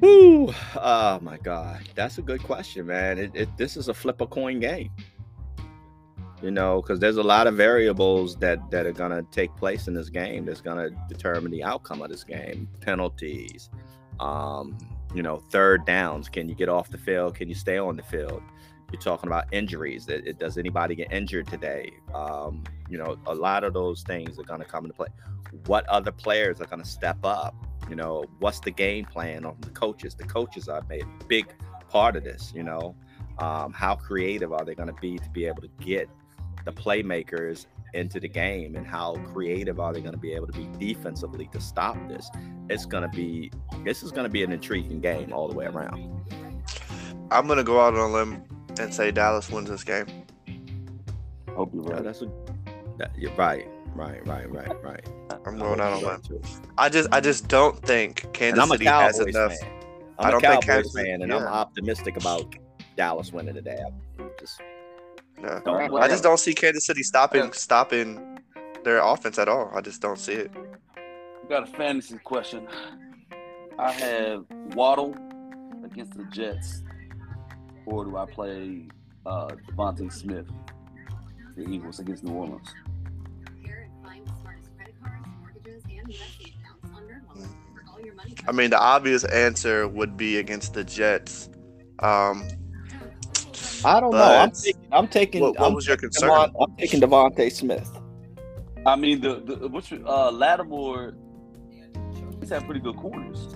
Woo! 0.01 0.53
Oh 0.77 1.19
my 1.23 1.39
God, 1.39 1.89
that's 1.95 2.19
a 2.19 2.23
good 2.23 2.43
question, 2.43 2.87
man. 2.87 3.19
It, 3.19 3.31
it 3.35 3.57
this 3.57 3.77
is 3.77 3.89
a 3.89 3.95
flip 3.95 4.21
a 4.21 4.27
coin 4.27 4.61
game. 4.61 4.91
You 6.43 6.51
know, 6.51 6.83
because 6.83 7.01
there's 7.01 7.17
a 7.17 7.23
lot 7.23 7.47
of 7.47 7.55
variables 7.55 8.37
that 8.37 8.71
that 8.71 8.85
are 8.85 8.93
gonna 8.93 9.23
take 9.31 9.55
place 9.57 9.89
in 9.89 9.95
this 9.95 10.11
game. 10.11 10.45
That's 10.45 10.61
gonna 10.61 10.91
determine 11.09 11.51
the 11.51 11.65
outcome 11.65 12.03
of 12.03 12.11
this 12.11 12.25
game. 12.25 12.69
Penalties, 12.83 13.71
um, 14.21 14.77
you 15.15 15.23
know, 15.23 15.39
third 15.51 15.87
downs. 15.87 16.29
Can 16.29 16.47
you 16.47 16.55
get 16.55 16.69
off 16.69 16.91
the 16.91 16.99
field? 16.99 17.35
Can 17.35 17.49
you 17.49 17.55
stay 17.55 17.79
on 17.79 17.97
the 17.97 18.03
field? 18.03 18.43
You're 18.93 19.01
talking 19.01 19.29
about 19.29 19.47
injuries. 19.53 20.09
It, 20.09 20.27
it- 20.27 20.39
does 20.39 20.59
anybody 20.59 20.95
get 20.95 21.13
injured 21.13 21.47
today? 21.49 21.91
Um, 22.15 22.65
you 22.89 22.99
know, 22.99 23.17
a 23.27 23.35
lot 23.35 23.65
of 23.65 23.73
those 23.75 24.03
things 24.03 24.39
are 24.39 24.45
gonna 24.45 24.65
come 24.65 24.85
into 24.85 24.95
play. 24.95 25.09
What 25.67 25.87
other 25.89 26.13
players 26.13 26.61
are 26.61 26.67
gonna 26.67 26.85
step 26.85 27.19
up? 27.25 27.55
You 27.89 27.97
know, 27.97 28.25
what's 28.41 28.61
the 28.61 28.71
game 28.71 29.05
plan 29.05 29.45
of 29.45 29.61
the 29.61 29.71
coaches? 29.71 30.15
The 30.15 30.25
coaches 30.25 30.69
are 30.69 30.79
a 30.91 31.01
big 31.29 31.47
part 31.89 32.17
of 32.17 32.25
this. 32.25 32.53
You 32.55 32.65
know, 32.65 32.97
um, 33.39 33.73
how 33.73 33.95
creative 33.95 34.53
are 34.53 34.65
they 34.65 34.75
going 34.75 34.89
to 34.89 35.01
be 35.01 35.19
to 35.19 35.31
be 35.31 35.47
able 35.47 35.63
to 35.63 35.69
get 35.81 36.09
the 36.65 36.73
playmakers 36.73 37.67
into 37.95 38.19
the 38.19 38.29
game, 38.29 38.75
and 38.75 38.85
how 38.87 39.15
creative 39.33 39.79
are 39.79 39.93
they 39.93 40.01
going 40.01 40.13
to 40.15 40.19
be 40.19 40.33
able 40.33 40.49
to 40.49 40.53
be 40.53 40.95
defensively 40.95 41.49
to 41.53 41.61
stop 41.61 41.97
this? 42.09 42.29
It's 42.69 42.87
going 42.87 43.09
to 43.09 43.17
be 43.17 43.53
this 43.85 44.03
is 44.03 44.11
going 44.11 44.25
to 44.25 44.31
be 44.31 44.43
an 44.43 44.51
intriguing 44.51 45.01
game 45.01 45.33
all 45.33 45.47
the 45.49 45.55
way 45.55 45.67
around. 45.67 46.13
I'm 47.31 47.47
gonna 47.49 47.65
go 47.65 47.81
out 47.81 47.95
on 47.95 48.11
a 48.11 48.13
limb 48.13 48.45
and 48.79 48.93
say 48.93 49.11
Dallas 49.11 49.51
wins 49.51 49.69
this 49.71 49.85
game. 49.85 50.07
Hope 51.55 51.73
you're 51.75 51.85
Yeah, 51.85 51.91
right. 51.95 52.05
that's 52.05 52.23
a, 52.23 52.31
that, 52.99 53.13
you're 53.17 53.33
right, 53.33 53.67
right, 53.95 54.25
right, 54.27 54.51
right, 54.51 54.83
right. 54.85 55.09
I'm 55.47 55.59
going 55.59 55.81
out 55.81 55.93
on 55.95 56.03
a 56.03 56.07
limb. 56.07 56.43
I 56.77 56.89
just 56.89 57.09
I 57.13 57.21
just 57.21 57.49
don't 57.49 57.81
think 57.83 58.27
Kansas 58.33 58.63
I'm 58.63 58.71
a 58.71 58.75
City 58.75 58.85
has 58.87 59.19
enough. 59.21 59.53
fan. 59.57 59.71
I 60.19 60.23
I'm 60.23 60.29
a 60.29 60.31
don't 60.33 60.41
think 60.41 60.53
Cowboys 60.53 60.65
Kansas 60.65 60.93
City- 60.93 61.11
fan, 61.11 61.23
and 61.23 61.33
I'm 61.33 61.43
optimistic 61.43 62.17
about 62.17 62.55
Dallas 62.97 63.33
winning 63.33 63.55
today. 63.55 63.79
I'm 64.19 64.31
just 64.41 64.61
No. 65.39 65.61
Don't 65.65 65.97
I 66.03 66.09
just 66.09 66.23
don't 66.23 66.39
see 66.39 66.55
Kansas 66.55 66.87
City 66.87 67.03
stopping 67.03 67.45
Yeah. 67.45 67.51
stopping 67.53 68.39
their 68.85 68.99
offense 68.99 69.39
at 69.39 69.49
all. 69.49 69.71
I 69.75 69.81
just 69.81 70.01
don't 70.03 70.19
see 70.19 70.33
it. 70.33 70.51
I 70.97 71.49
got 71.49 71.63
a 71.69 71.73
fantasy 71.73 72.19
question. 72.25 72.67
I 73.79 73.93
have 73.93 74.45
Waddle 74.75 75.15
against 75.85 76.17
the 76.17 76.25
Jets, 76.25 76.83
or 77.87 78.05
do 78.05 78.17
I 78.17 78.27
play 78.27 78.89
uh, 79.25 79.49
Devonta 79.69 80.13
Smith, 80.13 80.47
the 81.57 81.63
Eagles 81.69 81.99
against 82.01 82.25
New 82.25 82.33
Orleans? 82.35 82.69
I 88.47 88.53
mean, 88.53 88.71
the 88.71 88.79
obvious 88.79 89.25
answer 89.25 89.89
would 89.89 90.17
be 90.17 90.37
against 90.39 90.75
the 90.75 90.85
Jets. 90.85 91.49
Um, 92.01 92.47
I 93.85 94.01
don't 94.01 94.13
know. 94.13 94.19
I'm 94.19 94.51
taking. 94.51 94.87
I'm 94.93 95.09
taking. 95.09 95.41
what, 95.43 95.59
what 95.59 95.67
I'm 95.67 95.75
was 95.75 95.87
your 95.87 95.97
taking 95.97 96.11
concern? 96.11 96.29
Devon- 96.31 96.55
I'm 96.61 96.77
taking 96.77 97.01
Devonta 97.01 97.51
Smith. 97.53 97.91
I 98.85 98.95
mean, 98.97 99.21
the, 99.21 99.41
the 99.41 99.69
what's 99.69 99.91
your- 99.91 100.07
uh, 100.07 100.31
Lattimore? 100.31 101.15
He's 102.41 102.51
had 102.51 102.65
pretty 102.65 102.81
good 102.81 102.97
corners. 102.97 103.56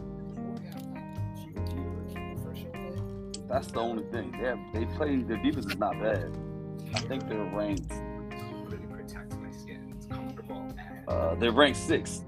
That's 3.51 3.67
the 3.67 3.81
only 3.81 4.05
thing. 4.05 4.31
They 4.31 4.47
have, 4.47 4.59
they 4.73 4.85
play 4.97 5.17
their 5.17 5.37
defense 5.39 5.67
is 5.67 5.77
not 5.77 5.99
bad. 6.01 6.39
I 6.95 7.01
think 7.01 7.29
they're 7.29 7.45
ranked. 7.45 7.93
Really 8.65 8.87
protect 8.87 9.37
my 9.39 9.51
skin. 9.51 9.93
It's 9.97 10.07
comfortable. 10.07 10.73
Uh, 11.09 11.35
they're 11.35 11.51
ranked 11.51 11.79
six. 11.79 12.23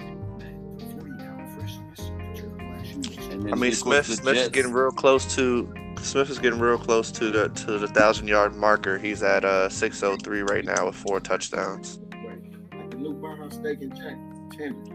I 3.30 3.54
mean, 3.54 3.72
Smith 3.72 4.10
is 4.10 4.48
getting 4.48 4.72
real 4.72 4.90
close 4.90 5.32
to 5.36 5.72
Smith 6.00 6.30
is 6.30 6.38
getting 6.38 6.58
real 6.58 6.78
close 6.78 7.12
to 7.12 7.30
the 7.30 7.48
to 7.50 7.78
the 7.78 7.86
thousand 7.88 8.26
yard 8.26 8.56
marker. 8.56 8.98
He's 8.98 9.22
at 9.22 9.44
uh 9.44 9.68
603 9.68 10.42
right 10.42 10.64
now 10.64 10.86
with 10.86 10.96
four 10.96 11.20
touchdowns. 11.20 12.00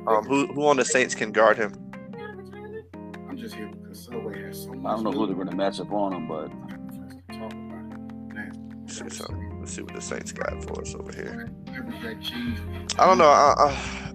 Um, 0.07 0.25
who 0.25 0.47
who 0.47 0.67
on 0.67 0.77
the 0.77 0.85
Saints 0.85 1.15
can 1.15 1.31
guard 1.31 1.57
him? 1.57 1.73
I'm 3.47 3.51
just 3.51 3.55
here 3.55 3.69
because 3.81 4.03
Subway 4.03 4.43
has 4.43 4.63
so 4.63 4.73
much. 4.73 4.91
I 4.91 4.95
don't 4.95 5.03
know 5.05 5.11
who 5.11 5.25
they're 5.25 5.35
going 5.35 5.47
to 5.49 5.55
match 5.55 5.79
up 5.79 5.89
on 5.93 6.11
them, 6.11 6.27
but 6.27 6.47
Talk 7.33 7.53
about 7.53 7.53
it. 7.53 8.33
Man, 8.33 8.81
Let's 8.81 8.99
see 8.99 9.09
something. 9.09 9.59
Let's 9.61 9.71
see 9.73 9.81
what 9.83 9.95
the 9.95 10.01
Saints 10.01 10.33
got 10.33 10.61
for 10.65 10.81
us 10.81 10.93
over 10.95 11.13
here. 11.13 11.49
every 11.73 11.97
day 11.99 12.21
cheese. 12.21 12.59
I 12.99 13.05
don't 13.05 13.17
know. 13.17 13.29
I 13.29 13.53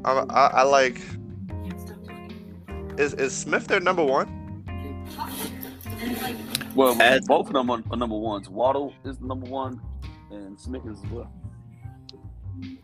I, 0.05 0.12
I, 0.12 0.24
I, 0.28 0.47
I 0.49 0.62
like. 0.64 1.01
Is 2.99 3.14
is 3.14 3.35
Smith 3.35 3.68
their 3.68 3.80
number 3.80 4.05
one? 4.05 4.28
well, 6.74 7.01
As- 7.01 7.26
both 7.26 7.47
of 7.47 7.55
them 7.55 7.70
are, 7.70 7.83
are 7.91 7.97
number 7.97 8.18
ones. 8.18 8.51
Waddle 8.51 8.93
is 9.07 9.16
the 9.16 9.26
number 9.26 9.47
one, 9.49 9.80
and 10.30 10.61
Smith 10.61 10.83
is 10.87 11.03
as 11.03 11.11
well. 11.11 11.33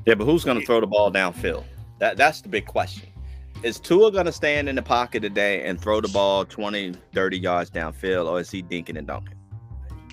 Yeah, 0.06 0.14
but 0.14 0.24
who's 0.24 0.44
going 0.44 0.58
to 0.58 0.64
throw 0.64 0.80
the 0.80 0.86
ball 0.86 1.12
downfield? 1.12 1.64
That 1.98 2.16
that's 2.16 2.40
the 2.40 2.48
big 2.48 2.64
question. 2.64 3.10
Is 3.64 3.80
Tua 3.80 4.12
going 4.12 4.26
to 4.26 4.32
stand 4.32 4.68
in 4.68 4.76
the 4.76 4.82
pocket 4.82 5.20
today 5.20 5.64
and 5.64 5.80
throw 5.80 6.00
the 6.00 6.08
ball 6.08 6.44
20, 6.44 6.92
30 7.12 7.38
yards 7.38 7.70
downfield, 7.70 8.28
or 8.28 8.38
is 8.38 8.50
he 8.50 8.62
dinking 8.62 8.96
and 8.96 9.06
dunking? 9.06 9.34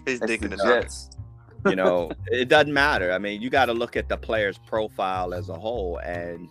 He's 0.05 0.19
That's 0.19 0.31
thinking 0.31 0.49
the 0.49 0.79
it 0.79 1.69
You 1.69 1.75
know, 1.75 2.11
it 2.27 2.49
doesn't 2.49 2.73
matter. 2.73 3.11
I 3.11 3.19
mean, 3.19 3.41
you 3.43 3.51
got 3.51 3.65
to 3.65 3.73
look 3.73 3.95
at 3.95 4.09
the 4.09 4.17
player's 4.17 4.57
profile 4.57 5.33
as 5.33 5.49
a 5.49 5.53
whole, 5.53 5.97
and 5.99 6.49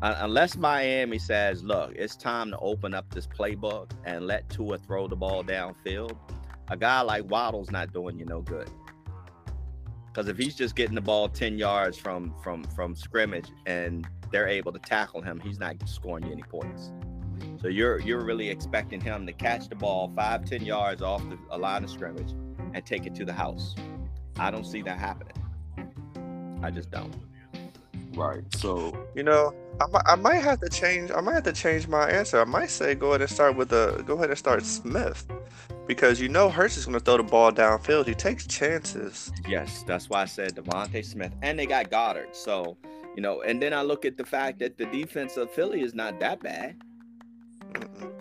uh, 0.00 0.16
unless 0.20 0.56
Miami 0.56 1.18
says, 1.18 1.62
"Look, 1.62 1.92
it's 1.94 2.16
time 2.16 2.50
to 2.50 2.58
open 2.58 2.94
up 2.94 3.08
this 3.12 3.26
playbook 3.26 3.90
and 4.04 4.26
let 4.26 4.48
Tua 4.48 4.78
throw 4.78 5.08
the 5.08 5.16
ball 5.16 5.44
downfield," 5.44 6.16
a 6.68 6.76
guy 6.76 7.02
like 7.02 7.30
Waddle's 7.30 7.70
not 7.70 7.92
doing 7.92 8.18
you 8.18 8.24
no 8.24 8.40
good. 8.40 8.70
Because 10.06 10.28
if 10.28 10.38
he's 10.38 10.54
just 10.54 10.76
getting 10.76 10.94
the 10.94 11.00
ball 11.00 11.28
ten 11.28 11.58
yards 11.58 11.98
from 11.98 12.34
from 12.42 12.64
from 12.64 12.94
scrimmage 12.94 13.48
and 13.66 14.06
they're 14.34 14.48
able 14.48 14.72
to 14.72 14.80
tackle 14.80 15.22
him, 15.22 15.38
he's 15.38 15.60
not 15.60 15.76
scoring 15.88 16.26
you 16.26 16.32
any 16.32 16.42
points. 16.42 16.90
So 17.62 17.68
you're 17.68 18.00
you're 18.00 18.24
really 18.24 18.50
expecting 18.50 19.00
him 19.00 19.26
to 19.26 19.32
catch 19.32 19.68
the 19.68 19.76
ball 19.76 20.12
five 20.16 20.44
ten 20.44 20.64
yards 20.64 21.02
off 21.02 21.22
the 21.30 21.38
a 21.50 21.56
line 21.56 21.84
of 21.84 21.90
scrimmage 21.90 22.32
and 22.74 22.84
take 22.84 23.06
it 23.06 23.14
to 23.14 23.24
the 23.24 23.32
house. 23.32 23.76
I 24.36 24.50
don't 24.50 24.64
see 24.64 24.82
that 24.82 24.98
happening. 24.98 25.34
I 26.64 26.72
just 26.72 26.90
don't. 26.90 27.14
Right. 28.14 28.42
So 28.56 29.06
You 29.14 29.22
know, 29.22 29.54
I 29.80 29.86
might, 29.86 30.02
I 30.04 30.14
might 30.16 30.42
have 30.42 30.58
to 30.60 30.68
change. 30.68 31.12
I 31.12 31.20
might 31.20 31.34
have 31.34 31.44
to 31.44 31.52
change 31.52 31.86
my 31.86 32.10
answer. 32.10 32.40
I 32.40 32.44
might 32.44 32.70
say 32.70 32.96
go 32.96 33.10
ahead 33.10 33.20
and 33.20 33.30
start 33.30 33.56
with 33.56 33.68
the 33.68 34.02
go 34.04 34.14
ahead 34.14 34.30
and 34.30 34.38
start 34.38 34.64
Smith, 34.64 35.28
because 35.86 36.20
you 36.20 36.28
know 36.28 36.50
Hurts 36.50 36.76
is 36.76 36.86
going 36.86 36.98
to 36.98 37.04
throw 37.04 37.18
the 37.18 37.22
ball 37.22 37.52
downfield. 37.52 38.08
He 38.08 38.14
takes 38.14 38.48
chances. 38.48 39.30
Yes, 39.46 39.84
that's 39.86 40.10
why 40.10 40.22
I 40.22 40.24
said 40.24 40.56
Devonta 40.56 41.04
Smith, 41.04 41.32
and 41.42 41.56
they 41.56 41.66
got 41.66 41.88
Goddard. 41.88 42.34
So 42.34 42.76
you 43.14 43.22
know, 43.22 43.42
and 43.42 43.62
then 43.62 43.72
I 43.72 43.82
look 43.82 44.04
at 44.04 44.16
the 44.16 44.24
fact 44.24 44.58
that 44.58 44.76
the 44.76 44.86
defense 44.86 45.36
of 45.36 45.50
Philly 45.50 45.82
is 45.82 45.94
not 45.94 46.18
that 46.20 46.42
bad. 46.42 46.76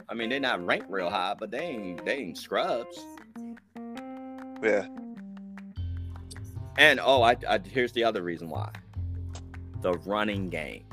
I 0.10 0.14
mean, 0.14 0.30
they're 0.30 0.40
not 0.40 0.64
ranked 0.66 0.90
real 0.90 1.10
high, 1.10 1.36
but 1.38 1.52
they 1.52 1.60
ain't 1.60 2.06
they 2.06 2.18
ain't 2.18 2.38
scrubs. 2.38 3.06
Yeah, 4.62 4.88
And 6.78 7.00
oh, 7.04 7.22
I, 7.24 7.36
I 7.50 7.60
here's 7.66 7.92
the 7.92 8.04
other 8.04 8.22
reason 8.22 8.50
why. 8.50 8.72
The 9.82 9.94
running 10.06 10.50
game. 10.50 10.86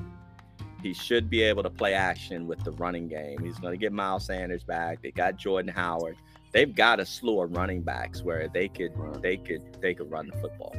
He 0.83 0.95
should 0.95 1.29
be 1.29 1.43
able 1.43 1.63
to 1.63 1.71
play 1.71 1.93
action 1.93 2.47
with 2.47 2.65
the 2.65 2.73
running 2.73 3.07
game. 3.07 3.39
He's 3.45 3.59
going 3.59 3.73
to 3.73 3.77
get 3.77 3.93
Miles 3.93 4.25
Sanders 4.25 4.65
back. 4.65 5.03
They 5.03 5.11
got 5.11 5.37
Jordan 5.37 5.71
Howard. 5.73 6.17
They've 6.53 6.75
got 6.75 6.99
a 7.01 7.07
slew 7.07 7.43
of 7.43 7.55
running 7.55 7.83
backs 7.83 8.23
where 8.23 8.49
they 8.49 8.69
could 8.69 8.93
they 9.21 9.37
could 9.37 9.63
they 9.81 9.95
could 9.95 10.11
run 10.11 10.29
the 10.29 10.41
football. 10.41 10.75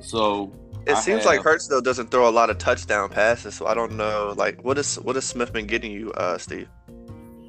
so 0.00 0.52
it 0.86 0.96
I 0.96 1.00
seems 1.00 1.24
like 1.24 1.36
have- 1.36 1.44
Hurts 1.44 1.66
though 1.68 1.80
doesn't 1.80 2.10
throw 2.10 2.28
a 2.28 2.30
lot 2.30 2.50
of 2.50 2.58
touchdown 2.58 3.08
passes. 3.08 3.54
So 3.54 3.66
I 3.66 3.74
don't 3.74 3.92
know. 3.92 4.34
Like, 4.36 4.62
what 4.64 4.78
is 4.78 4.96
what 4.96 5.14
has 5.16 5.24
Smith 5.24 5.52
been 5.52 5.66
getting 5.66 5.92
you, 5.92 6.12
uh, 6.12 6.38
Steve? 6.38 6.68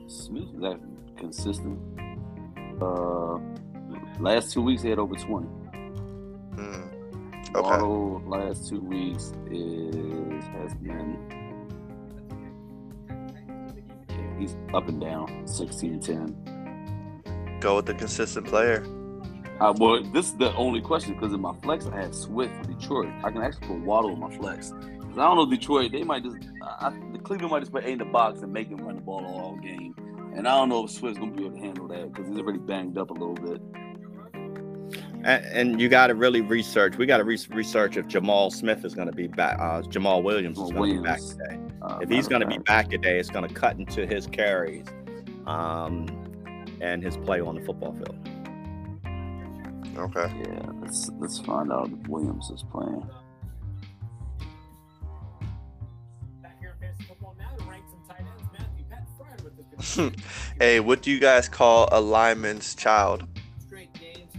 Smith 0.08 0.44
is 0.54 0.62
that 0.62 0.80
consistent. 1.18 1.80
Uh, 2.82 3.38
last 4.20 4.52
two 4.52 4.62
weeks 4.62 4.82
he 4.82 4.90
had 4.90 5.00
over 5.00 5.16
twenty. 5.16 5.48
Mm. 6.56 6.92
Okay. 7.56 7.60
Waddle 7.62 8.22
last 8.26 8.70
two 8.70 8.80
weeks 8.80 9.34
is 9.50 10.44
has 10.46 10.74
been 10.76 11.18
he's 14.40 14.56
up 14.74 14.88
and 14.88 15.00
down 15.00 15.46
16 15.46 16.00
10 16.00 17.60
Go 17.60 17.76
with 17.76 17.86
the 17.86 17.94
consistent 17.94 18.48
player. 18.48 18.84
Uh, 19.62 19.74
well 19.78 20.02
this 20.12 20.26
is 20.28 20.34
the 20.38 20.54
only 20.56 20.82
question 20.82 21.14
because 21.14 21.32
in 21.34 21.40
my 21.42 21.54
flex 21.62 21.86
I 21.86 22.02
have 22.02 22.16
Swift 22.16 22.54
for 22.58 22.64
Detroit 22.72 23.10
I 23.24 23.30
can 23.32 23.42
actually 23.44 23.68
put 23.68 23.80
Waddle 23.82 24.12
in 24.12 24.20
my 24.20 24.36
flex 24.38 24.72
'Cause 24.72 25.18
I 25.18 25.24
don't 25.24 25.36
know 25.38 25.46
Detroit 25.46 25.92
they 25.92 26.04
might 26.04 26.24
just 26.24 26.38
I, 26.64 26.90
the 27.14 27.20
Cleveland 27.20 27.52
might 27.52 27.60
just 27.60 27.72
put 27.72 27.84
A 27.84 27.90
in 27.90 28.00
the 28.00 28.06
box 28.06 28.42
and 28.42 28.52
make 28.52 28.70
him 28.70 28.78
run 28.78 28.96
the 28.96 29.02
ball 29.02 29.24
all 29.26 29.56
game 29.58 29.94
and 30.36 30.48
I 30.48 30.56
don't 30.58 30.70
know 30.70 30.86
if 30.86 30.92
Swift's 30.92 31.20
gonna 31.20 31.32
be 31.32 31.46
able 31.46 31.56
to 31.58 31.62
handle 31.62 31.88
that 31.90 32.12
because 32.12 32.28
he's 32.28 32.40
already 32.40 32.60
banged 32.60 32.98
up 32.98 33.12
a 33.12 33.14
little 33.14 33.36
bit 33.36 33.62
And, 35.24 35.46
and 35.46 35.82
you 35.82 35.88
got 35.88 36.08
to 36.08 36.16
really 36.16 36.42
research. 36.42 36.98
We 36.98 37.06
got 37.06 37.18
to 37.18 37.24
re- 37.24 37.38
research 37.52 37.96
if 37.96 38.08
Jamal 38.08 38.50
Smith 38.50 38.84
is 38.84 38.96
going 38.96 39.08
to 39.08 39.14
be 39.16 39.28
back. 39.28 39.60
Uh, 39.60 39.84
Jamaal 39.84 40.24
Williams 40.24 40.58
is 40.58 40.72
going 40.72 40.96
to 40.96 40.98
be 40.98 41.04
back 41.04 41.20
today. 41.20 41.60
uh, 41.84 42.00
If 42.02 42.10
he's 42.10 42.28
going 42.28 42.42
to 42.42 42.48
be 42.48 42.58
back 42.58 42.90
today, 42.90 43.20
it's 43.20 43.30
going 43.30 43.48
to 43.48 43.54
cut 43.54 43.78
into 43.78 44.08
his 44.08 44.26
carries, 44.26 44.88
um, 45.46 46.08
and 46.82 47.04
his 47.04 47.18
play 47.18 47.40
on 47.40 47.54
the 47.54 47.62
football 47.62 47.94
field. 47.94 48.18
Okay. 49.98 50.32
yeah 50.40 50.72
let's 50.82 51.10
let's 51.20 51.40
find 51.40 51.72
out 51.72 51.90
if 51.92 52.08
Williams 52.08 52.50
is 52.50 52.64
playing 52.72 53.04
Back 56.42 56.60
here 56.60 56.76
in 56.82 56.88
fantasy 56.88 57.04
football 57.04 57.36
now 57.38 57.56
to 57.58 57.70
rank 57.70 57.84
some 57.90 58.02
tight 58.08 58.26
ends. 58.26 58.50
Matthew 58.54 58.86
Pat 58.90 59.08
Fred 59.18 59.42
with 59.44 59.54
the 59.58 60.14
Hey, 60.60 60.80
what 60.80 61.02
do 61.02 61.12
you 61.12 61.20
guys 61.20 61.50
call 61.50 61.90
a 61.92 62.00
lineman's 62.00 62.74
child? 62.76 63.28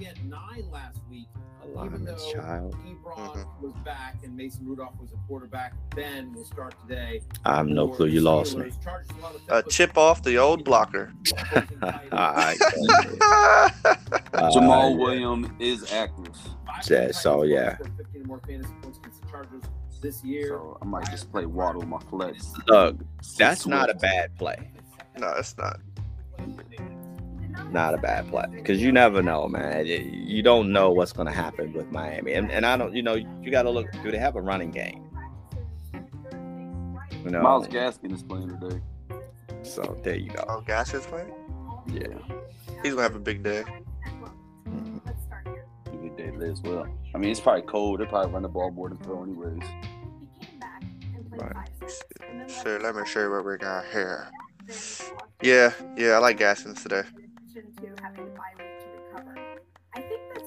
Straight. 0.02 0.16
He 0.18 0.20
had 0.20 0.30
nine 0.30 0.70
last 0.70 0.98
week. 1.10 1.28
A 1.62 1.64
Even 1.64 1.76
lineman's 1.76 2.06
though 2.24 2.32
child. 2.32 2.74
Ebron 2.86 3.34
Mhm. 3.36 3.60
was 3.60 3.72
back 3.84 4.16
and 4.24 4.36
Mason 4.36 4.66
Rudolph 4.66 4.98
was 5.00 5.12
a 5.12 5.16
quarterback, 5.28 5.74
Ben 5.94 6.32
will 6.32 6.44
start 6.44 6.74
today. 6.88 7.22
I 7.44 7.56
have 7.56 7.66
no 7.68 7.86
clue. 7.88 8.06
the 8.08 8.14
You 8.14 8.20
lost 8.22 8.56
me. 8.56 8.70
Steelers. 8.70 8.84
A 8.84 9.22
lot 9.22 9.34
of 9.34 9.36
A 9.36 9.38
physical 9.62 9.70
chip 9.70 9.96
off 9.98 10.22
the 10.24 10.38
old 10.38 10.64
blocker. 10.64 11.12
opposing 11.30 11.78
tight 11.78 12.00
ends. 12.02 12.12
I, 12.12 12.56
Uh, 14.34 14.50
Jamaal. 14.50 14.98
Williams 14.98 15.48
is 15.60 15.92
active 15.92 16.34
Five 16.66 16.90
Yeah, 16.90 17.10
so, 17.12 17.42
yeah. 17.44 17.74
scored 17.76 17.92
15 17.96 18.22
more 18.24 18.40
fantasy 18.46 18.72
points 18.82 18.98
against 18.98 19.22
the 19.22 19.28
Chargers 19.28 19.62
this 20.00 20.24
year. 20.24 20.48
so 20.48 20.78
I 20.82 20.84
might 20.84 21.08
just 21.10 21.30
play 21.30 21.46
Waddle 21.46 21.82
in 21.82 21.88
my 21.90 22.00
flex 22.10 22.52
Look, 22.66 22.96
that's 23.38 23.66
not 23.68 23.88
a 23.88 23.94
bad 23.94 24.36
play. 24.36 24.72
no, 25.18 25.28
it's 25.38 25.56
not. 25.56 25.78
Not 27.70 27.94
a 27.94 27.98
bad 27.98 28.28
play 28.28 28.46
because 28.50 28.80
you 28.82 28.92
never 28.92 29.22
know, 29.22 29.48
man. 29.48 29.86
You 29.86 30.42
don't 30.42 30.72
know 30.72 30.90
what's 30.90 31.12
going 31.12 31.26
to 31.26 31.32
happen 31.34 31.72
with 31.72 31.90
Miami, 31.90 32.32
and, 32.34 32.50
and 32.50 32.64
I 32.64 32.76
don't. 32.76 32.94
You 32.94 33.02
know, 33.02 33.14
you 33.14 33.50
got 33.50 33.62
to 33.62 33.70
look. 33.70 33.90
Do 34.02 34.10
they 34.10 34.18
have 34.18 34.36
a 34.36 34.40
running 34.40 34.70
game? 34.70 35.08
You 37.24 37.30
know, 37.30 37.42
Myles 37.42 37.68
Gaskin 37.68 38.12
is 38.12 38.22
playing 38.22 38.58
today. 38.58 38.80
so 39.62 39.96
there 40.02 40.16
you 40.16 40.30
go. 40.30 40.44
Oh, 40.48 40.60
Gaskins 40.60 41.06
playing? 41.06 41.32
Yeah, 41.86 42.18
He's 42.82 42.92
gonna 42.92 43.02
have 43.02 43.14
a 43.14 43.20
big 43.20 43.42
day. 43.42 43.64
he 45.90 45.96
did 45.98 46.16
day 46.16 46.30
today 46.30 46.50
as 46.50 46.60
well. 46.62 46.86
I 47.14 47.18
mean, 47.18 47.30
it's 47.30 47.40
probably 47.40 47.62
cold. 47.62 48.00
They 48.00 48.06
probably 48.06 48.32
run 48.32 48.42
the 48.42 48.48
ball 48.48 48.70
more 48.70 48.88
than 48.88 48.98
throw, 48.98 49.22
anyways. 49.22 49.62
Right. 51.30 51.68
Sure, 52.48 52.80
let 52.80 52.94
me 52.96 53.02
show 53.06 53.20
you 53.22 53.30
what 53.30 53.44
we 53.44 53.56
got 53.56 53.84
here. 53.92 54.28
Yeah, 55.42 55.72
yeah, 55.96 56.10
I 56.12 56.18
like 56.18 56.38
Gaskins 56.38 56.82
today. 56.82 57.02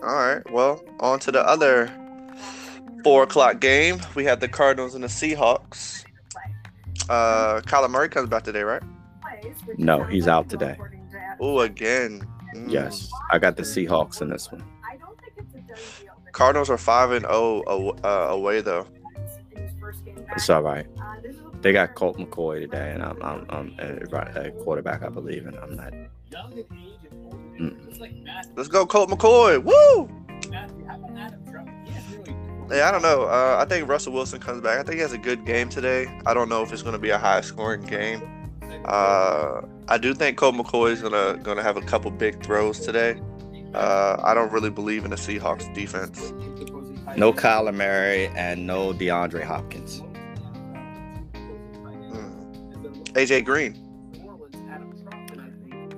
All 0.04 0.16
right, 0.16 0.52
well, 0.52 0.84
on 1.00 1.20
to 1.20 1.32
the 1.32 1.42
other 1.48 1.92
four 3.04 3.24
o'clock 3.24 3.60
game. 3.60 4.00
We 4.16 4.26
have 4.26 4.40
the 4.40 4.48
Cardinals 4.48 4.96
and 4.96 5.04
the 5.04 5.08
Seahawks. 5.08 6.04
Uh, 7.10 7.62
Kyler 7.62 7.90
Murray 7.90 8.10
comes 8.10 8.30
back 8.30 8.44
today, 8.44 8.64
right? 8.64 8.82
No, 9.78 10.04
he's 10.04 10.28
out 10.28 10.50
today. 10.50 10.78
Oh, 11.40 11.60
again. 11.60 12.26
Mm. 12.56 12.72
Yes, 12.72 13.12
I 13.32 13.38
got 13.38 13.58
the 13.58 13.64
Seahawks 13.64 14.22
in 14.22 14.30
this 14.30 14.52
one. 14.52 14.64
I 14.90 14.98
don't 14.98 15.20
think 15.20 15.34
it's 15.38 15.54
a 15.54 15.58
done 15.58 15.78
deal. 16.02 16.14
Cardinals 16.32 16.70
are 16.70 16.78
five 16.78 17.12
and 17.12 17.26
zero 17.26 17.62
uh, 18.04 18.28
away 18.32 18.62
though. 18.62 18.88
In 19.52 19.62
his 19.64 19.72
first 19.80 20.04
game 20.06 20.16
back. 20.16 20.38
It's 20.38 20.50
all 20.50 20.64
right. 20.64 20.88
This 21.22 21.36
is 21.36 21.42
a 21.42 21.58
They 21.62 21.74
got 21.74 21.96
Colt 21.96 22.18
McCoy 22.18 22.62
today, 22.62 22.92
and 22.92 23.04
I'm 23.04 23.22
I'm, 23.22 23.46
I'm 23.50 23.76
a, 23.80 24.48
a 24.48 24.52
quarterback, 24.64 25.04
I 25.04 25.10
believe, 25.10 25.46
and 25.46 25.58
I'm 25.58 25.76
not. 25.76 25.94
Young 27.32 27.56
in 27.56 27.68
age 27.68 27.80
and 27.80 27.80
old 27.80 27.80
in 27.80 27.80
age. 27.80 27.96
Mm. 27.96 28.00
Like 28.00 28.56
Let's 28.56 28.70
go, 28.70 28.86
Colt 28.86 29.10
McCoy. 29.10 29.64
Woo! 29.64 30.10
Matthew, 30.50 30.86
how 30.86 30.96
about 30.96 31.18
Adam 31.18 31.46
Trump? 31.52 31.70
He 31.86 31.92
has 31.94 32.04
really. 32.18 32.36
Yeah, 32.78 32.90
I 32.90 32.92
don't 32.92 33.02
know. 33.02 33.24
Uh, 33.24 33.58
I 33.60 33.66
think 33.66 33.88
Russell 33.88 34.14
Wilson 34.14 34.40
comes 34.40 34.62
back. 34.62 34.80
I 34.80 34.84
think 34.84 34.96
he 34.96 35.02
has 35.02 35.14
a 35.14 35.18
good 35.18 35.46
game 35.46 35.70
today. 35.70 36.08
I 36.26 36.34
don't 36.34 36.50
know 36.50 36.64
if 36.64 36.74
it's 36.74 36.82
going 36.82 36.94
to 36.94 37.00
be 37.00 37.12
a 37.12 37.18
high 37.18 37.42
scoring 37.42 37.84
game. 37.84 38.22
Uh, 38.86 39.62
I 39.88 39.98
do 39.98 40.14
think 40.14 40.38
Colt 40.38 40.56
McCoy 40.56 40.92
is 40.92 41.02
gonna 41.02 41.40
gonna 41.42 41.64
have 41.64 41.78
a 41.78 41.82
couple 41.82 42.12
big 42.12 42.44
throws 42.44 42.80
today. 42.80 43.20
Uh, 43.74 44.18
I 44.24 44.34
don't 44.34 44.52
really 44.52 44.70
believe 44.70 45.06
in 45.06 45.12
the 45.12 45.18
Seahawks 45.18 45.74
defense. 45.74 46.32
No 47.18 47.34
Kyler 47.34 47.74
Murray 47.74 48.28
and 48.36 48.66
no 48.66 48.94
DeAndre 48.94 49.44
Hopkins. 49.44 50.02
Mm. 52.12 53.14
AJ 53.14 53.46
Green. 53.46 53.85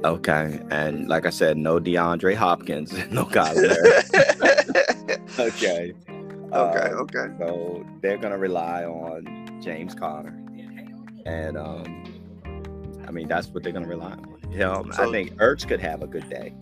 Okay, 0.04 0.62
and 0.70 1.08
like 1.08 1.26
I 1.26 1.30
said, 1.32 1.58
no 1.58 1.80
DeAndre 1.80 2.36
Hopkins, 2.36 2.94
no 3.12 3.26
Kyler 3.26 3.76
okay. 5.40 5.94
okay, 6.54 6.54
Uh, 6.54 6.90
okay. 7.02 7.26
So 7.40 7.86
they're 8.02 8.18
gonna 8.18 8.38
rely 8.38 8.84
on 8.86 9.60
James 9.62 9.96
Conner, 9.96 10.38
and 11.26 11.58
um, 11.58 12.04
I 13.08 13.12
mean 13.12 13.28
that's 13.28 13.48
what 13.50 13.64
they're 13.64 13.74
gonna 13.74 13.88
rely 13.88 14.12
on. 14.12 14.38
Him, 14.52 14.92
I 14.98 15.12
think 15.12 15.34
Ertz 15.36 15.68
could 15.68 15.80
have 15.82 16.02
a 16.04 16.08
good 16.08 16.30
day 16.30 16.54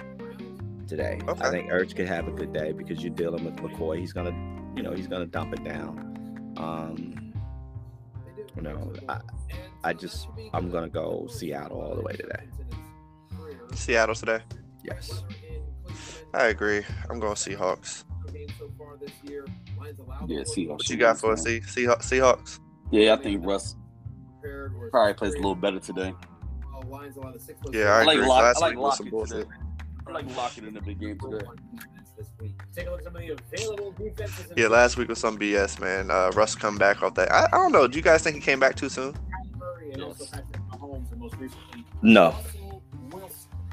today. 0.88 1.20
I 1.28 1.50
think 1.50 1.70
Ertz 1.70 1.96
could 1.96 2.08
have 2.08 2.28
a 2.28 2.32
good 2.32 2.54
day 2.54 2.72
because 2.72 3.04
you're 3.04 3.14
dealing 3.14 3.44
with 3.44 3.56
McCoy. 3.58 4.00
He's 4.00 4.14
gonna, 4.14 4.32
you 4.76 4.82
know, 4.82 4.94
he's 4.94 5.08
gonna 5.08 5.26
dump 5.26 5.54
it 5.54 5.64
down. 5.64 6.54
Um, 6.58 7.34
you 8.56 8.62
know, 8.62 8.94
I, 9.10 9.20
I 9.84 9.94
just 9.94 10.28
I'm 10.54 10.72
gonna 10.72 10.90
go 10.90 11.28
Seattle 11.30 11.82
all 11.82 11.96
the 11.96 12.02
way 12.02 12.14
today. 12.14 12.46
Seattle 13.74 14.16
today. 14.16 14.40
Yes. 14.84 15.24
I 16.34 16.48
agree. 16.48 16.84
I'm 17.10 17.20
going 17.20 17.36
Seahawks. 17.36 18.04
Yeah, 20.28 20.42
Seahawks. 20.42 20.68
What 20.70 20.90
you 20.90 20.98
got 20.98 21.18
for 21.20 21.34
us. 21.34 21.44
C- 21.44 21.60
Seahawks? 21.62 22.04
Seahawks? 22.04 22.60
Yeah, 22.92 23.14
I 23.14 23.18
think 23.18 23.46
Russ 23.46 23.76
probably 24.92 25.14
plays 25.14 25.34
a 25.34 25.38
little 25.38 25.56
better 25.56 25.80
today. 25.80 26.14
Yeah, 27.72 27.86
I, 27.86 28.02
I 28.02 28.04
like 28.04 28.18
agree. 28.18 28.28
Lock- 28.28 28.42
Last 28.44 28.58
I 28.58 28.60
like 28.60 28.72
week 28.76 28.80
was 28.80 28.98
some 28.98 29.10
bullshit. 29.10 29.48
I 30.08 30.12
like 30.12 30.36
Lockett 30.38 30.66
in 30.66 30.74
the 30.74 30.82
big 30.82 31.00
game 31.00 31.18
today. 31.20 31.46
Take 32.76 32.88
a 32.88 32.92
look 32.92 33.00
at 33.00 33.06
some 33.06 33.16
of 33.16 33.22
the 33.22 33.32
available 33.32 33.94
Yeah, 34.56 34.68
last 34.68 34.98
week 34.98 35.10
was 35.10 35.20
some 35.20 35.38
BS, 35.38 35.80
man. 35.80 36.12
Uh, 36.12 36.32
Russ 36.36 36.56
come 36.56 36.78
back 36.78 37.02
off 37.04 37.14
that. 37.16 37.32
I, 37.32 37.46
I 37.52 37.58
don't 37.58 37.72
know. 37.72 37.88
Do 37.88 37.98
you 37.98 38.04
guys 38.04 38.22
think 38.24 38.36
he 38.36 38.42
came 38.42 38.60
back 38.60 38.76
too 38.76 38.88
soon? 38.90 39.16
Murray 39.58 39.92
and 39.94 40.02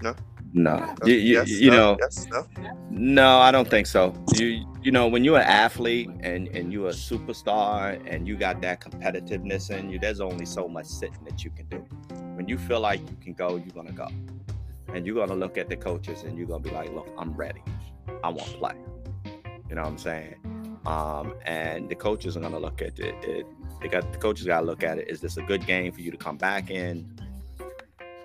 also 0.04 0.14
Patrick 0.14 0.26
Mahomes 0.26 0.52
and 0.54 0.64
most 0.64 0.68
recently 0.68 0.72
No. 0.72 0.76
No. 0.76 0.94
You, 1.04 1.14
you, 1.14 1.34
yes, 1.34 1.48
you 1.48 1.70
no, 1.70 1.76
know. 1.76 1.96
Yes, 2.00 2.26
no. 2.30 2.46
No, 2.90 3.38
I 3.38 3.50
don't 3.50 3.68
think 3.68 3.86
so. 3.86 4.14
You 4.34 4.66
you 4.82 4.90
know, 4.90 5.06
when 5.06 5.24
you're 5.24 5.38
an 5.38 5.46
athlete 5.46 6.10
and 6.20 6.48
and 6.48 6.72
you're 6.72 6.88
a 6.88 6.92
superstar 6.92 8.00
and 8.06 8.26
you 8.28 8.36
got 8.36 8.60
that 8.62 8.80
competitiveness 8.80 9.70
in 9.70 9.90
you, 9.90 9.98
there's 9.98 10.20
only 10.20 10.44
so 10.44 10.68
much 10.68 10.86
sitting 10.86 11.24
that 11.24 11.44
you 11.44 11.50
can 11.50 11.66
do. 11.68 11.78
When 12.34 12.48
you 12.48 12.58
feel 12.58 12.80
like 12.80 13.00
you 13.00 13.16
can 13.20 13.32
go, 13.32 13.56
you're 13.56 13.74
gonna 13.74 13.92
go. 13.92 14.08
And 14.94 15.06
you're 15.06 15.14
gonna 15.14 15.38
look 15.38 15.56
at 15.56 15.68
the 15.68 15.76
coaches 15.76 16.22
and 16.24 16.36
you're 16.36 16.46
gonna 16.46 16.62
be 16.62 16.70
like, 16.70 16.92
look, 16.92 17.08
I'm 17.16 17.32
ready. 17.32 17.62
I 18.22 18.28
want 18.28 18.50
to 18.50 18.58
play. 18.58 18.74
You 19.68 19.76
know 19.76 19.82
what 19.82 19.88
I'm 19.88 19.98
saying? 19.98 20.36
Um, 20.84 21.34
and 21.46 21.88
the 21.88 21.94
coaches 21.94 22.36
are 22.36 22.40
gonna 22.40 22.58
look 22.58 22.82
at 22.82 22.98
it. 22.98 23.14
it 23.24 23.46
they 23.80 23.88
got 23.88 24.12
the 24.12 24.18
coaches 24.18 24.46
gotta 24.46 24.66
look 24.66 24.82
at 24.82 24.98
it. 24.98 25.08
Is 25.08 25.20
this 25.20 25.38
a 25.38 25.42
good 25.42 25.66
game 25.66 25.92
for 25.92 26.00
you 26.02 26.10
to 26.10 26.16
come 26.16 26.36
back 26.36 26.70
in? 26.70 27.10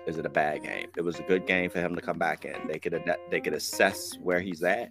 Is 0.08 0.16
it 0.16 0.24
a 0.24 0.30
bad 0.30 0.62
game? 0.62 0.86
It 0.96 1.02
was 1.02 1.18
a 1.20 1.22
good 1.22 1.46
game 1.46 1.68
for 1.68 1.80
him 1.80 1.94
to 1.94 2.00
come 2.00 2.18
back 2.18 2.44
in. 2.46 2.56
They 2.66 2.78
could 2.78 2.98
they 3.30 3.40
could 3.40 3.52
assess 3.52 4.16
where 4.22 4.40
he's 4.40 4.62
at 4.62 4.90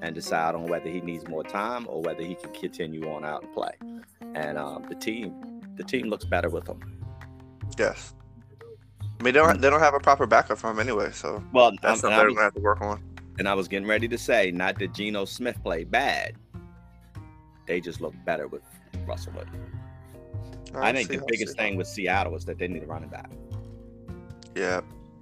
and 0.00 0.14
decide 0.14 0.54
on 0.54 0.66
whether 0.68 0.88
he 0.88 1.00
needs 1.00 1.26
more 1.26 1.42
time 1.42 1.86
or 1.88 2.00
whether 2.00 2.22
he 2.22 2.36
can 2.36 2.52
continue 2.52 3.10
on 3.10 3.24
out 3.24 3.42
and 3.42 3.52
play. 3.52 3.72
And 4.34 4.56
um, 4.56 4.84
the 4.88 4.94
team 4.94 5.60
the 5.76 5.82
team 5.82 6.06
looks 6.06 6.24
better 6.24 6.48
with 6.48 6.68
him. 6.68 6.80
Yes. 7.76 8.14
I 9.00 9.24
mean, 9.24 9.34
they 9.34 9.40
don't, 9.40 9.60
they 9.60 9.70
don't 9.70 9.80
have 9.80 9.94
a 9.94 10.00
proper 10.00 10.26
backup 10.26 10.58
for 10.58 10.70
him 10.70 10.78
anyway, 10.80 11.10
so 11.12 11.42
Well, 11.52 11.72
that's 11.82 12.00
something 12.00 12.14
I 12.18 12.22
they're 12.22 12.28
gonna 12.30 12.42
have 12.42 12.54
to 12.54 12.60
work 12.60 12.80
on. 12.80 13.02
and 13.38 13.48
I 13.48 13.54
was 13.54 13.66
getting 13.68 13.88
ready 13.88 14.06
to 14.08 14.18
say, 14.18 14.50
not 14.50 14.78
that 14.78 14.92
Geno 14.94 15.24
Smith 15.24 15.60
played 15.62 15.90
bad. 15.90 16.34
They 17.66 17.80
just 17.80 18.00
look 18.00 18.14
better 18.24 18.48
with 18.48 18.62
Russell. 19.06 19.32
All 19.36 19.44
I 20.76 20.78
right, 20.80 20.94
think 20.94 21.08
the 21.08 21.24
biggest 21.26 21.56
thing 21.56 21.76
with 21.76 21.86
Seattle 21.86 22.34
is 22.36 22.44
that 22.46 22.58
they 22.58 22.68
need 22.68 22.82
a 22.82 22.86
running 22.86 23.10
back. 23.10 23.30
Yeah. 24.54 24.80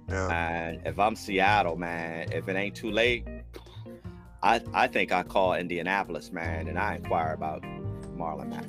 Yeah. 0.09 0.27
And 0.29 0.81
if 0.85 0.99
I'm 0.99 1.15
Seattle, 1.15 1.77
man, 1.77 2.31
if 2.31 2.49
it 2.49 2.55
ain't 2.55 2.75
too 2.75 2.91
late, 2.91 3.25
I 4.43 4.61
I 4.73 4.87
think 4.87 5.11
I 5.11 5.23
call 5.23 5.53
Indianapolis, 5.53 6.31
man, 6.31 6.67
and 6.67 6.77
I 6.77 6.95
inquire 6.95 7.33
about 7.33 7.63
Marlon 8.17 8.49
Mack. 8.49 8.65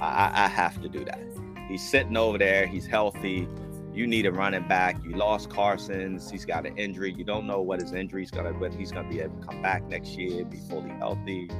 I, 0.00 0.44
I 0.44 0.48
have 0.48 0.80
to 0.82 0.88
do 0.88 1.04
that. 1.04 1.20
He's 1.68 1.86
sitting 1.86 2.16
over 2.16 2.38
there. 2.38 2.66
He's 2.66 2.86
healthy. 2.86 3.48
You 3.92 4.06
need 4.06 4.26
a 4.26 4.32
running 4.32 4.66
back. 4.68 4.96
You 5.04 5.16
lost 5.16 5.50
Carson's. 5.50 6.30
He's 6.30 6.44
got 6.44 6.66
an 6.66 6.78
injury. 6.78 7.12
You 7.12 7.24
don't 7.24 7.46
know 7.46 7.60
what 7.60 7.80
his 7.80 7.92
injury's 7.92 8.30
gonna, 8.30 8.52
whether 8.52 8.76
he's 8.76 8.92
gonna 8.92 9.08
be 9.08 9.20
able 9.20 9.40
to 9.40 9.46
come 9.46 9.60
back 9.60 9.84
next 9.88 10.10
year, 10.10 10.44
be 10.44 10.58
fully 10.68 10.90
healthy. 10.90 11.50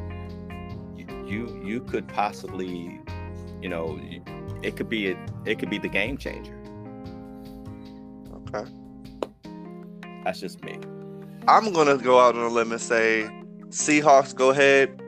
You 0.96 1.06
you, 1.26 1.62
you 1.64 1.80
could 1.80 2.06
possibly, 2.08 3.00
you 3.60 3.68
know, 3.68 4.00
it 4.62 4.76
could 4.76 4.88
be 4.88 5.10
a, 5.10 5.26
it 5.44 5.58
could 5.58 5.68
be 5.68 5.78
the 5.78 5.88
game 5.88 6.16
changer. 6.16 6.57
Okay. 8.54 8.70
That's 10.24 10.40
just 10.40 10.62
me. 10.64 10.78
I'm 11.46 11.72
gonna 11.72 11.96
go 11.96 12.20
out 12.20 12.34
on 12.34 12.42
a 12.42 12.48
limb 12.48 12.72
and 12.72 12.80
say 12.80 13.28
Seahawks 13.68 14.34
go 14.34 14.50
ahead. 14.50 15.00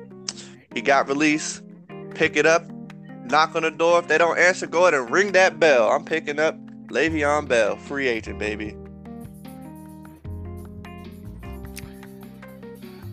He 0.74 0.80
got 0.80 1.08
released. 1.08 1.62
Pick 2.14 2.36
it 2.36 2.46
up. 2.46 2.64
Knock 3.24 3.54
on 3.54 3.62
the 3.62 3.70
door. 3.70 3.98
If 4.00 4.08
they 4.08 4.18
don't 4.18 4.38
answer, 4.38 4.66
go 4.66 4.82
ahead 4.86 4.94
and 4.94 5.10
ring 5.10 5.32
that 5.32 5.60
bell. 5.60 5.90
I'm 5.90 6.04
picking 6.04 6.38
up 6.38 6.56
Le'Veon 6.88 7.48
Bell, 7.48 7.76
free 7.76 8.08
agent, 8.08 8.38
baby. 8.38 8.76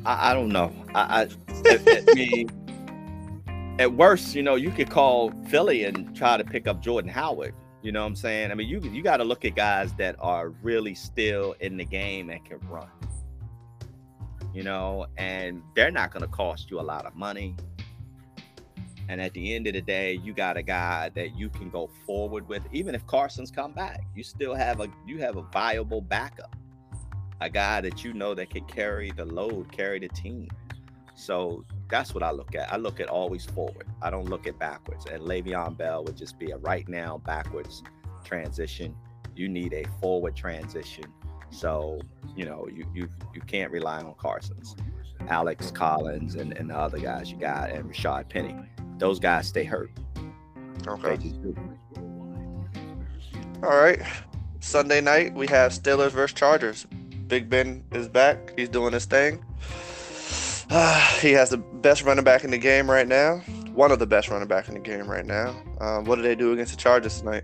I, 0.06 0.32
I 0.32 0.34
don't 0.34 0.50
know. 0.50 0.74
I, 0.96 1.24
I, 1.24 1.28
I, 1.66 2.04
I 2.10 2.14
mean, 2.14 2.50
at 3.80 3.94
worst, 3.94 4.34
you 4.34 4.42
know, 4.42 4.56
you 4.56 4.72
could 4.72 4.90
call 4.90 5.32
Philly 5.50 5.84
and 5.84 6.16
try 6.16 6.38
to 6.38 6.44
pick 6.44 6.68
up 6.68 6.82
Jordan 6.82 7.12
Howard. 7.12 7.54
You 7.82 7.92
know 7.92 8.02
what 8.02 8.08
I'm 8.08 8.16
saying? 8.16 8.52
I 8.52 8.56
mean, 8.56 8.68
you 8.68 8.80
you 8.82 9.04
got 9.04 9.18
to 9.18 9.24
look 9.24 9.46
at 9.46 9.56
guys 9.56 9.94
that 9.96 10.16
are 10.20 10.50
really 10.50 10.96
still 10.96 11.56
in 11.60 11.78
the 11.78 11.86
game 11.86 12.30
and 12.30 12.44
can 12.44 12.60
run. 12.68 12.90
You 14.54 14.64
know, 14.64 15.06
and 15.18 15.62
they're 15.76 15.92
not 15.92 16.12
going 16.12 16.24
to 16.24 16.28
cost 16.28 16.72
you 16.72 16.80
a 16.80 16.82
lot 16.82 17.06
of 17.06 17.16
money. 17.16 17.56
And 19.10 19.22
at 19.22 19.34
the 19.34 19.54
end 19.54 19.68
of 19.68 19.74
the 19.74 19.82
day, 19.82 20.14
you 20.14 20.34
got 20.34 20.58
a 20.58 20.64
guy 20.64 21.10
that 21.16 21.38
you 21.38 21.50
can 21.50 21.70
go 21.70 21.90
forward 22.06 22.48
with. 22.48 22.64
Even 22.74 22.96
if 22.96 23.06
Carson's 23.06 23.52
come 23.52 23.72
back, 23.72 24.02
you 24.16 24.24
still 24.24 24.56
have 24.56 24.82
a 24.82 24.88
you 25.06 25.20
have 25.20 25.38
a 25.38 25.44
viable 25.44 26.02
backup 26.02 26.58
a 27.42 27.50
guy 27.50 27.82
that 27.82 28.04
you 28.04 28.14
know 28.14 28.34
that 28.34 28.50
can 28.50 28.66
carry 28.66 29.12
the 29.12 29.26
load, 29.26 29.72
carry 29.72 30.00
the 30.00 30.10
team. 30.10 30.48
So 31.16 31.66
that's 31.90 32.14
what 32.14 32.24
I 32.24 32.32
look 32.32 32.56
at. 32.56 32.72
I 32.72 32.78
look 32.78 33.00
at 33.00 33.08
always 33.08 33.46
forward. 33.46 33.88
I 34.02 34.10
don't 34.10 34.26
look 34.30 34.48
at 34.48 34.60
backwards. 34.60 35.06
And 35.06 35.24
Le'Veon 35.24 35.78
Bell 35.78 36.04
would 36.04 36.18
just 36.18 36.38
be 36.38 36.52
a 36.52 36.58
right 36.58 36.88
now 36.88 37.22
backwards 37.26 37.84
transition. 38.24 38.96
You 39.36 39.48
need 39.48 39.74
a 39.74 39.86
forward 40.02 40.36
transition. 40.36 41.06
So 41.50 42.00
you 42.36 42.46
know 42.46 42.68
you 42.74 42.86
you 42.94 43.10
you 43.34 43.42
can't 43.42 43.72
rely 43.72 44.02
on 44.02 44.14
Carson's, 44.16 44.76
Alex 45.30 45.72
Collins, 45.72 46.36
and, 46.36 46.58
and 46.58 46.70
the 46.70 46.78
other 46.78 47.00
guys 47.00 47.32
you 47.32 47.38
got, 47.38 47.70
and 47.70 47.90
Rashaad 47.90 48.30
Penny. 48.30 48.56
Those 48.98 49.20
guys 49.20 49.48
stay 49.48 49.64
hurt. 49.64 49.92
Okay. 50.88 51.18
All 53.64 53.78
right. 53.78 54.02
Sunday 54.60 55.02
night 55.02 55.34
we 55.34 55.48
have 55.48 55.72
Steelers 55.72 56.12
versus 56.12 56.34
Chargers. 56.34 56.86
Big 57.28 57.50
Ben 57.50 57.84
is 57.92 58.08
back. 58.08 58.54
He's 58.58 58.70
doing 58.70 58.94
his 58.94 59.06
thing. 59.06 59.44
he 61.22 61.32
has 61.32 61.50
the 61.50 61.58
best 61.58 62.04
running 62.04 62.26
back 62.26 62.44
in 62.44 62.52
the 62.52 62.58
game 62.58 62.92
right 62.92 63.08
now. 63.08 63.38
One 63.74 63.90
of 63.92 64.00
the 64.00 64.08
best 64.08 64.30
running 64.30 64.50
back 64.50 64.68
in 64.68 64.74
the 64.74 64.82
game 64.82 65.10
right 65.10 65.26
now. 65.26 65.56
Um, 65.80 66.04
what 66.04 66.18
do 66.18 66.22
they 66.24 66.36
do 66.36 66.52
against 66.52 66.74
the 66.74 66.78
Chargers 66.78 67.20
tonight? 67.20 67.44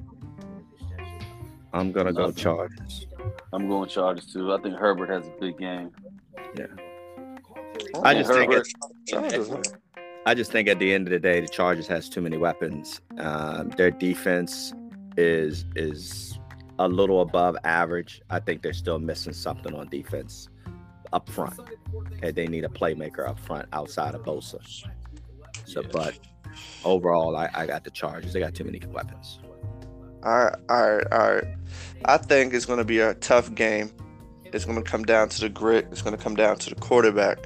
I'm 1.71 1.93
gonna 1.93 2.11
go 2.11 2.27
Nothing. 2.27 2.35
Chargers. 2.35 3.07
I'm 3.53 3.69
going 3.69 3.87
Chargers 3.87 4.25
too. 4.25 4.51
I 4.53 4.61
think 4.61 4.75
Herbert 4.75 5.09
has 5.09 5.25
a 5.25 5.31
big 5.39 5.57
game. 5.57 5.91
Yeah. 6.57 6.65
I 8.03 8.13
just 8.13 8.29
think 8.29 8.51
Herbert- 8.51 8.67
it's 8.67 9.11
Chargers. 9.11 9.51
I 10.25 10.33
just 10.33 10.51
think 10.51 10.67
at 10.67 10.79
the 10.79 10.93
end 10.93 11.07
of 11.07 11.11
the 11.11 11.19
day, 11.19 11.39
the 11.39 11.47
Chargers 11.47 11.87
has 11.87 12.09
too 12.09 12.21
many 12.21 12.37
weapons. 12.37 12.99
Um, 13.17 13.69
their 13.69 13.91
defense 13.91 14.73
is 15.15 15.63
is 15.77 16.37
a 16.77 16.89
little 16.89 17.21
above 17.21 17.55
average. 17.63 18.21
I 18.29 18.39
think 18.39 18.63
they're 18.63 18.73
still 18.73 18.99
missing 18.99 19.33
something 19.33 19.73
on 19.73 19.87
defense 19.87 20.49
up 21.13 21.29
front. 21.29 21.59
Okay, 22.17 22.31
they 22.31 22.47
need 22.47 22.65
a 22.65 22.69
playmaker 22.69 23.27
up 23.27 23.39
front 23.39 23.67
outside 23.71 24.15
of 24.15 24.23
Bosa. 24.23 24.59
So, 25.65 25.81
Yeah. 25.81 25.87
but 25.91 26.19
overall, 26.83 27.35
I, 27.35 27.49
I 27.53 27.65
got 27.65 27.83
the 27.83 27.91
Chargers. 27.91 28.33
They 28.33 28.39
got 28.39 28.53
too 28.53 28.63
many 28.65 28.81
weapons. 28.91 29.39
All 30.23 30.45
right, 30.45 30.55
all 30.69 30.95
right, 30.95 31.07
all 31.11 31.33
right. 31.35 31.43
I 32.05 32.17
think 32.17 32.53
it's 32.53 32.65
going 32.65 32.79
to 32.79 32.85
be 32.85 32.99
a 32.99 33.13
tough 33.15 33.53
game. 33.55 33.91
It's 34.45 34.65
going 34.65 34.81
to 34.81 34.89
come 34.89 35.03
down 35.03 35.29
to 35.29 35.41
the 35.41 35.49
grit. 35.49 35.87
It's 35.91 36.01
going 36.01 36.15
to 36.15 36.21
come 36.21 36.35
down 36.35 36.57
to 36.57 36.69
the 36.69 36.75
quarterback. 36.75 37.45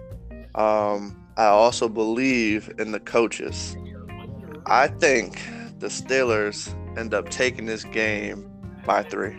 Um, 0.55 1.23
I 1.37 1.45
also 1.45 1.87
believe 1.89 2.71
in 2.79 2.91
the 2.91 2.99
coaches. 2.99 3.77
I 4.65 4.87
think 4.87 5.39
the 5.79 5.87
Steelers 5.87 6.69
end 6.97 7.13
up 7.13 7.29
taking 7.29 7.65
this 7.65 7.83
game 7.83 8.49
by 8.85 9.03
three. 9.03 9.35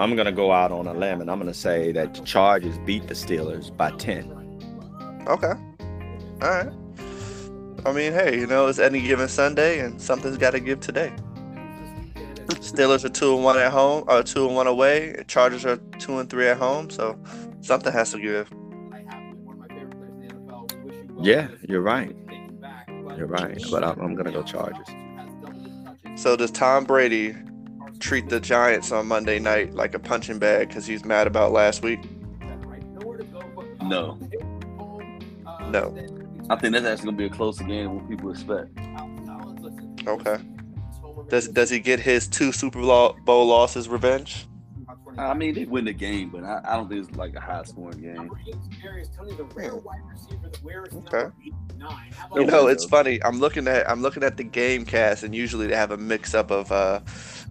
I'm 0.00 0.16
gonna 0.16 0.32
go 0.32 0.50
out 0.50 0.72
on 0.72 0.86
a 0.86 0.94
limb 0.94 1.20
and 1.20 1.30
I'm 1.30 1.38
gonna 1.38 1.52
say 1.52 1.92
that 1.92 2.14
the 2.14 2.22
Chargers 2.22 2.78
beat 2.86 3.06
the 3.06 3.12
Steelers 3.12 3.76
by 3.76 3.90
ten. 3.92 4.32
Okay. 5.26 5.52
All 6.40 6.48
right. 6.48 6.72
I 7.84 7.92
mean, 7.92 8.14
hey, 8.14 8.38
you 8.38 8.46
know, 8.46 8.66
it's 8.66 8.78
any 8.78 9.02
given 9.02 9.28
Sunday, 9.28 9.80
and 9.80 10.00
something's 10.00 10.38
got 10.38 10.52
to 10.52 10.60
give 10.60 10.80
today. 10.80 11.12
Steelers 12.48 13.04
are 13.04 13.10
two 13.10 13.34
and 13.34 13.44
one 13.44 13.58
at 13.58 13.70
home, 13.72 14.04
or 14.08 14.22
two 14.22 14.46
and 14.46 14.56
one 14.56 14.66
away. 14.66 15.22
Chargers 15.28 15.66
are 15.66 15.76
two 15.98 16.18
and 16.18 16.30
three 16.30 16.48
at 16.48 16.56
home, 16.56 16.88
so 16.88 17.18
something 17.60 17.92
has 17.92 18.12
to 18.12 18.20
give. 18.20 18.50
Yeah, 21.20 21.48
you're 21.68 21.82
right. 21.82 22.16
You're 23.18 23.26
right, 23.26 23.62
but 23.70 23.84
I'm, 23.84 24.00
I'm 24.00 24.14
gonna 24.14 24.32
go 24.32 24.42
Chargers. 24.42 24.86
So 26.16 26.36
does 26.36 26.50
Tom 26.50 26.84
Brady 26.84 27.34
treat 28.00 28.28
the 28.28 28.40
Giants 28.40 28.90
on 28.92 29.06
Monday 29.06 29.38
night 29.38 29.74
like 29.74 29.94
a 29.94 29.98
punching 29.98 30.38
bag 30.38 30.68
because 30.68 30.86
he's 30.86 31.04
mad 31.04 31.26
about 31.26 31.52
last 31.52 31.82
week? 31.82 32.00
No, 33.82 34.18
No. 35.68 35.94
I 36.48 36.56
think 36.56 36.72
that's 36.72 36.84
actually 36.84 37.06
gonna 37.06 37.16
be 37.16 37.26
a 37.26 37.30
closer 37.30 37.64
game 37.64 37.84
than 37.84 37.94
what 37.96 38.08
people 38.08 38.30
expect. 38.30 38.70
Okay. 40.06 40.38
Does 41.28 41.48
does 41.48 41.70
he 41.70 41.78
get 41.78 42.00
his 42.00 42.26
two 42.26 42.50
Super 42.50 42.80
Bowl 42.80 43.16
Bowl 43.24 43.46
losses 43.46 43.88
revenge? 43.88 44.46
I 45.20 45.34
mean, 45.34 45.54
they 45.54 45.64
win 45.64 45.84
the 45.84 45.92
game, 45.92 46.30
but 46.30 46.44
I, 46.44 46.60
I 46.64 46.76
don't 46.76 46.88
think 46.88 47.06
it's 47.06 47.16
like 47.16 47.34
a 47.34 47.40
high 47.40 47.62
scoring 47.64 48.00
game. 48.00 48.30
Okay. 51.12 51.30
You 52.34 52.44
know, 52.44 52.66
it's 52.68 52.84
funny. 52.84 53.22
I'm 53.22 53.38
looking 53.38 53.68
at 53.68 53.88
I'm 53.88 54.02
looking 54.02 54.22
at 54.22 54.36
the 54.36 54.44
game 54.44 54.84
cast, 54.84 55.22
and 55.22 55.34
usually 55.34 55.66
they 55.66 55.76
have 55.76 55.90
a 55.90 55.96
mix 55.96 56.34
up 56.34 56.50
of 56.50 56.70
uh, 56.72 57.00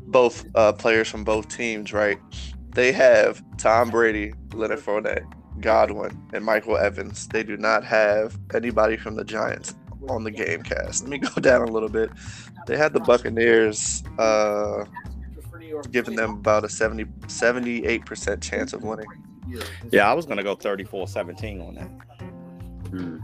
both 0.08 0.46
uh, 0.56 0.74
players 0.74 1.08
from 1.10 1.24
both 1.24 1.48
teams, 1.48 1.94
right? 1.94 2.20
They 2.74 2.92
have 2.92 3.44
Tom 3.58 3.90
Brady, 3.90 4.34
Leonard 4.54 4.80
Fournette, 4.80 5.26
Godwin, 5.60 6.18
and 6.34 6.46
Michael 6.46 6.78
Evans. 6.78 7.28
They 7.28 7.44
do 7.44 7.58
not 7.58 7.84
have 7.84 8.38
anybody 8.54 8.98
from 8.98 9.16
the 9.16 9.24
Giants 9.24 9.76
on 10.08 10.24
the 10.24 10.32
game 10.32 10.64
cast. 10.64 11.04
Let 11.04 11.10
me 11.10 11.18
go 11.18 11.30
down 11.42 11.62
a 11.62 11.72
little 11.72 11.90
bit. 11.90 12.10
They 12.68 12.78
had 12.78 12.94
the 12.94 13.00
Buccaneers, 13.00 14.04
uh, 14.18 14.86
giving 15.92 16.16
them 16.16 16.32
about 16.32 16.66
a 16.66 16.70
70, 16.70 17.06
78% 17.06 18.42
chance 18.42 18.74
of 18.74 18.84
winning. 18.84 19.08
Yeah, 19.92 20.10
I 20.10 20.14
was 20.14 20.26
gonna 20.26 20.44
go 20.44 20.56
34-17 20.56 21.68
on 21.68 21.76
that. 21.76 21.90
Hmm. 22.90 23.18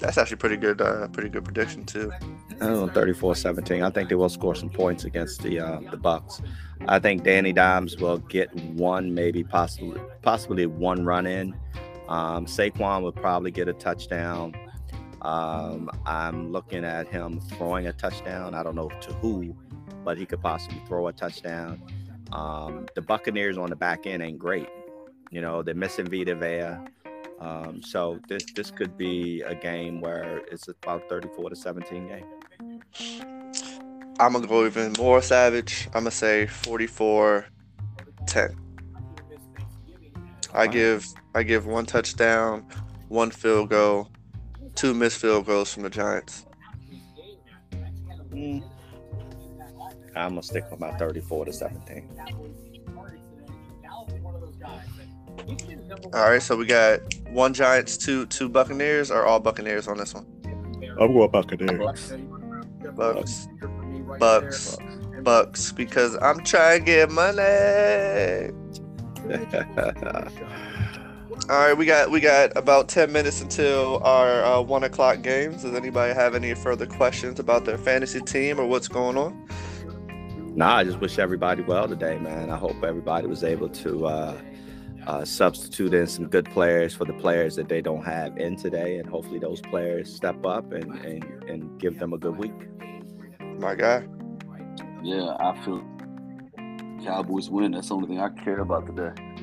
That's 0.00 0.18
actually 0.18 0.36
pretty 0.36 0.56
good, 0.56 0.80
uh, 0.80 1.08
pretty 1.08 1.28
good 1.28 1.44
prediction 1.44 1.84
too. 1.84 2.12
I 2.60 2.66
don't 2.66 2.86
know, 2.86 2.88
34-17. 2.88 3.84
I 3.84 3.90
think 3.90 4.08
they 4.08 4.14
will 4.14 4.28
score 4.28 4.54
some 4.54 4.68
points 4.68 5.04
against 5.04 5.42
the 5.42 5.60
uh, 5.60 5.80
the 5.90 5.96
Bucs. 5.96 6.44
I 6.86 6.98
think 6.98 7.22
Danny 7.22 7.52
Dimes 7.52 7.96
will 7.96 8.18
get 8.18 8.54
one, 8.54 9.14
maybe 9.14 9.44
possibly 9.44 10.00
possibly 10.22 10.66
one 10.66 11.04
run 11.04 11.26
in. 11.26 11.54
Um, 12.08 12.46
Saquon 12.46 13.02
will 13.02 13.12
probably 13.12 13.50
get 13.50 13.68
a 13.68 13.72
touchdown. 13.72 14.54
Um, 15.22 15.90
I'm 16.04 16.52
looking 16.52 16.84
at 16.84 17.08
him 17.08 17.40
throwing 17.40 17.86
a 17.86 17.92
touchdown. 17.92 18.54
I 18.54 18.62
don't 18.62 18.74
know 18.74 18.88
to 18.88 19.12
who, 19.14 19.56
but 20.04 20.18
he 20.18 20.26
could 20.26 20.40
possibly 20.40 20.80
throw 20.86 21.08
a 21.08 21.12
touchdown. 21.12 21.80
Um, 22.32 22.86
the 22.94 23.02
Buccaneers 23.02 23.58
on 23.58 23.70
the 23.70 23.76
back 23.76 24.06
end 24.06 24.22
ain't 24.22 24.38
great. 24.38 24.68
You 25.30 25.40
know, 25.40 25.62
they're 25.62 25.74
missing 25.74 26.06
Vita 26.06 26.34
Vea. 26.34 26.76
Um, 27.40 27.82
so 27.82 28.18
this 28.28 28.44
this 28.54 28.70
could 28.70 28.96
be 28.96 29.42
a 29.42 29.54
game 29.54 30.00
where 30.00 30.38
it's 30.50 30.68
about 30.68 31.08
34 31.08 31.50
to 31.50 31.56
17 31.56 32.08
game. 32.08 32.80
I'm 34.20 34.32
gonna 34.32 34.46
go 34.46 34.64
even 34.66 34.94
more 34.98 35.20
savage. 35.20 35.86
I'm 35.88 36.04
gonna 36.04 36.10
say 36.10 36.46
44 36.46 37.46
10. 38.26 38.56
I 40.54 40.66
give 40.68 41.06
I 41.34 41.42
give 41.42 41.66
one 41.66 41.84
touchdown, 41.84 42.64
one 43.08 43.30
field 43.30 43.70
goal, 43.70 44.10
two 44.76 44.94
missed 44.94 45.18
field 45.18 45.46
goals 45.46 45.74
from 45.74 45.82
the 45.82 45.90
Giants. 45.90 46.46
Mm. 48.30 48.62
I'm 50.16 50.30
gonna 50.30 50.42
stick 50.42 50.70
with 50.70 50.80
my 50.80 50.92
34 50.92 51.46
to 51.46 51.52
17. 51.52 52.08
All 56.12 56.30
right, 56.30 56.42
so 56.42 56.56
we 56.56 56.66
got 56.66 57.00
one 57.30 57.52
Giants, 57.54 57.96
two 57.96 58.26
two 58.26 58.48
Buccaneers, 58.48 59.10
or 59.10 59.24
all 59.24 59.40
Buccaneers 59.40 59.88
on 59.88 59.98
this 59.98 60.14
one. 60.14 60.26
I'm 61.00 61.12
going 61.12 61.30
Buccaneers. 61.30 62.12
Bucs, 62.94 63.48
Bucs, 64.18 65.22
Bucs, 65.22 65.74
because 65.74 66.16
I'm 66.22 66.40
trying 66.44 66.80
to 66.80 66.84
get 66.84 67.10
money. 67.10 68.52
All 71.50 71.58
right, 71.58 71.76
we 71.76 71.84
got 71.84 72.10
we 72.10 72.20
got 72.20 72.56
about 72.56 72.88
ten 72.88 73.10
minutes 73.10 73.40
until 73.40 74.02
our 74.04 74.44
uh, 74.44 74.60
one 74.60 74.84
o'clock 74.84 75.22
games. 75.22 75.62
Does 75.62 75.74
anybody 75.74 76.14
have 76.14 76.34
any 76.34 76.54
further 76.54 76.86
questions 76.86 77.40
about 77.40 77.64
their 77.64 77.76
fantasy 77.76 78.20
team 78.20 78.60
or 78.60 78.66
what's 78.66 78.88
going 78.88 79.18
on? 79.18 79.48
Nah, 80.56 80.76
I 80.76 80.84
just 80.84 81.00
wish 81.00 81.18
everybody 81.18 81.62
well 81.62 81.88
today, 81.88 82.16
man. 82.18 82.48
I 82.48 82.56
hope 82.56 82.84
everybody 82.84 83.26
was 83.26 83.42
able 83.42 83.68
to 83.70 84.06
uh, 84.06 84.40
uh, 85.04 85.24
substitute 85.24 85.92
in 85.92 86.06
some 86.06 86.28
good 86.28 86.44
players 86.44 86.94
for 86.94 87.04
the 87.04 87.12
players 87.14 87.56
that 87.56 87.68
they 87.68 87.80
don't 87.80 88.04
have 88.04 88.38
in 88.38 88.54
today, 88.54 88.98
and 88.98 89.08
hopefully 89.08 89.40
those 89.40 89.60
players 89.60 90.14
step 90.14 90.46
up 90.46 90.72
and 90.72 90.94
and, 91.04 91.24
and 91.48 91.80
give 91.80 91.98
them 91.98 92.12
a 92.12 92.18
good 92.18 92.36
week. 92.38 92.54
My 93.58 93.74
guy. 93.74 94.06
Yeah, 95.02 95.36
I 95.40 95.60
feel 95.64 95.82
Cowboys 97.02 97.50
win. 97.50 97.72
That's 97.72 97.88
the 97.88 97.94
only 97.96 98.06
thing 98.06 98.20
I 98.20 98.28
care 98.28 98.60
about 98.60 98.86
today. 98.86 99.12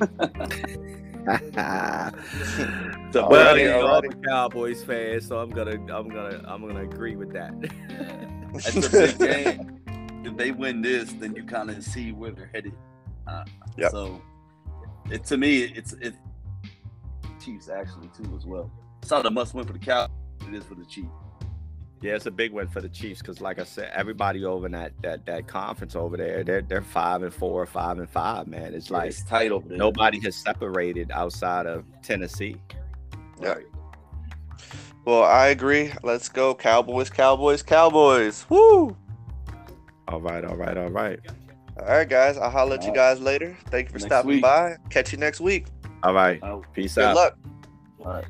so, 3.12 3.22
Alrighty, 3.22 3.30
well, 3.30 3.58
you 3.58 3.66
know, 3.66 3.86
I'm 3.86 4.04
a 4.04 4.26
Cowboys 4.26 4.82
fan, 4.82 5.20
so 5.20 5.38
I'm 5.40 5.50
gonna 5.50 5.72
I'm 5.72 6.08
gonna 6.08 6.42
I'm 6.46 6.66
gonna 6.66 6.82
agree 6.82 7.16
with 7.16 7.34
that. 7.34 7.52
That's 8.54 8.86
a 8.86 8.90
big 8.90 9.18
game. 9.58 9.81
If 10.24 10.36
they 10.36 10.50
win 10.50 10.82
this, 10.82 11.12
then 11.12 11.34
you 11.34 11.44
kind 11.44 11.70
of 11.70 11.82
see 11.82 12.12
where 12.12 12.30
they're 12.30 12.50
headed. 12.52 12.74
Uh, 13.26 13.44
Yep. 13.76 13.90
So, 13.90 14.20
it 15.10 15.24
to 15.26 15.36
me, 15.38 15.62
it's 15.62 15.94
it 15.94 16.14
Chiefs 17.42 17.68
actually 17.68 18.08
too 18.16 18.34
as 18.36 18.44
well. 18.46 18.70
It's 19.00 19.10
not 19.10 19.26
a 19.26 19.30
must 19.30 19.54
win 19.54 19.66
for 19.66 19.72
the 19.72 19.78
Cowboys. 19.78 20.14
It 20.46 20.54
is 20.54 20.64
for 20.64 20.74
the 20.74 20.84
Chiefs. 20.84 21.08
Yeah, 22.02 22.14
it's 22.14 22.26
a 22.26 22.30
big 22.32 22.52
win 22.52 22.66
for 22.68 22.80
the 22.80 22.88
Chiefs 22.88 23.20
because, 23.20 23.40
like 23.40 23.60
I 23.60 23.64
said, 23.64 23.90
everybody 23.94 24.44
over 24.44 24.66
in 24.66 24.72
that 24.72 24.92
that 25.02 25.24
that 25.26 25.46
conference 25.46 25.96
over 25.96 26.16
there, 26.16 26.44
they're 26.44 26.62
they're 26.62 26.82
five 26.82 27.22
and 27.22 27.32
four, 27.32 27.64
five 27.64 27.98
and 27.98 28.10
five. 28.10 28.46
Man, 28.46 28.74
it's 28.74 28.90
like 28.90 29.10
it's 29.10 29.22
tight 29.22 29.52
over 29.52 29.68
nobody 29.68 30.20
has 30.20 30.36
separated 30.36 31.10
outside 31.12 31.66
of 31.66 31.84
Tennessee. 32.02 32.56
Yeah. 33.40 33.54
Well, 35.04 35.24
I 35.24 35.48
agree. 35.48 35.92
Let's 36.04 36.28
go, 36.28 36.54
Cowboys, 36.54 37.10
Cowboys, 37.10 37.62
Cowboys. 37.62 38.46
Woo! 38.48 38.96
All 40.08 40.20
right, 40.20 40.44
all 40.44 40.56
right, 40.56 40.76
all 40.76 40.90
right, 40.90 41.18
All 41.80 41.86
right, 41.86 42.08
guys. 42.08 42.36
I'll 42.36 42.50
holler 42.50 42.74
at 42.76 42.84
you 42.84 42.92
guys 42.94 43.20
later. 43.20 43.56
Thank 43.66 43.88
you 43.88 43.92
for 43.92 43.98
Next 43.98 44.06
stopping 44.06 44.28
week. 44.30 44.42
by. 44.42 44.76
Catch 44.90 45.12
you 45.12 45.18
next 45.18 45.40
week. 45.40 45.66
all 46.02 46.12
right. 46.14 46.40
Peace 46.74 46.96
Good 46.96 47.04
out. 47.04 47.14
Good 47.14 47.20
luck. 47.20 47.38
all 48.04 48.12
right. 48.14 48.24